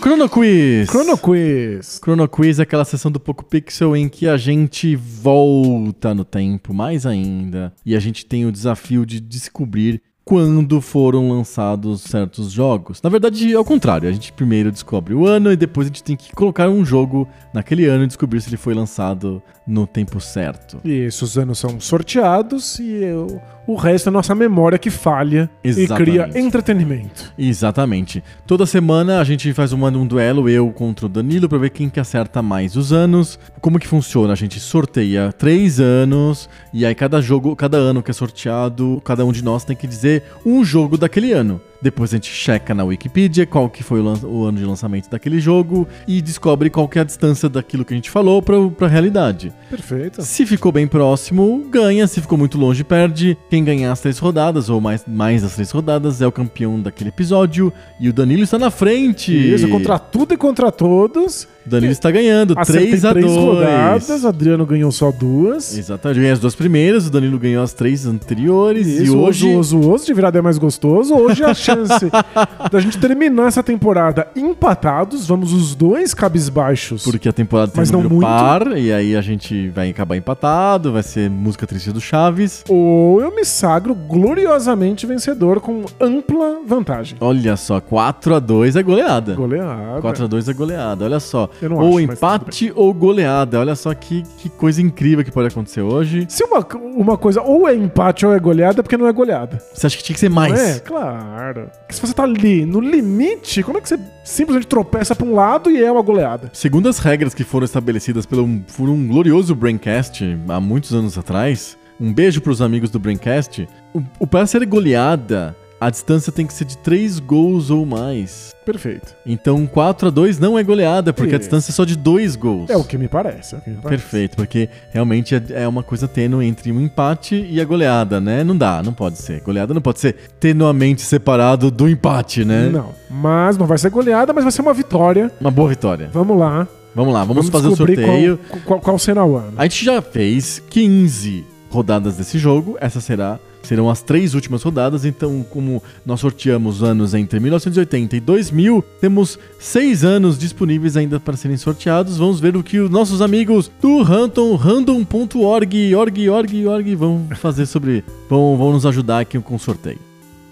Chrono 0.00 0.30
Quiz. 0.30 0.88
Chrono 0.88 1.18
Quiz. 1.18 2.00
Chrono 2.02 2.26
Quiz 2.26 2.58
é 2.58 2.62
aquela 2.62 2.86
sessão 2.86 3.10
do 3.10 3.20
Poco 3.20 3.44
Pixel 3.44 3.94
em 3.94 4.08
que 4.08 4.26
a 4.26 4.38
gente 4.38 4.96
volta 4.96 6.14
no 6.14 6.24
tempo 6.24 6.72
mais 6.72 7.04
ainda 7.04 7.70
e 7.84 7.94
a 7.94 8.00
gente 8.00 8.24
tem 8.24 8.46
o 8.46 8.50
desafio 8.50 9.04
de 9.04 9.20
descobrir 9.20 10.00
quando 10.24 10.80
foram 10.80 11.28
lançados 11.28 12.00
certos 12.00 12.50
jogos. 12.50 13.02
Na 13.02 13.10
verdade, 13.10 13.52
é 13.52 13.58
o 13.58 13.64
contrário. 13.64 14.08
A 14.08 14.12
gente 14.12 14.32
primeiro 14.32 14.72
descobre 14.72 15.12
o 15.12 15.26
ano 15.26 15.52
e 15.52 15.56
depois 15.56 15.86
a 15.86 15.88
gente 15.88 16.02
tem 16.02 16.16
que 16.16 16.32
colocar 16.32 16.70
um 16.70 16.82
jogo 16.82 17.28
naquele 17.52 17.84
ano 17.84 18.04
e 18.04 18.06
descobrir 18.06 18.40
se 18.40 18.48
ele 18.48 18.56
foi 18.56 18.72
lançado 18.72 19.42
no 19.70 19.86
tempo 19.86 20.20
certo. 20.20 20.80
E 20.84 20.90
esses 20.90 21.38
anos 21.38 21.58
são 21.58 21.78
sorteados 21.78 22.78
e 22.80 23.04
eu, 23.04 23.40
o 23.66 23.76
resto 23.76 24.08
é 24.08 24.12
nossa 24.12 24.34
memória 24.34 24.76
que 24.78 24.90
falha 24.90 25.48
Exatamente. 25.62 25.92
e 25.92 26.04
cria 26.04 26.38
entretenimento. 26.38 27.32
Exatamente. 27.38 28.22
Toda 28.46 28.66
semana 28.66 29.20
a 29.20 29.24
gente 29.24 29.52
faz 29.52 29.72
um, 29.72 29.86
um 29.86 30.06
duelo, 30.06 30.48
eu 30.48 30.70
contra 30.72 31.06
o 31.06 31.08
Danilo, 31.08 31.48
pra 31.48 31.58
ver 31.58 31.70
quem 31.70 31.88
que 31.88 32.00
acerta 32.00 32.42
mais 32.42 32.74
os 32.74 32.92
anos. 32.92 33.38
Como 33.60 33.78
que 33.78 33.86
funciona? 33.86 34.32
A 34.32 34.36
gente 34.36 34.58
sorteia 34.58 35.32
três 35.32 35.78
anos, 35.78 36.48
e 36.72 36.84
aí 36.84 36.94
cada 36.94 37.20
jogo, 37.20 37.54
cada 37.54 37.76
ano 37.76 38.02
que 38.02 38.10
é 38.10 38.14
sorteado, 38.14 39.00
cada 39.04 39.24
um 39.24 39.30
de 39.30 39.44
nós 39.44 39.64
tem 39.64 39.76
que 39.76 39.86
dizer 39.86 40.24
um 40.44 40.64
jogo 40.64 40.98
daquele 40.98 41.32
ano. 41.32 41.60
Depois 41.82 42.12
a 42.12 42.16
gente 42.16 42.30
checa 42.30 42.74
na 42.74 42.84
Wikipedia 42.84 43.46
qual 43.46 43.68
que 43.68 43.82
foi 43.82 44.00
o, 44.00 44.26
o 44.26 44.44
ano 44.44 44.58
de 44.58 44.64
lançamento 44.64 45.08
daquele 45.08 45.40
jogo 45.40 45.88
e 46.06 46.20
descobre 46.20 46.68
qual 46.68 46.88
que 46.88 46.98
é 46.98 47.02
a 47.02 47.04
distância 47.04 47.48
daquilo 47.48 47.84
que 47.84 47.94
a 47.94 47.96
gente 47.96 48.10
falou 48.10 48.42
pra, 48.42 48.56
pra 48.70 48.86
realidade. 48.86 49.52
Perfeito. 49.68 50.22
Se 50.22 50.44
ficou 50.44 50.70
bem 50.72 50.86
próximo, 50.86 51.64
ganha. 51.70 52.06
Se 52.06 52.20
ficou 52.20 52.36
muito 52.36 52.58
longe, 52.58 52.84
perde. 52.84 53.36
Quem 53.48 53.64
ganhar 53.64 53.92
as 53.92 54.00
três 54.00 54.18
rodadas, 54.18 54.68
ou 54.68 54.80
mais, 54.80 55.04
mais 55.06 55.42
das 55.42 55.54
três 55.54 55.70
rodadas, 55.70 56.20
é 56.20 56.26
o 56.26 56.32
campeão 56.32 56.80
daquele 56.80 57.08
episódio. 57.08 57.72
E 57.98 58.08
o 58.08 58.12
Danilo 58.12 58.42
está 58.42 58.58
na 58.58 58.70
frente. 58.70 59.32
Isso, 59.32 59.68
contra 59.68 59.98
tudo 59.98 60.34
e 60.34 60.36
contra 60.36 60.70
todos. 60.70 61.48
O 61.66 61.68
Danilo 61.70 61.92
está 61.92 62.10
ganhando. 62.10 62.54
Acertei 62.56 62.88
3 62.88 63.04
a 63.04 63.12
2 63.12 63.24
três 63.24 63.36
rodadas, 63.38 64.24
Adriano 64.24 64.64
ganhou 64.64 64.90
só 64.90 65.12
duas. 65.12 65.76
Exatamente. 65.76 66.16
Eu 66.16 66.22
ganhei 66.22 66.32
as 66.32 66.38
duas 66.38 66.54
primeiras, 66.54 67.06
o 67.06 67.10
Danilo 67.10 67.38
ganhou 67.38 67.62
as 67.62 67.72
três 67.72 68.06
anteriores. 68.06 68.86
Isso, 68.86 69.04
e 69.04 69.10
hoje. 69.10 69.48
oso, 69.54 69.78
oso, 69.78 69.90
oso 69.90 70.06
de 70.06 70.14
virada 70.14 70.38
é 70.38 70.42
mais 70.42 70.56
gostoso. 70.58 71.14
Hoje 71.14 71.42
é 71.42 71.46
a 71.46 71.54
chance 71.54 72.10
da 72.72 72.80
gente 72.80 72.98
terminar 72.98 73.48
essa 73.48 73.62
temporada 73.62 74.28
empatados. 74.34 75.26
Vamos 75.26 75.52
os 75.52 75.74
dois 75.74 76.14
cabisbaixos. 76.14 77.04
Porque 77.04 77.28
a 77.28 77.32
temporada 77.32 77.70
tem 77.72 77.80
Mas 77.80 77.90
um 77.90 77.94
não 77.94 78.02
número 78.04 78.14
muito. 78.16 78.26
par, 78.26 78.78
e 78.78 78.90
aí 78.92 79.14
a 79.14 79.20
gente 79.20 79.68
vai 79.68 79.90
acabar 79.90 80.16
empatado, 80.16 80.92
vai 80.92 81.02
ser 81.02 81.28
música 81.28 81.66
triste 81.66 81.92
do 81.92 82.00
Chaves. 82.00 82.64
Ou 82.68 83.20
eu 83.20 83.34
me 83.34 83.44
sagro 83.44 83.94
gloriosamente 83.94 85.06
vencedor 85.06 85.60
com 85.60 85.84
ampla 86.00 86.60
vantagem. 86.66 87.18
Olha 87.20 87.56
só, 87.56 87.80
4 87.80 88.34
a 88.34 88.38
2 88.38 88.76
é 88.76 88.82
goleada. 88.82 89.34
Goleada. 89.34 90.00
4 90.00 90.24
a 90.24 90.26
2 90.26 90.48
é 90.48 90.52
goleada, 90.54 91.04
olha 91.04 91.20
só. 91.20 91.49
Ou 91.70 91.98
acho, 91.98 92.00
empate 92.00 92.72
ou 92.74 92.92
goleada. 92.92 93.60
Olha 93.60 93.74
só 93.74 93.92
que, 93.94 94.22
que 94.38 94.48
coisa 94.48 94.80
incrível 94.80 95.24
que 95.24 95.30
pode 95.30 95.48
acontecer 95.48 95.82
hoje. 95.82 96.26
Se 96.28 96.44
uma, 96.44 96.66
uma 96.96 97.16
coisa 97.16 97.42
ou 97.42 97.68
é 97.68 97.74
empate 97.74 98.26
ou 98.26 98.34
é 98.34 98.38
goleada, 98.38 98.80
é 98.80 98.82
porque 98.82 98.96
não 98.96 99.06
é 99.06 99.12
goleada. 99.12 99.62
Você 99.72 99.86
acha 99.86 99.96
que 99.96 100.02
tinha 100.02 100.14
que 100.14 100.20
ser 100.20 100.28
mais? 100.28 100.52
Não 100.52 100.60
é? 100.60 100.78
Claro. 100.80 101.70
Porque 101.80 101.94
se 101.94 102.00
você 102.00 102.12
tá 102.12 102.22
ali 102.22 102.64
no 102.64 102.80
limite, 102.80 103.62
como 103.62 103.78
é 103.78 103.80
que 103.80 103.88
você 103.88 103.98
simplesmente 104.24 104.66
tropeça 104.66 105.14
pra 105.14 105.26
um 105.26 105.34
lado 105.34 105.70
e 105.70 105.82
é 105.82 105.90
uma 105.90 106.02
goleada? 106.02 106.50
Segundo 106.52 106.88
as 106.88 106.98
regras 106.98 107.34
que 107.34 107.44
foram 107.44 107.64
estabelecidas 107.64 108.26
pelo, 108.26 108.46
por 108.76 108.88
um 108.88 109.06
glorioso 109.06 109.54
Braincast 109.54 110.24
há 110.48 110.60
muitos 110.60 110.94
anos 110.94 111.16
atrás, 111.18 111.76
um 112.00 112.12
beijo 112.12 112.40
pros 112.40 112.62
amigos 112.62 112.90
do 112.90 112.98
Braincast, 112.98 113.68
o, 113.94 114.02
o 114.20 114.26
para 114.26 114.46
ser 114.46 114.64
goleada, 114.64 115.54
a 115.80 115.88
distância 115.88 116.30
tem 116.30 116.46
que 116.46 116.52
ser 116.52 116.66
de 116.66 116.76
3 116.76 117.18
gols 117.20 117.70
ou 117.70 117.86
mais. 117.86 118.54
Perfeito. 118.66 119.16
Então 119.24 119.66
4 119.66 120.08
a 120.08 120.10
2 120.10 120.38
não 120.38 120.58
é 120.58 120.62
goleada, 120.62 121.10
porque 121.12 121.32
a 121.32 121.38
Isso. 121.38 121.40
distância 121.40 121.70
é 121.70 121.74
só 121.74 121.86
de 121.86 121.96
2 121.96 122.36
gols. 122.36 122.68
É 122.68 122.76
o 122.76 122.84
que 122.84 122.98
me 122.98 123.08
parece. 123.08 123.56
É 123.56 123.60
que 123.60 123.70
me 123.70 123.76
parece. 123.76 124.02
Perfeito, 124.02 124.36
porque 124.36 124.68
realmente 124.90 125.34
é, 125.34 125.62
é 125.62 125.68
uma 125.68 125.82
coisa 125.82 126.06
tênue 126.06 126.44
entre 126.46 126.70
um 126.70 126.80
empate 126.80 127.34
e 127.34 127.60
a 127.60 127.64
goleada, 127.64 128.20
né? 128.20 128.44
Não 128.44 128.56
dá, 128.56 128.82
não 128.82 128.92
pode 128.92 129.16
ser. 129.16 129.40
Goleada 129.40 129.72
não 129.72 129.80
pode 129.80 130.00
ser 130.00 130.16
tenuamente 130.38 131.00
separado 131.00 131.70
do 131.70 131.88
empate, 131.88 132.44
né? 132.44 132.68
Não. 132.68 132.90
Mas 133.08 133.56
não 133.56 133.66
vai 133.66 133.78
ser 133.78 133.88
goleada, 133.90 134.34
mas 134.34 134.44
vai 134.44 134.52
ser 134.52 134.60
uma 134.60 134.74
vitória. 134.74 135.32
Uma 135.40 135.50
boa 135.50 135.70
vitória. 135.70 136.10
Vamos 136.12 136.38
lá. 136.38 136.68
Vamos 136.94 137.14
lá, 137.14 137.24
vamos, 137.24 137.48
fazer 137.48 137.68
o 137.68 137.76
sorteio. 137.76 138.38
Qual, 138.48 138.60
qual, 138.62 138.80
qual 138.80 138.98
será 138.98 139.24
o 139.24 139.36
ano. 139.36 139.52
A 139.56 139.62
gente 139.62 139.84
já 139.84 140.02
fez 140.02 140.60
15 140.70 141.44
rodadas 141.70 142.16
desse 142.16 142.36
jogo. 142.36 142.76
Essa 142.80 143.00
será 143.00 143.38
serão 143.62 143.88
as 143.90 144.02
três 144.02 144.34
últimas 144.34 144.62
rodadas. 144.62 145.04
Então, 145.04 145.44
como 145.48 145.82
nós 146.04 146.20
sorteamos 146.20 146.82
anos 146.82 147.14
entre 147.14 147.40
1980 147.40 148.16
e 148.16 148.20
2000, 148.20 148.84
temos 149.00 149.38
seis 149.58 150.04
anos 150.04 150.38
disponíveis 150.38 150.94
ainda 150.96 151.18
para 151.20 151.36
serem 151.36 151.56
sorteados. 151.56 152.18
Vamos 152.18 152.40
ver 152.40 152.56
o 152.56 152.62
que 152.62 152.78
os 152.78 152.90
nossos 152.90 153.22
amigos 153.22 153.70
do 153.80 154.02
Random, 154.02 154.54
random.org, 154.56 155.94
org, 155.94 156.28
org, 156.28 156.66
org, 156.66 156.94
vão 156.94 157.26
fazer 157.36 157.64
sobre, 157.66 158.04
vão, 158.28 158.56
vão 158.56 158.72
nos 158.72 158.84
ajudar 158.86 159.20
aqui 159.20 159.38
com 159.38 159.54
o 159.54 159.58
sorteio. 159.58 159.98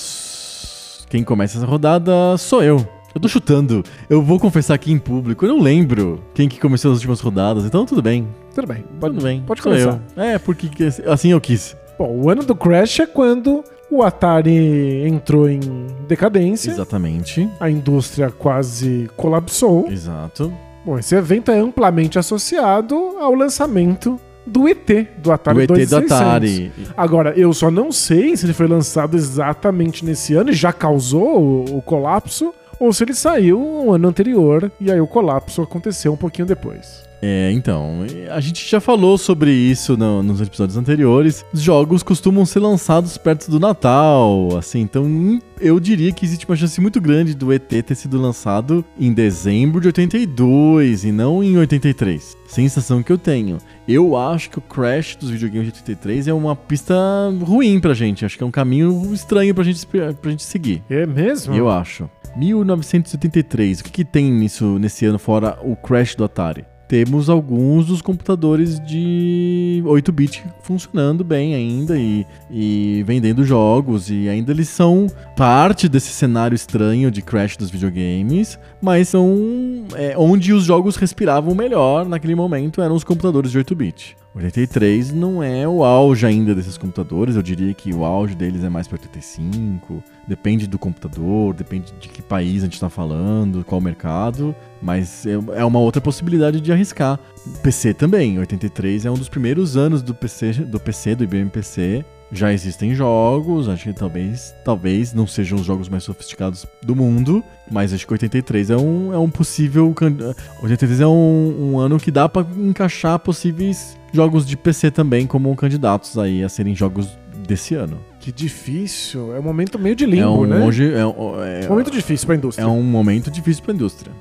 Quem 1.09 1.23
começa 1.23 1.57
essa 1.57 1.65
rodada 1.67 2.37
sou 2.37 2.63
eu. 2.63 2.85
Eu 3.13 3.21
tô 3.21 3.27
chutando. 3.27 3.83
Eu 4.09 4.21
vou 4.23 4.39
confessar 4.39 4.73
aqui 4.73 4.91
em 4.91 4.97
público. 4.97 5.45
Eu 5.45 5.49
não 5.49 5.61
lembro 5.61 6.23
quem 6.33 6.49
que 6.49 6.59
começou 6.59 6.91
as 6.91 6.97
últimas 6.97 7.19
rodadas, 7.19 7.63
então 7.65 7.85
tudo 7.85 8.01
bem. 8.01 8.27
Tudo 8.55 8.67
bem. 8.67 8.83
Pode, 8.99 9.13
tudo 9.15 9.23
bem. 9.23 9.43
Pode 9.45 9.61
começar. 9.61 10.01
eu. 10.17 10.23
É, 10.23 10.39
porque 10.39 10.67
que- 10.67 10.83
assim 11.07 11.31
eu 11.31 11.39
quis. 11.39 11.75
Bom, 11.97 12.09
o 12.23 12.29
ano 12.29 12.43
do 12.43 12.55
Crash 12.55 13.01
é 13.01 13.05
quando 13.05 13.63
o 13.93 14.03
Atari 14.03 15.07
entrou 15.07 15.47
em 15.47 15.59
decadência. 16.07 16.71
Exatamente. 16.71 17.49
A 17.59 17.69
indústria 17.69 18.31
quase 18.31 19.09
colapsou. 19.15 19.87
Exato. 19.89 20.53
Bom, 20.85 20.97
esse 20.97 21.15
evento 21.15 21.51
é 21.51 21.59
amplamente 21.59 22.19
associado 22.19 22.95
ao 23.19 23.33
lançamento 23.33 24.19
do 24.45 24.67
ET, 24.67 25.07
do 25.19 25.31
Atari 25.31 25.59
o 25.59 25.61
ET 25.61 25.67
do 25.67 25.73
2600. 25.75 26.11
Atari. 26.11 26.71
Agora, 26.97 27.33
eu 27.37 27.53
só 27.53 27.71
não 27.71 27.91
sei 27.91 28.35
se 28.35 28.45
ele 28.45 28.53
foi 28.53 28.67
lançado 28.67 29.15
exatamente 29.15 30.03
nesse 30.03 30.33
ano 30.33 30.49
e 30.49 30.53
já 30.53 30.73
causou 30.73 31.39
o, 31.39 31.77
o 31.77 31.81
colapso, 31.81 32.53
ou 32.79 32.91
se 32.93 33.03
ele 33.03 33.13
saiu 33.13 33.59
um 33.59 33.91
ano 33.93 34.07
anterior 34.07 34.71
e 34.79 34.91
aí 34.91 34.99
o 35.01 35.07
colapso 35.07 35.61
aconteceu 35.61 36.13
um 36.13 36.17
pouquinho 36.17 36.47
depois. 36.47 37.03
É, 37.25 37.49
então, 37.53 37.99
a 38.31 38.41
gente 38.41 38.69
já 38.69 38.81
falou 38.81 39.17
sobre 39.17 39.49
isso 39.49 39.95
no- 39.95 40.21
nos 40.21 40.41
episódios 40.41 40.75
anteriores. 40.75 41.45
Os 41.53 41.61
jogos 41.61 42.03
costumam 42.03 42.45
ser 42.45 42.59
lançados 42.59 43.17
perto 43.17 43.49
do 43.49 43.61
Natal, 43.61 44.49
assim, 44.57 44.81
então 44.81 45.05
hum, 45.05 45.39
eu 45.57 45.79
diria 45.79 46.11
que 46.11 46.25
existe 46.25 46.45
uma 46.45 46.57
chance 46.57 46.81
muito 46.81 46.99
grande 46.99 47.33
do 47.33 47.53
ET 47.53 47.81
ter 47.81 47.95
sido 47.95 48.19
lançado 48.19 48.83
em 48.99 49.13
dezembro 49.13 49.79
de 49.79 49.87
82 49.87 51.05
e 51.05 51.13
não 51.13 51.41
em 51.41 51.57
83. 51.57 52.35
Sensação 52.45 53.01
que 53.01 53.11
eu 53.13 53.17
tenho. 53.17 53.57
Eu 53.87 54.17
acho 54.17 54.49
que 54.49 54.57
o 54.59 54.61
Crash 54.61 55.15
dos 55.15 55.29
videogames 55.29 55.67
de 55.67 55.73
83 55.79 56.27
é 56.27 56.33
uma 56.33 56.57
pista 56.57 56.93
ruim 57.41 57.79
pra 57.79 57.93
gente. 57.93 58.25
Acho 58.25 58.37
que 58.37 58.43
é 58.43 58.47
um 58.47 58.51
caminho 58.51 59.13
estranho 59.13 59.55
pra 59.55 59.63
gente, 59.63 59.87
pra 59.87 60.29
gente 60.29 60.43
seguir. 60.43 60.83
É 60.89 61.05
mesmo? 61.05 61.55
Eu 61.55 61.69
acho. 61.69 62.09
1973. 62.35 63.79
O 63.79 63.83
que, 63.83 63.91
que 63.91 64.05
tem 64.05 64.31
nisso 64.31 64.77
nesse 64.79 65.05
ano 65.05 65.19
fora 65.19 65.57
o 65.61 65.75
crash 65.75 66.15
do 66.15 66.23
Atari? 66.23 66.65
Temos 66.87 67.29
alguns 67.29 67.87
dos 67.87 68.01
computadores 68.01 68.79
de 68.81 69.81
8-bit 69.85 70.43
funcionando 70.61 71.23
bem 71.23 71.55
ainda 71.55 71.97
e, 71.97 72.25
e 72.51 73.03
vendendo 73.07 73.43
jogos, 73.43 74.11
e 74.11 74.29
ainda 74.29 74.51
eles 74.51 74.69
são 74.69 75.07
parte 75.35 75.89
desse 75.89 76.09
cenário 76.09 76.53
estranho 76.53 77.09
de 77.09 77.21
crash 77.21 77.57
dos 77.57 77.71
videogames, 77.71 78.59
mas 78.81 79.09
são 79.09 79.85
é, 79.95 80.13
onde 80.17 80.53
os 80.53 80.65
jogos 80.65 80.95
respiravam 80.95 81.55
melhor 81.55 82.05
naquele 82.05 82.35
momento 82.35 82.81
eram 82.81 82.95
os 82.95 83.03
computadores 83.03 83.51
de 83.51 83.57
8-bit. 83.57 84.15
83 84.35 85.11
não 85.13 85.43
é 85.43 85.67
o 85.67 85.83
auge 85.83 86.25
ainda 86.25 86.55
desses 86.55 86.77
computadores, 86.77 87.35
eu 87.35 87.43
diria 87.43 87.71
que 87.73 87.93
o 87.93 88.03
auge 88.03 88.33
deles 88.33 88.63
é 88.63 88.69
mais 88.69 88.87
para 88.87 88.97
85. 88.99 90.03
Depende 90.27 90.65
do 90.65 90.79
computador, 90.79 91.53
depende 91.53 91.93
de 91.99 92.09
que 92.09 92.21
país 92.21 92.61
a 92.61 92.65
gente 92.65 92.73
está 92.73 92.89
falando, 92.89 93.63
qual 93.63 93.79
mercado, 93.79 94.55
mas 94.81 95.25
é 95.27 95.33
é 95.59 95.63
uma 95.65 95.79
outra 95.79 96.01
possibilidade 96.01 96.59
de 96.61 96.71
arriscar. 96.71 97.19
PC 97.61 97.93
também, 97.93 98.39
83 98.39 99.05
é 99.05 99.11
um 99.11 99.15
dos 99.15 99.29
primeiros 99.29 99.77
anos 99.77 100.01
do 100.01 100.15
PC, 100.15 100.53
do 100.53 100.79
PC, 100.79 101.15
do 101.15 101.23
IBM 101.25 101.49
PC. 101.51 102.03
já 102.31 102.51
existem 102.51 102.95
jogos, 102.95 103.69
acho 103.69 103.83
que 103.83 103.93
talvez, 103.93 104.55
talvez 104.65 105.13
não 105.13 105.27
sejam 105.27 105.59
os 105.59 105.65
jogos 105.65 105.87
mais 105.89 106.03
sofisticados 106.03 106.65
do 106.81 106.95
mundo, 106.95 107.43
mas 107.69 107.93
acho 107.93 108.07
que 108.07 108.13
83 108.13 108.71
é 108.71 108.77
um, 108.77 109.13
é 109.13 109.17
um 109.19 109.29
possível. 109.29 109.93
can- 109.93 110.33
83 110.63 111.01
é 111.01 111.07
um, 111.07 111.73
um 111.73 111.79
ano 111.79 111.99
que 111.99 112.09
dá 112.09 112.27
pra 112.27 112.43
encaixar 112.57 113.19
possíveis 113.19 113.95
jogos 114.13 114.45
de 114.45 114.55
PC 114.55 114.91
também 114.91 115.25
como 115.27 115.53
candidatos 115.55 116.17
aí 116.17 116.43
a 116.43 116.47
serem 116.49 116.75
jogos 116.75 117.09
desse 117.47 117.75
ano. 117.75 117.99
Que 118.19 118.31
difícil. 118.31 119.35
É 119.35 119.39
um 119.39 119.43
momento 119.43 119.77
meio 119.77 119.95
de 119.95 120.05
é 120.05 120.07
limbo, 120.07 120.43
um, 120.43 120.45
né? 120.45 120.63
hoje 120.63 120.93
é, 120.93 121.05
um- 121.05 121.43
é, 121.43 121.63
É 121.63 121.65
um 121.65 121.69
momento 121.71 121.91
difícil 121.91 122.25
pra 122.25 122.35
indústria. 122.35 122.63
é 122.63 122.67
um 122.67 122.81
momento 122.83 123.29
difícil 123.29 123.63
pra 123.63 123.73
indústria. 123.73 124.13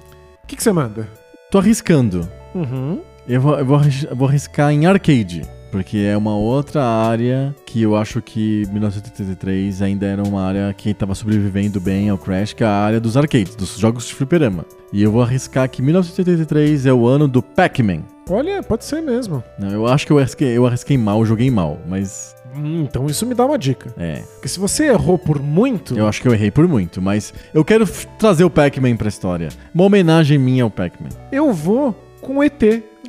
O 0.43 0.47
que, 0.47 0.61
você 0.61 0.73
manda? 0.73 1.09
Tô 1.51 1.59
arriscando. 1.59 2.29
Uhum. 2.55 3.01
Eu 3.29 3.41
vou, 3.41 3.59
eu 3.59 3.65
vou 4.17 4.27
arriscar 4.29 4.73
em 4.73 4.87
arcade. 4.87 5.43
Porque 5.73 5.97
é 5.99 6.17
uma 6.17 6.37
outra 6.37 6.85
área 6.85 7.53
que 7.67 7.83
eu 7.83 7.97
acho 7.97 8.21
que 8.23 8.65
1983 8.71 9.83
ainda 9.83 10.07
era 10.07 10.23
uma 10.23 10.43
área 10.45 10.73
que 10.73 10.91
estava 10.91 11.15
sobrevivendo 11.15 11.81
bem 11.81 12.11
ao 12.11 12.19
Crash, 12.19 12.53
que 12.53 12.63
é 12.63 12.67
a 12.67 12.71
área 12.71 13.01
dos 13.01 13.17
arcades, 13.17 13.57
dos 13.57 13.79
jogos 13.79 14.07
de 14.07 14.15
fliperama. 14.15 14.65
E 14.93 15.03
eu 15.03 15.11
vou 15.11 15.23
arriscar 15.23 15.69
que 15.71 15.81
1983 15.83 16.85
é 16.87 16.93
o 16.93 17.07
ano 17.07 17.27
do 17.27 17.43
Pac-Man. 17.43 18.03
Olha, 18.31 18.63
pode 18.63 18.85
ser 18.85 19.01
mesmo. 19.01 19.43
Não, 19.59 19.71
eu 19.71 19.87
acho 19.87 20.07
que 20.07 20.13
eu 20.13 20.19
arrisquei, 20.19 20.57
eu 20.57 20.67
arrisquei 20.67 20.97
mal, 20.99 21.25
joguei 21.25 21.51
mal, 21.51 21.79
mas 21.89 22.37
Hum, 22.55 22.83
então 22.87 23.07
isso 23.07 23.25
me 23.25 23.35
dá 23.35 23.47
uma 23.47 23.57
dica. 23.59 23.95
é. 23.97 24.17
Porque 24.35 24.47
se 24.49 24.61
você 24.61 24.89
errou 24.89 25.17
por 25.17 25.41
muito, 25.41 25.97
Eu 25.99 26.07
acho 26.07 26.21
que 26.21 26.29
eu 26.29 26.35
errei 26.35 26.51
por 26.51 26.69
muito, 26.69 27.01
mas 27.01 27.33
eu 27.55 27.65
quero 27.65 27.89
trazer 28.19 28.45
o 28.45 28.51
Pac-Man 28.51 28.95
pra 28.97 29.09
história. 29.09 29.49
Uma 29.75 29.85
homenagem 29.85 30.37
minha 30.39 30.63
ao 30.65 30.71
Pac-Man. 30.71 31.09
eu 31.33 31.51
vou 31.51 31.95
com 32.21 32.37
o 32.37 32.43
ET 32.45 32.63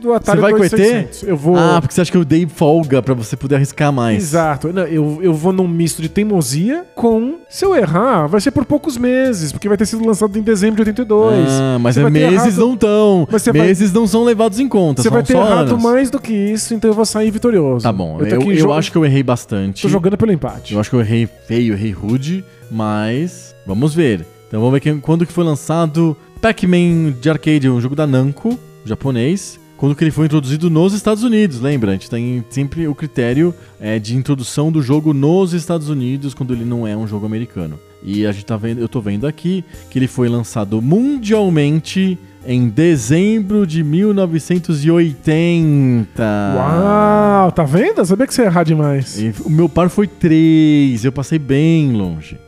do 0.03 0.13
Atari 0.13 0.37
Você 0.37 0.41
vai 0.41 0.51
com 0.51 0.59
o 0.59 0.63
ET? 0.63 0.69
2600. 0.71 1.23
Eu 1.23 1.37
vou... 1.37 1.55
Ah, 1.57 1.77
porque 1.81 1.95
você 1.95 2.01
acha 2.01 2.11
que 2.11 2.17
eu 2.17 2.25
dei 2.25 2.45
folga 2.47 3.01
pra 3.01 3.13
você 3.13 3.35
poder 3.35 3.55
arriscar 3.55 3.91
mais. 3.91 4.21
Exato. 4.21 4.71
Não, 4.71 4.83
eu, 4.83 5.19
eu 5.21 5.33
vou 5.33 5.51
num 5.53 5.67
misto 5.67 6.01
de 6.01 6.09
teimosia 6.09 6.85
com. 6.93 7.39
Se 7.49 7.65
eu 7.65 7.75
errar, 7.75 8.27
vai 8.27 8.41
ser 8.41 8.51
por 8.51 8.65
poucos 8.65 8.97
meses, 8.97 9.51
porque 9.51 9.67
vai 9.67 9.77
ter 9.77 9.85
sido 9.85 10.05
lançado 10.05 10.37
em 10.37 10.41
dezembro 10.41 10.83
de 10.83 10.89
82. 10.89 11.47
Ah, 11.49 11.77
mas 11.79 11.97
é 11.97 12.09
meses 12.09 12.33
errado- 12.33 12.57
não 12.59 12.73
estão. 12.73 13.27
Mas 13.31 13.41
você 13.41 13.51
vai- 13.51 13.67
Meses 13.67 13.91
não 13.93 14.05
são 14.05 14.23
levados 14.23 14.59
em 14.59 14.67
conta. 14.67 15.01
Você 15.01 15.09
vai 15.09 15.23
ter 15.23 15.35
errado 15.37 15.69
anos. 15.69 15.81
mais 15.83 16.09
do 16.09 16.19
que 16.19 16.33
isso, 16.33 16.73
então 16.73 16.91
eu 16.91 16.95
vou 16.95 17.05
sair 17.05 17.31
vitorioso. 17.31 17.83
Tá 17.83 17.91
bom, 17.91 18.19
eu, 18.19 18.25
eu 18.27 18.55
jo- 18.55 18.71
acho 18.73 18.91
que 18.91 18.97
eu 18.97 19.05
errei 19.05 19.23
bastante. 19.23 19.81
Tô 19.83 19.87
jogando 19.89 20.17
pelo 20.17 20.31
empate. 20.31 20.73
Eu 20.73 20.79
acho 20.79 20.89
que 20.89 20.95
eu 20.95 20.99
errei 21.01 21.27
feio, 21.47 21.73
errei 21.73 21.91
rude, 21.91 22.43
mas 22.69 23.55
vamos 23.65 23.93
ver. 23.93 24.25
Então 24.47 24.59
vamos 24.61 24.79
ver 24.79 24.99
quando 25.01 25.25
que 25.25 25.31
foi 25.33 25.43
lançado 25.43 26.15
Pac-Man 26.41 27.13
de 27.21 27.29
arcade, 27.29 27.69
um 27.69 27.79
jogo 27.79 27.95
da 27.95 28.05
Namco, 28.05 28.59
japonês. 28.85 29.59
Quando 29.83 29.97
que 29.97 30.03
ele 30.05 30.11
foi 30.11 30.27
introduzido 30.27 30.69
nos 30.69 30.93
Estados 30.93 31.23
Unidos, 31.23 31.59
lembra? 31.59 31.91
A 31.91 31.95
gente 31.95 32.09
tem 32.09 32.41
sempre 32.49 32.87
o 32.87 32.95
critério 32.95 33.53
é, 33.81 33.99
de 33.99 34.15
introdução 34.15 34.71
do 34.71 34.81
jogo 34.81 35.13
nos 35.13 35.51
Estados 35.51 35.89
Unidos 35.89 36.33
quando 36.33 36.53
ele 36.53 36.63
não 36.63 36.87
é 36.87 36.95
um 36.95 37.05
jogo 37.05 37.25
americano. 37.25 37.77
E 38.01 38.25
a 38.25 38.31
gente 38.31 38.45
tá 38.45 38.55
vendo, 38.55 38.79
eu 38.79 38.87
tô 38.87 39.01
vendo 39.01 39.27
aqui 39.27 39.61
que 39.89 39.99
ele 39.99 40.07
foi 40.07 40.29
lançado 40.29 40.81
mundialmente 40.81 42.17
em 42.47 42.69
dezembro 42.69 43.67
de 43.67 43.83
1980. 43.83 46.23
Uau, 46.55 47.51
tá 47.51 47.65
vendo? 47.65 47.97
Eu 47.97 48.05
sabia 48.05 48.25
que 48.25 48.33
você 48.33 48.43
ia 48.43 48.47
errar 48.47 48.63
demais. 48.63 49.19
E 49.19 49.33
o 49.43 49.49
meu 49.49 49.67
par 49.67 49.89
foi 49.89 50.07
3, 50.07 51.03
eu 51.03 51.11
passei 51.11 51.37
bem 51.37 51.91
longe. 51.91 52.39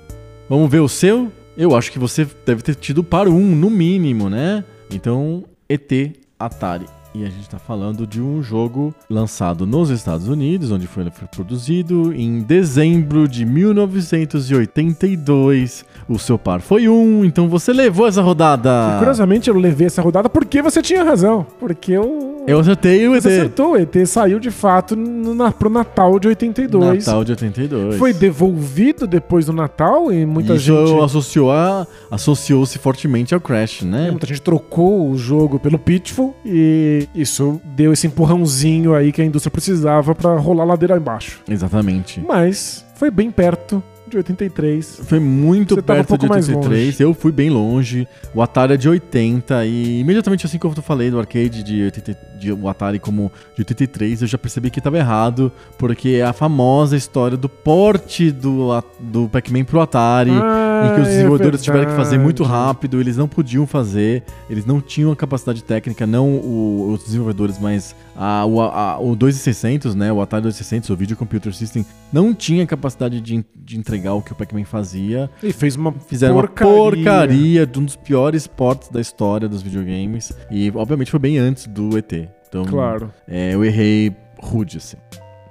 Vamos 0.48 0.72
ver 0.72 0.80
o 0.80 0.88
seu? 0.88 1.30
Eu 1.58 1.76
acho 1.76 1.92
que 1.92 2.00
você 2.00 2.26
deve 2.46 2.62
ter 2.62 2.76
tido 2.76 3.04
par 3.04 3.28
1, 3.28 3.34
no 3.34 3.70
mínimo, 3.70 4.30
né? 4.30 4.64
Então, 4.90 5.44
ET 5.68 6.16
Atari. 6.40 6.86
E 7.16 7.24
a 7.24 7.30
gente 7.30 7.50
tá 7.50 7.58
falando 7.58 8.06
de 8.06 8.22
um 8.22 8.44
jogo 8.44 8.94
lançado 9.10 9.66
nos 9.66 9.90
Estados 9.90 10.28
Unidos, 10.28 10.70
onde 10.70 10.86
foi, 10.86 11.10
produzido 11.34 12.14
em 12.14 12.42
dezembro 12.42 13.26
de 13.26 13.46
1982. 13.46 15.86
O 16.10 16.20
seu 16.20 16.38
par 16.38 16.60
foi 16.60 16.90
1, 16.90 17.24
então 17.24 17.48
você 17.48 17.72
levou 17.72 18.06
essa 18.06 18.22
rodada. 18.22 18.96
E, 18.96 18.98
curiosamente, 18.98 19.50
eu 19.50 19.58
levei 19.58 19.88
essa 19.88 20.02
rodada 20.02 20.30
porque 20.30 20.62
você 20.62 20.82
tinha 20.82 21.06
razão. 21.06 21.48
Porque 21.58 21.94
eu. 21.94 22.35
Eu 22.48 22.60
acertei 22.60 23.08
o 23.08 23.16
ET. 23.16 23.22
Você 23.24 23.30
acertou, 23.30 23.72
o 23.74 23.78
ET 23.78 23.94
saiu 24.06 24.40
de 24.40 24.52
fato 24.52 24.96
no, 24.96 25.34
na, 25.34 25.52
pro 25.52 25.70
Natal 25.70 26.20
de 26.20 26.28
82. 26.28 27.06
Natal 27.06 27.24
de 27.24 27.32
82. 27.32 27.96
Foi 27.98 28.14
devolvido 28.14 29.08
depois 29.08 29.46
do 29.48 29.54
Natal 29.54 30.12
e 30.12 30.26
muita 30.26 30.56
Isso 30.56 30.66
gente. 30.88 31.04
associou 31.04 31.52
a- 31.52 31.88
associou-se 32.12 32.78
fortemente 32.78 33.34
ao 33.34 33.42
Crash, 33.42 33.82
né? 33.82 34.08
É, 34.08 34.12
Muita 34.12 34.28
gente 34.28 34.42
trocou 34.42 35.10
o 35.10 35.18
jogo 35.18 35.60
pelo 35.60 35.80
Pitfall 35.80 36.36
e 36.46 37.08
isso 37.16 37.60
deu 37.64 37.92
esse 37.92 38.08
empurrãozinho 38.08 38.94
aí 38.94 39.12
que 39.12 39.22
a 39.22 39.26
indústria 39.26 39.52
precisava 39.52 40.14
pra 40.14 40.36
rolar 40.38 40.64
a 40.64 40.68
ladeira 40.68 40.96
abaixo. 40.96 41.42
Exatamente. 41.50 42.22
Mas 42.28 42.86
foi 42.96 43.10
bem 43.10 43.32
perto 43.32 43.82
de 44.08 44.18
83. 44.18 45.02
Foi 45.04 45.20
muito 45.20 45.74
Você 45.74 45.80
um 45.82 45.84
perto 45.84 46.08
pouco 46.08 46.24
de 46.26 46.30
mais 46.30 46.48
83, 46.48 47.00
eu 47.00 47.14
fui 47.14 47.32
bem 47.32 47.50
longe. 47.50 48.08
O 48.36 48.42
Atari 48.42 48.74
é 48.74 48.78
de 48.78 48.88
80 48.88 49.66
e 49.66 50.00
imediatamente 50.00 50.46
assim 50.46 50.60
que 50.60 50.66
eu 50.66 50.72
falei 50.74 51.10
do 51.10 51.18
arcade 51.18 51.64
de, 51.64 51.84
80, 51.86 52.18
de 52.40 52.52
o 52.52 52.68
Atari 52.70 53.00
como 53.00 53.32
de 53.56 53.62
83, 53.62 54.22
eu 54.22 54.28
já 54.28 54.38
percebi 54.38 54.70
que 54.70 54.80
estava 54.80 54.98
errado, 54.98 55.52
porque 55.78 56.10
é 56.10 56.24
a 56.24 56.34
famosa 56.34 56.96
história 56.98 57.38
do 57.38 57.48
porte 57.50 58.32
do, 58.32 58.70
do 59.00 59.28
Pac-Man 59.30 59.64
pro 59.64 59.82
Atari. 59.82 60.32
Ah, 60.32 60.88
em 60.92 60.96
que 60.96 61.02
os 61.02 61.08
é 61.08 61.12
desenvolvedores 61.12 61.64
tiveram 61.64 61.86
que 61.90 61.96
fazer 61.96 62.18
muito 62.18 62.44
rápido, 62.44 63.00
eles 63.00 63.16
não 63.18 63.28
podiam 63.28 63.66
fazer, 63.66 64.24
eles 64.50 64.66
não 64.66 64.82
tinham 64.82 65.12
a 65.12 65.16
capacidade 65.16 65.64
técnica, 65.64 66.06
não 66.06 66.30
o- 66.36 66.92
os 66.94 67.04
desenvolvedores, 67.06 67.58
mas 67.60 67.96
a, 68.16 68.46
o, 68.46 68.62
a, 68.62 69.00
o 69.00 69.16
2600, 69.16 69.96
né, 69.96 70.12
o 70.12 70.22
Atari 70.22 70.44
2600, 70.44 70.90
o 70.90 70.96
Video 70.96 71.16
Computer 71.18 71.54
System, 71.54 71.86
não 72.12 72.34
tinha 72.34 72.66
capacidade 72.68 73.20
de, 73.22 73.46
de 73.56 73.78
entregar 73.78 74.14
o 74.14 74.22
que 74.22 74.32
o 74.32 74.36
Pac-Man 74.36 74.66
fazia. 74.66 75.30
E 75.42 75.52
fez 75.54 75.76
uma 75.76 75.92
Fizeram 75.94 76.36
porcaria. 76.36 76.74
uma 76.74 76.92
porcaria 76.92 77.66
de 77.66 77.80
um 77.80 77.86
dos 77.86 77.96
piores 77.96 78.46
ports 78.48 78.90
da 78.90 79.00
história 79.02 79.48
dos 79.48 79.62
videogames, 79.62 80.34
e 80.52 80.72
obviamente 80.76 81.10
foi 81.10 81.20
bem 81.20 81.38
antes 81.38 81.68
do 81.68 81.98
ET. 81.98 82.12
Então, 82.56 82.66
Claro. 82.66 83.12
é, 83.28 83.54
eu 83.54 83.66
errei 83.66 84.16
rude, 84.40 84.78
assim. 84.78 84.96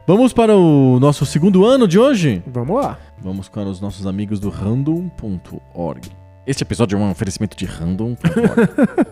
Vamos 0.06 0.32
para 0.32 0.56
o 0.56 0.98
nosso 0.98 1.26
segundo 1.26 1.66
ano 1.66 1.86
de 1.86 1.98
hoje? 1.98 2.42
Vamos 2.46 2.76
lá. 2.76 2.98
Vamos 3.22 3.46
com 3.48 3.62
os 3.64 3.78
nossos 3.80 4.06
amigos 4.06 4.40
do 4.40 4.48
random.org. 4.48 6.08
Este 6.46 6.62
episódio 6.62 6.96
é 6.96 7.00
um 7.00 7.10
oferecimento 7.10 7.54
de 7.56 7.66
random.org. 7.66 8.18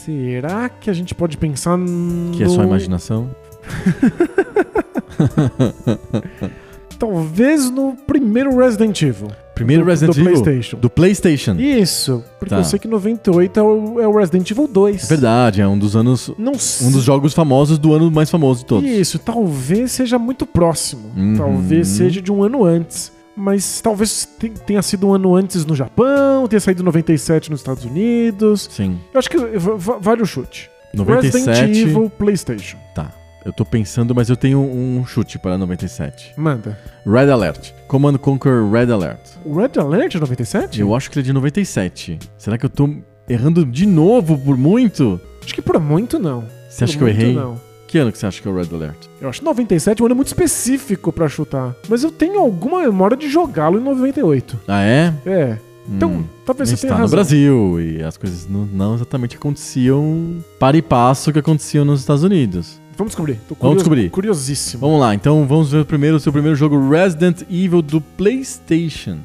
Será 0.05 0.67
que 0.67 0.89
a 0.89 0.93
gente 0.93 1.15
pode 1.15 1.37
pensar 1.37 1.77
no... 1.77 2.35
que 2.35 2.43
é 2.43 2.49
só 2.49 2.61
imaginação. 2.61 3.33
Talvez 7.07 7.69
no 7.69 7.97
primeiro 8.07 8.55
Resident 8.57 9.01
Evil. 9.01 9.27
Primeiro 9.53 9.83
do, 9.83 9.89
Resident 9.89 10.15
do 10.15 10.21
Evil 10.21 10.31
PlayStation. 10.41 10.77
do 10.77 10.89
PlayStation. 10.89 11.55
Isso, 11.59 12.23
porque 12.39 12.49
Tá. 12.55 12.61
eu 12.61 12.63
sei 12.63 12.79
que 12.79 12.87
98 12.87 13.59
é 13.59 13.63
o, 13.63 14.01
é 14.01 14.07
o 14.07 14.17
Resident 14.17 14.49
Evil 14.49 14.67
2. 14.67 15.07
Verdade, 15.09 15.61
é 15.61 15.67
um 15.67 15.77
dos 15.77 15.95
anos. 15.95 16.31
Não 16.37 16.53
Um 16.53 16.91
dos 16.91 17.03
jogos 17.03 17.33
famosos 17.33 17.77
do 17.77 17.93
ano 17.93 18.09
mais 18.09 18.29
famoso 18.31 18.61
de 18.61 18.65
todos. 18.65 18.89
Isso, 18.89 19.19
talvez 19.19 19.91
seja 19.91 20.17
muito 20.17 20.45
próximo. 20.45 21.11
Uhum. 21.15 21.35
Talvez 21.37 21.87
seja 21.89 22.21
de 22.21 22.31
um 22.31 22.41
ano 22.41 22.63
antes. 22.63 23.11
Mas 23.35 23.81
talvez 23.81 24.27
te- 24.39 24.49
tenha 24.49 24.81
sido 24.81 25.07
um 25.07 25.13
ano 25.13 25.35
antes 25.35 25.65
no 25.65 25.75
Japão, 25.75 26.47
tenha 26.47 26.59
saído 26.59 26.81
em 26.81 26.85
97 26.85 27.49
nos 27.51 27.59
Estados 27.59 27.83
Unidos. 27.83 28.69
Sim. 28.71 28.97
Eu 29.13 29.19
acho 29.19 29.29
que 29.29 29.37
va- 29.37 29.75
va- 29.75 29.97
vale 29.99 30.21
o 30.21 30.25
chute. 30.25 30.69
97. 30.93 31.47
Resident 31.49 31.75
Evil 31.89 32.09
PlayStation. 32.09 32.77
Tá. 32.95 33.11
Eu 33.45 33.51
tô 33.51 33.65
pensando, 33.65 34.15
mas 34.15 34.29
eu 34.29 34.37
tenho 34.37 34.59
um 34.59 35.05
chute 35.05 35.37
para 35.37 35.57
97. 35.57 36.33
Manda. 36.37 36.77
Red 37.05 37.29
Alert. 37.29 37.71
Command 37.87 38.17
Conquer 38.17 38.63
Red 38.69 38.91
Alert. 38.91 39.19
Red 39.45 39.79
Alert 39.79 40.15
é 40.15 40.19
97? 40.19 40.79
Eu 40.79 40.95
acho 40.95 41.11
que 41.11 41.19
ele 41.19 41.25
é 41.25 41.27
de 41.27 41.33
97. 41.33 42.19
Será 42.37 42.57
que 42.57 42.65
eu 42.65 42.69
tô 42.69 42.89
errando 43.27 43.65
de 43.65 43.85
novo 43.85 44.37
por 44.37 44.57
muito? 44.57 45.19
Acho 45.43 45.53
que 45.53 45.61
por 45.61 45.77
muito 45.79 46.17
não. 46.17 46.45
Você 46.69 46.85
acha 46.85 46.93
Por 46.93 46.99
que 46.99 47.03
eu 47.03 47.07
errei? 47.09 47.33
Não. 47.35 47.59
Que 47.85 47.97
ano 47.99 48.11
que 48.11 48.17
você 48.17 48.25
acha 48.25 48.41
que 48.41 48.47
é 48.47 48.51
o 48.51 48.55
Red 48.55 48.73
Alert? 48.73 48.97
Eu 49.21 49.29
acho 49.29 49.43
97 49.43 50.01
um 50.01 50.05
ano 50.05 50.15
muito 50.15 50.27
específico 50.27 51.11
pra 51.11 51.27
chutar. 51.27 51.75
Mas 51.89 52.03
eu 52.03 52.11
tenho 52.11 52.39
alguma 52.39 52.81
memória 52.81 53.15
de 53.17 53.29
jogá-lo 53.29 53.77
em 53.77 53.83
98. 53.83 54.59
Ah, 54.67 54.81
é? 54.83 55.13
É. 55.25 55.57
Então, 55.87 56.09
Hum. 56.11 56.23
talvez 56.45 56.69
você 56.69 56.77
tenha 56.77 56.93
tá 56.93 56.95
no 56.97 57.01
razão. 57.03 57.17
Brasil 57.17 57.81
e 57.81 58.01
as 58.01 58.15
coisas 58.15 58.47
não, 58.47 58.65
não 58.65 58.95
exatamente 58.95 59.35
aconteciam 59.35 60.37
para 60.57 60.77
e 60.77 60.81
passo 60.81 61.31
que 61.33 61.39
aconteciam 61.39 61.83
nos 61.83 61.99
Estados 61.99 62.23
Unidos. 62.23 62.81
Vamos 62.97 63.11
descobrir. 63.11 63.39
Tô 63.47 63.55
Vamos 63.59 63.77
descobrir. 63.77 64.09
Curiosíssimo. 64.09 64.81
Vamos 64.81 64.99
lá, 64.99 65.15
então 65.15 65.45
vamos 65.47 65.71
ver 65.71 65.85
primeiro 65.85 66.17
o 66.17 66.19
seu 66.19 66.31
primeiro 66.31 66.55
jogo 66.55 66.89
Resident 66.89 67.41
Evil 67.49 67.81
do 67.81 67.99
PlayStation. 67.99 69.17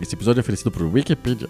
Esse 0.00 0.14
episódio 0.14 0.40
é 0.40 0.42
oferecido 0.42 0.70
por 0.70 0.82
Wikipedia. 0.82 1.48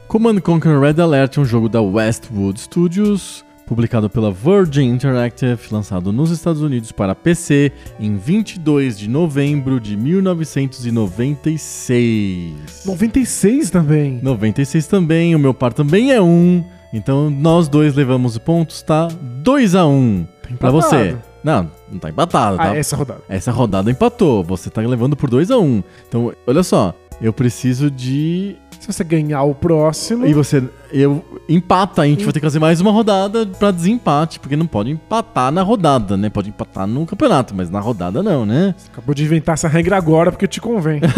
Command 0.06 0.38
Conquer 0.40 0.78
Red 0.78 1.00
Alert 1.00 1.36
é 1.38 1.40
um 1.40 1.44
jogo 1.44 1.68
da 1.68 1.80
Westwood 1.80 2.60
Studios, 2.60 3.44
publicado 3.66 4.08
pela 4.08 4.30
Virgin 4.30 4.90
Interactive, 4.90 5.60
lançado 5.70 6.12
nos 6.12 6.30
Estados 6.30 6.62
Unidos 6.62 6.92
para 6.92 7.14
PC 7.14 7.72
em 7.98 8.16
22 8.16 8.98
de 8.98 9.10
novembro 9.10 9.80
de 9.80 9.96
1996. 9.96 12.84
96 12.86 13.70
também. 13.70 14.20
96 14.22 14.86
também, 14.86 15.34
o 15.34 15.38
meu 15.38 15.52
par 15.52 15.72
também 15.72 16.12
é 16.12 16.22
um. 16.22 16.64
Então 16.92 17.28
nós 17.28 17.66
dois 17.68 17.94
levamos 17.94 18.38
pontos, 18.38 18.82
tá? 18.82 19.08
2 19.42 19.74
a 19.74 19.84
1 19.84 19.90
um 19.90 20.24
pra 20.42 20.52
empatado. 20.52 20.80
você. 20.80 21.16
Não, 21.42 21.68
não 21.90 21.98
tá 21.98 22.10
empatado, 22.10 22.56
tá? 22.56 22.70
Ah, 22.70 22.76
essa 22.76 22.96
rodada. 22.96 23.22
Essa 23.28 23.50
rodada 23.52 23.90
empatou, 23.90 24.42
você 24.42 24.70
tá 24.70 24.80
levando 24.80 25.14
por 25.16 25.28
2 25.28 25.50
a 25.50 25.58
1 25.58 25.64
um. 25.64 25.82
Então, 26.08 26.32
olha 26.46 26.62
só, 26.62 26.94
eu 27.20 27.32
preciso 27.32 27.90
de 27.90 28.56
Se 28.86 28.92
você 28.92 29.02
ganhar 29.02 29.42
o 29.42 29.52
próximo, 29.52 30.24
e 30.24 30.32
você. 30.32 30.62
Eu 30.92 31.24
empata, 31.48 32.02
a 32.02 32.06
gente 32.06 32.22
vai 32.22 32.32
ter 32.32 32.38
que 32.38 32.46
fazer 32.46 32.60
mais 32.60 32.80
uma 32.80 32.92
rodada 32.92 33.44
pra 33.44 33.72
desempate, 33.72 34.38
porque 34.38 34.54
não 34.54 34.68
pode 34.68 34.92
empatar 34.92 35.50
na 35.50 35.60
rodada, 35.62 36.16
né? 36.16 36.30
Pode 36.30 36.50
empatar 36.50 36.86
no 36.86 37.04
campeonato, 37.04 37.52
mas 37.52 37.68
na 37.68 37.80
rodada 37.80 38.22
não, 38.22 38.46
né? 38.46 38.76
acabou 38.92 39.12
de 39.12 39.24
inventar 39.24 39.54
essa 39.54 39.66
regra 39.66 39.96
agora 39.96 40.30
porque 40.30 40.46
te 40.46 40.60
convém. 40.60 41.00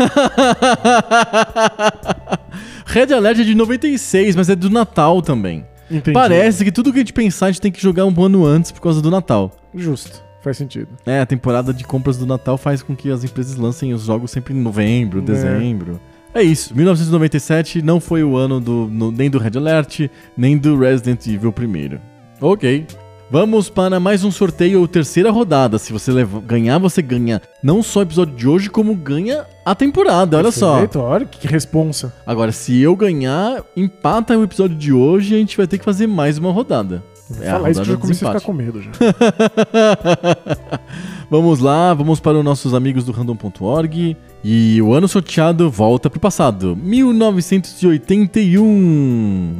Red 2.86 3.12
Alert 3.12 3.40
é 3.40 3.44
de 3.44 3.54
96, 3.54 4.34
mas 4.34 4.48
é 4.48 4.56
do 4.56 4.70
Natal 4.70 5.20
também. 5.20 5.66
Entendi. 5.90 6.14
Parece 6.14 6.64
que 6.64 6.72
tudo 6.72 6.90
que 6.90 6.98
a 6.98 7.02
gente 7.02 7.12
pensar, 7.12 7.46
a 7.46 7.50
gente 7.50 7.60
tem 7.60 7.70
que 7.70 7.82
jogar 7.82 8.06
um 8.06 8.24
ano 8.24 8.46
antes 8.46 8.72
por 8.72 8.80
causa 8.80 9.02
do 9.02 9.10
Natal. 9.10 9.52
Justo. 9.74 10.22
Faz 10.40 10.56
sentido. 10.56 10.88
É, 11.04 11.20
a 11.20 11.26
temporada 11.26 11.74
de 11.74 11.84
compras 11.84 12.16
do 12.16 12.24
Natal 12.24 12.56
faz 12.56 12.82
com 12.82 12.96
que 12.96 13.10
as 13.10 13.24
empresas 13.24 13.56
lancem 13.56 13.92
os 13.92 14.04
jogos 14.04 14.30
sempre 14.30 14.54
em 14.54 14.58
novembro, 14.58 15.18
É. 15.18 15.22
dezembro. 15.22 16.00
É 16.14 16.17
isso, 16.42 16.74
1997 16.74 17.80
não 17.82 18.00
foi 18.00 18.22
o 18.24 18.36
ano 18.36 18.60
do, 18.60 18.88
no- 18.90 19.12
nem 19.12 19.30
do 19.30 19.38
Red 19.38 19.56
Alert, 19.56 20.08
nem 20.36 20.56
do 20.58 20.76
Resident 20.78 21.26
Evil 21.26 21.52
primeiro. 21.52 22.00
Ok. 22.40 22.86
Vamos 23.30 23.68
para 23.68 24.00
mais 24.00 24.24
um 24.24 24.30
sorteio, 24.30 24.88
terceira 24.88 25.30
rodada. 25.30 25.78
Se 25.78 25.92
você 25.92 26.10
ganhar, 26.46 26.78
você 26.78 27.02
ganha 27.02 27.42
não 27.62 27.82
só 27.82 28.00
o 28.00 28.02
episódio 28.02 28.34
de 28.34 28.48
hoje, 28.48 28.70
como 28.70 28.94
ganha 28.94 29.44
a 29.66 29.74
temporada. 29.74 30.38
Olha 30.38 30.50
só. 30.50 30.72
Perfeito, 30.78 30.98
Olha 31.00 31.26
que 31.26 31.46
responsa. 31.46 32.10
Agora, 32.26 32.52
se 32.52 32.80
eu 32.80 32.96
ganhar, 32.96 33.62
empata 33.76 34.36
o 34.38 34.42
episódio 34.42 34.78
de 34.78 34.94
hoje 34.94 35.34
e 35.34 35.36
a 35.36 35.40
gente 35.40 35.58
vai 35.58 35.66
ter 35.66 35.76
que 35.76 35.84
fazer 35.84 36.06
mais 36.06 36.38
uma 36.38 36.50
rodada. 36.50 37.02
É 37.42 37.50
Falar 37.50 37.70
isso 37.70 37.82
que 37.82 37.90
eu 37.90 37.94
já 37.94 38.00
comecei 38.00 38.26
a 38.26 38.32
ficar 38.32 38.46
com 38.46 38.52
medo 38.54 38.80
já. 38.80 38.90
vamos 41.30 41.60
lá, 41.60 41.92
vamos 41.94 42.20
para 42.20 42.38
os 42.38 42.44
nossos 42.44 42.72
amigos 42.72 43.04
do 43.04 43.12
random.org. 43.12 44.16
E 44.44 44.80
o 44.82 44.92
ano 44.94 45.08
sorteado 45.08 45.68
volta 45.70 46.08
pro 46.08 46.20
passado. 46.20 46.76
1981. 46.76 49.54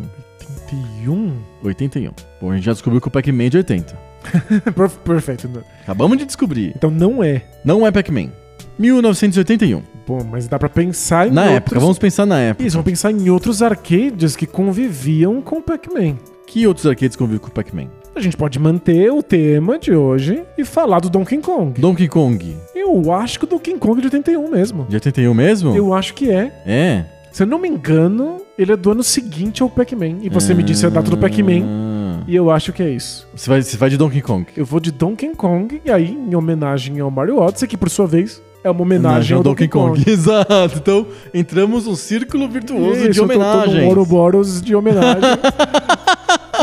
81? 0.71 1.33
81. 1.65 2.11
Bom, 2.41 2.53
a 2.53 2.57
gente 2.57 2.65
já 2.65 2.73
descobriu 2.73 3.01
que 3.01 3.09
o 3.09 3.11
Pac-Man 3.11 3.45
é 3.45 3.49
de 3.51 3.57
80. 3.59 3.99
Per- 4.75 4.91
Perfeito. 5.05 5.49
né? 5.49 5.61
Acabamos 5.83 6.19
de 6.19 6.25
descobrir. 6.25 6.73
Então 6.77 6.91
não 6.91 7.23
é. 7.23 7.43
Não 7.65 7.87
é 7.87 7.91
Pac-Man. 7.91 8.31
1981. 8.79 9.83
Bom, 10.07 10.23
mas 10.25 10.47
dá 10.47 10.59
pra 10.59 10.69
pensar 10.69 11.27
em 11.29 11.33
Na 11.33 11.43
outros... 11.43 11.57
época, 11.57 11.81
vamos 11.81 11.99
pensar 11.99 12.27
na 12.27 12.39
época. 12.39 12.67
Isso, 12.67 12.77
vamos 12.77 12.91
pensar 12.91 13.11
em 13.11 13.29
outros 13.31 13.63
arcades 13.63 14.37
que 14.37 14.47
conviviam 14.47 15.41
com 15.43 15.57
o 15.57 15.63
Pac-Man. 15.63 16.17
Que 16.47 16.67
outros 16.67 16.87
arcades 16.87 17.17
convivem 17.17 17.41
com 17.41 17.49
o 17.49 17.53
Pac-Man? 17.53 17.89
A 18.15 18.21
gente 18.21 18.37
pode 18.37 18.59
manter 18.59 19.13
o 19.13 19.23
tema 19.23 19.79
de 19.79 19.93
hoje 19.95 20.43
e 20.57 20.65
falar 20.65 21.01
do 21.01 21.09
Donkey 21.09 21.39
Kong. 21.39 21.81
Donkey 21.81 22.09
Kong. 22.09 22.57
Eu 22.75 23.13
acho 23.13 23.39
que 23.39 23.45
o 23.45 23.49
Donkey 23.49 23.75
Kong 23.79 23.99
é 23.99 24.01
de 24.01 24.07
81 24.07 24.51
mesmo. 24.51 24.87
De 24.89 24.97
81 24.97 25.35
mesmo? 25.35 25.77
Eu 25.77 25.95
acho 25.95 26.15
que 26.15 26.31
é. 26.31 26.53
É. 26.67 27.05
Se 27.31 27.43
eu 27.45 27.47
não 27.47 27.61
me 27.61 27.69
engano, 27.69 28.39
ele 28.59 28.73
é 28.73 28.77
do 28.77 28.91
ano 28.91 29.03
seguinte 29.03 29.63
ao 29.63 29.71
Pac-Man. 29.71 30.19
E 30.23 30.29
você 30.29 30.53
me 30.55 30.63
disse 30.63 30.85
a 30.85 30.89
data 30.89 31.11
do 31.11 31.17
Pac-Man. 31.17 31.63
Ah. 31.65 32.23
E 32.27 32.35
eu 32.35 32.51
acho 32.51 32.73
que 32.73 32.83
é 32.83 32.91
isso. 32.91 33.29
Você 33.35 33.49
vai, 33.49 33.63
você 33.63 33.77
vai 33.77 33.89
de 33.89 33.97
Donkey 33.97 34.21
Kong. 34.21 34.47
Eu 34.57 34.65
vou 34.65 34.81
de 34.81 34.91
Donkey 34.91 35.35
Kong, 35.37 35.81
e 35.85 35.91
aí, 35.91 36.11
em 36.11 36.35
homenagem 36.35 36.99
ao 36.99 37.11
Mario 37.11 37.39
Odyssey, 37.39 37.69
que 37.69 37.77
por 37.77 37.89
sua 37.89 38.07
vez 38.07 38.43
é 38.65 38.71
uma 38.71 38.83
homenagem 38.83 39.37
ao 39.37 39.43
Donkey, 39.43 39.69
Kong. 39.69 40.03
Exato. 40.07 40.79
Então, 40.79 41.07
entramos 41.33 41.87
num 41.87 41.95
círculo 41.95 42.49
virtuoso 42.49 43.01
de 43.01 43.11
Isso, 43.11 43.21
num 43.21 43.27
homenagens. 43.27 43.87
Ouroboros 43.87 44.61
de 44.61 44.75
homenagem. 44.75 45.23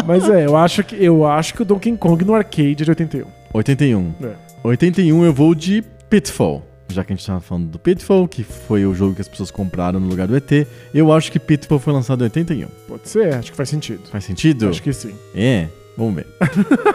Mas 0.06 0.30
é, 0.30 0.46
eu 0.46 0.56
acho, 0.56 0.84
que, 0.84 0.96
eu 0.96 1.26
acho 1.26 1.54
que 1.54 1.62
o 1.62 1.66
Donkey 1.66 1.96
Kong 1.98 2.24
no 2.24 2.34
arcade 2.34 2.82
é 2.82 2.86
de 2.86 2.92
81. 2.92 3.26
81. 3.54 4.14
É. 4.24 4.34
81 4.64 5.26
eu 5.26 5.34
vou 5.34 5.56
de 5.56 5.84
Pitfall. 6.10 6.64
Já 6.88 7.04
que 7.04 7.14
a 7.14 7.16
gente 7.16 7.26
tava 7.26 7.40
falando 7.42 7.68
do 7.68 7.80
Pitfall, 7.80 8.28
que 8.28 8.44
foi 8.44 8.86
o 8.86 8.94
jogo 8.94 9.16
que 9.16 9.22
as 9.22 9.28
pessoas 9.28 9.50
compraram 9.50 10.00
no 10.00 10.08
lugar 10.08 10.28
do 10.28 10.36
ET, 10.36 10.68
eu 10.94 11.12
acho 11.12 11.32
que 11.32 11.40
Pitfall 11.40 11.80
foi 11.80 11.94
lançado 11.94 12.22
em 12.22 12.26
81. 12.26 12.68
Pode 12.88 13.10
ser, 13.10 13.34
acho 13.34 13.52
que 13.52 13.58
faz 13.58 13.70
sentido. 13.70 14.02
Faz 14.10 14.24
sentido? 14.24 14.70
Acho 14.70 14.82
que 14.82 14.94
sim. 14.94 15.14
É. 15.34 15.68
Vamos 15.98 16.16
ver. 16.16 16.28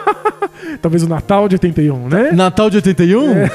Talvez 0.80 1.02
o 1.02 1.08
Natal 1.08 1.48
de 1.48 1.54
81, 1.56 2.08
né? 2.08 2.32
Natal 2.32 2.70
de 2.70 2.76
81? 2.76 3.32
É. 3.32 3.50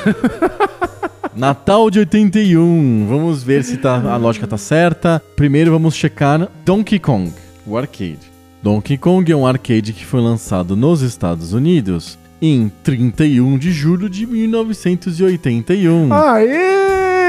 Natal 1.36 1.90
de 1.90 2.00
81. 2.00 3.06
Vamos 3.08 3.44
ver 3.44 3.64
se 3.64 3.78
tá, 3.78 3.96
a 3.96 4.18
lógica 4.18 4.48
tá 4.48 4.58
certa. 4.58 5.22
Primeiro 5.36 5.72
vamos 5.72 5.96
checar 5.96 6.50
Donkey 6.66 7.00
Kong, 7.00 7.32
o 7.66 7.78
arcade. 7.78 8.35
Donkey 8.66 8.98
Kong 8.98 9.32
é 9.32 9.36
um 9.36 9.46
arcade 9.46 9.94
que 9.94 10.04
foi 10.04 10.20
lançado 10.20 10.76
nos 10.76 11.04
Estados 11.04 11.54
Unidos 11.54 12.18
em 12.46 12.72
31 12.84 13.58
de 13.58 13.72
julho 13.72 14.08
de 14.10 14.26
1981. 14.28 16.14
Aê! 16.14 16.86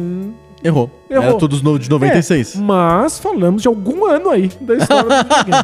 Errou. 0.63 0.89
Errou. 1.09 1.23
Era 1.23 1.33
todos 1.35 1.61
no- 1.61 1.79
de 1.79 1.89
96. 1.89 2.55
É, 2.55 2.59
mas 2.59 3.17
falamos 3.19 3.61
de 3.61 3.67
algum 3.67 4.05
ano 4.05 4.29
aí 4.29 4.51
da 4.61 4.75
história 4.75 5.03
do 5.03 5.09
videogame. 5.23 5.63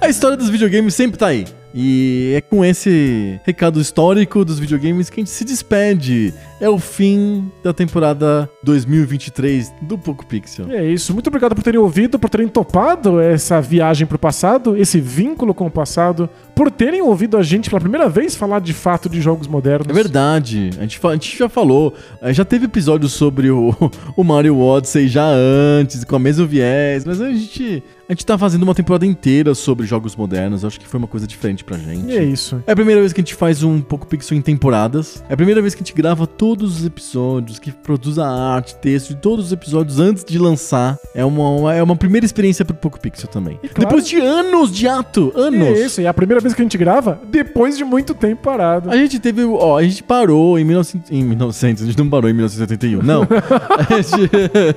a 0.00 0.08
história 0.08 0.36
dos 0.36 0.48
videogames 0.50 0.94
sempre 0.94 1.18
tá 1.18 1.26
aí. 1.28 1.44
E 1.76 2.34
é 2.36 2.40
com 2.40 2.64
esse 2.64 3.40
recado 3.42 3.80
histórico 3.80 4.44
dos 4.44 4.60
videogames 4.60 5.10
que 5.10 5.20
a 5.20 5.22
gente 5.22 5.30
se 5.30 5.44
despede. 5.44 6.32
É 6.60 6.68
o 6.68 6.78
fim 6.78 7.50
da 7.64 7.72
temporada 7.72 8.48
2023 8.62 9.72
do 9.82 9.98
Poco 9.98 10.24
Pixel. 10.24 10.70
É 10.70 10.84
isso. 10.86 11.12
Muito 11.12 11.26
obrigado 11.26 11.52
por 11.52 11.64
terem 11.64 11.80
ouvido, 11.80 12.16
por 12.16 12.30
terem 12.30 12.46
topado 12.46 13.18
essa 13.20 13.60
viagem 13.60 14.06
pro 14.06 14.16
passado, 14.18 14.76
esse 14.76 15.00
vínculo 15.00 15.52
com 15.52 15.66
o 15.66 15.70
passado, 15.70 16.30
por 16.54 16.70
terem 16.70 17.02
ouvido 17.02 17.36
a 17.36 17.42
gente 17.42 17.68
pela 17.68 17.80
primeira 17.80 18.08
vez 18.08 18.36
falar 18.36 18.60
de 18.60 18.72
fato 18.72 19.08
de 19.08 19.20
jogos 19.20 19.48
modernos. 19.48 19.88
É 19.88 19.92
verdade, 19.92 20.70
a 20.78 20.82
gente, 20.82 21.00
a 21.04 21.12
gente 21.12 21.36
já 21.36 21.48
falou, 21.48 21.92
eh, 22.22 22.32
já 22.32 22.44
teve 22.44 22.66
episódio 22.66 23.08
sobre 23.08 23.50
o, 23.50 23.74
o 24.16 24.22
Mario 24.22 24.60
Odyssey 24.60 25.08
já 25.08 25.26
antes, 25.26 26.04
com 26.04 26.14
a 26.14 26.18
mesmo 26.20 26.46
viés, 26.46 27.04
mas 27.04 27.20
a 27.20 27.30
gente, 27.30 27.82
a 28.08 28.12
gente 28.12 28.26
tá 28.26 28.36
fazendo 28.36 28.62
uma 28.64 28.74
temporada 28.74 29.06
inteira 29.06 29.54
sobre 29.54 29.86
jogos 29.86 30.14
modernos, 30.16 30.64
acho 30.64 30.78
que 30.78 30.86
foi 30.86 30.98
uma 30.98 31.06
coisa 31.06 31.26
diferente 31.26 31.64
pra 31.64 31.78
gente. 31.78 32.10
E 32.12 32.16
é 32.16 32.22
isso. 32.22 32.62
É 32.66 32.72
a 32.72 32.76
primeira 32.76 33.00
vez 33.00 33.12
que 33.12 33.20
a 33.20 33.24
gente 33.24 33.34
faz 33.34 33.62
um 33.62 33.80
Poco 33.80 34.06
Pixel 34.06 34.36
em 34.36 34.42
temporadas. 34.42 35.22
É 35.28 35.34
a 35.34 35.36
primeira 35.36 35.62
vez 35.62 35.74
que 35.74 35.82
a 35.82 35.84
gente 35.84 35.94
grava 35.94 36.26
todos 36.26 36.78
os 36.80 36.84
episódios, 36.84 37.58
que 37.58 37.72
produz 37.72 38.18
a 38.18 38.28
arte, 38.28 38.74
texto 38.76 39.08
de 39.10 39.16
todos 39.16 39.46
os 39.46 39.52
episódios 39.52 39.98
antes 40.00 40.24
de 40.24 40.38
lançar. 40.38 40.98
É 41.14 41.24
uma, 41.24 41.48
uma- 41.50 41.74
é 41.74 41.82
uma 41.82 41.96
primeira 41.96 42.24
experiência 42.26 42.64
pro 42.64 42.74
Poco 42.74 43.00
Pixel 43.00 43.28
também. 43.28 43.58
E 43.62 43.68
claro- 43.68 43.88
Depois 43.88 44.06
de 44.06 44.16
anos 44.18 44.70
de 44.72 44.86
ato, 44.86 45.32
anos. 45.34 45.60
É 45.68 45.84
isso. 45.86 46.00
E 46.00 46.04
é 46.04 46.08
a 46.08 46.14
primeira 46.14 46.40
vez 46.40 46.52
que 46.54 46.60
a 46.60 46.64
gente 46.64 46.76
grava 46.76 47.20
depois 47.28 47.76
de 47.76 47.84
muito 47.84 48.14
tempo 48.14 48.42
parado. 48.42 48.90
A 48.90 48.96
gente 48.96 49.18
teve, 49.18 49.44
ó, 49.44 49.78
a 49.78 49.82
gente 49.82 50.02
parou 50.02 50.58
em 50.58 50.64
1900, 50.64 51.10
em 51.10 51.24
1900, 51.24 51.82
a 51.82 51.86
gente 51.86 51.98
não 51.98 52.08
parou 52.10 52.28
em 52.28 52.34
1971, 52.34 53.02
não. 53.02 53.22
a, 53.88 53.92
gente, 54.02 54.30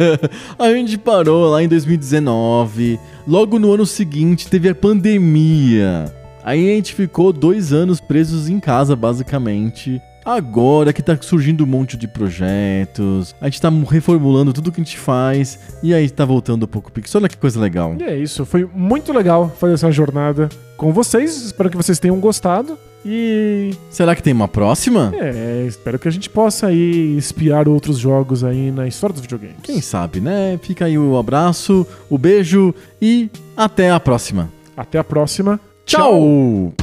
a 0.57 0.71
gente 0.73 0.97
parou 0.97 1.49
lá 1.49 1.61
em 1.63 1.67
2019. 1.67 2.99
Logo 3.27 3.59
no 3.59 3.73
ano 3.73 3.85
seguinte 3.85 4.47
teve 4.47 4.69
a 4.69 4.73
pandemia. 4.73 6.05
Aí 6.45 6.71
a 6.71 6.75
gente 6.75 6.95
ficou 6.95 7.33
dois 7.33 7.73
anos 7.73 7.99
presos 7.99 8.47
em 8.47 8.57
casa, 8.57 8.95
basicamente. 8.95 10.01
Agora 10.23 10.93
que 10.93 11.01
tá 11.01 11.17
surgindo 11.19 11.65
um 11.65 11.67
monte 11.67 11.97
de 11.97 12.07
projetos, 12.07 13.35
a 13.41 13.49
gente 13.49 13.59
tá 13.59 13.69
reformulando 13.69 14.53
tudo 14.53 14.71
que 14.71 14.79
a 14.79 14.83
gente 14.83 14.97
faz, 14.97 15.59
e 15.83 15.93
aí 15.93 16.09
tá 16.09 16.23
voltando 16.23 16.63
um 16.63 16.67
pouco 16.67 16.89
Pix. 16.89 17.13
Olha 17.15 17.27
que 17.27 17.35
coisa 17.35 17.59
legal. 17.59 17.97
E 17.99 18.03
é 18.03 18.17
isso. 18.17 18.45
Foi 18.45 18.65
muito 18.73 19.11
legal 19.11 19.53
fazer 19.59 19.73
essa 19.73 19.91
jornada 19.91 20.47
com 20.77 20.93
vocês. 20.93 21.35
Espero 21.47 21.69
que 21.69 21.75
vocês 21.75 21.99
tenham 21.99 22.17
gostado. 22.21 22.79
E 23.09 23.73
Será 23.89 24.15
que 24.15 24.21
tem 24.21 24.33
uma 24.33 24.47
próxima? 24.49 25.13
é, 25.15 25.65
espero 25.65 25.97
que 25.97 26.07
a 26.07 26.11
gente 26.11 26.29
possa 26.29 26.67
aí 26.67 27.15
espiar 27.17 27.67
outros 27.69 27.97
jogos 27.97 28.43
aí 28.43 28.69
na 28.69 28.87
história 28.87 29.13
dos 29.13 29.21
videogames. 29.21 29.55
Quem 29.63 29.81
sabe, 29.81 30.19
né? 30.19 30.59
Fica 30.61 30.85
aí 30.85 30.97
o 30.97 31.17
abraço, 31.17 31.87
o 32.09 32.17
beijo 32.17 32.75
e 33.01 33.29
até 33.55 33.91
a 33.91 33.99
próxima. 33.99 34.49
Até 34.75 34.99
a 34.99 35.03
próxima. 35.03 35.59
Tchau. 35.85 36.73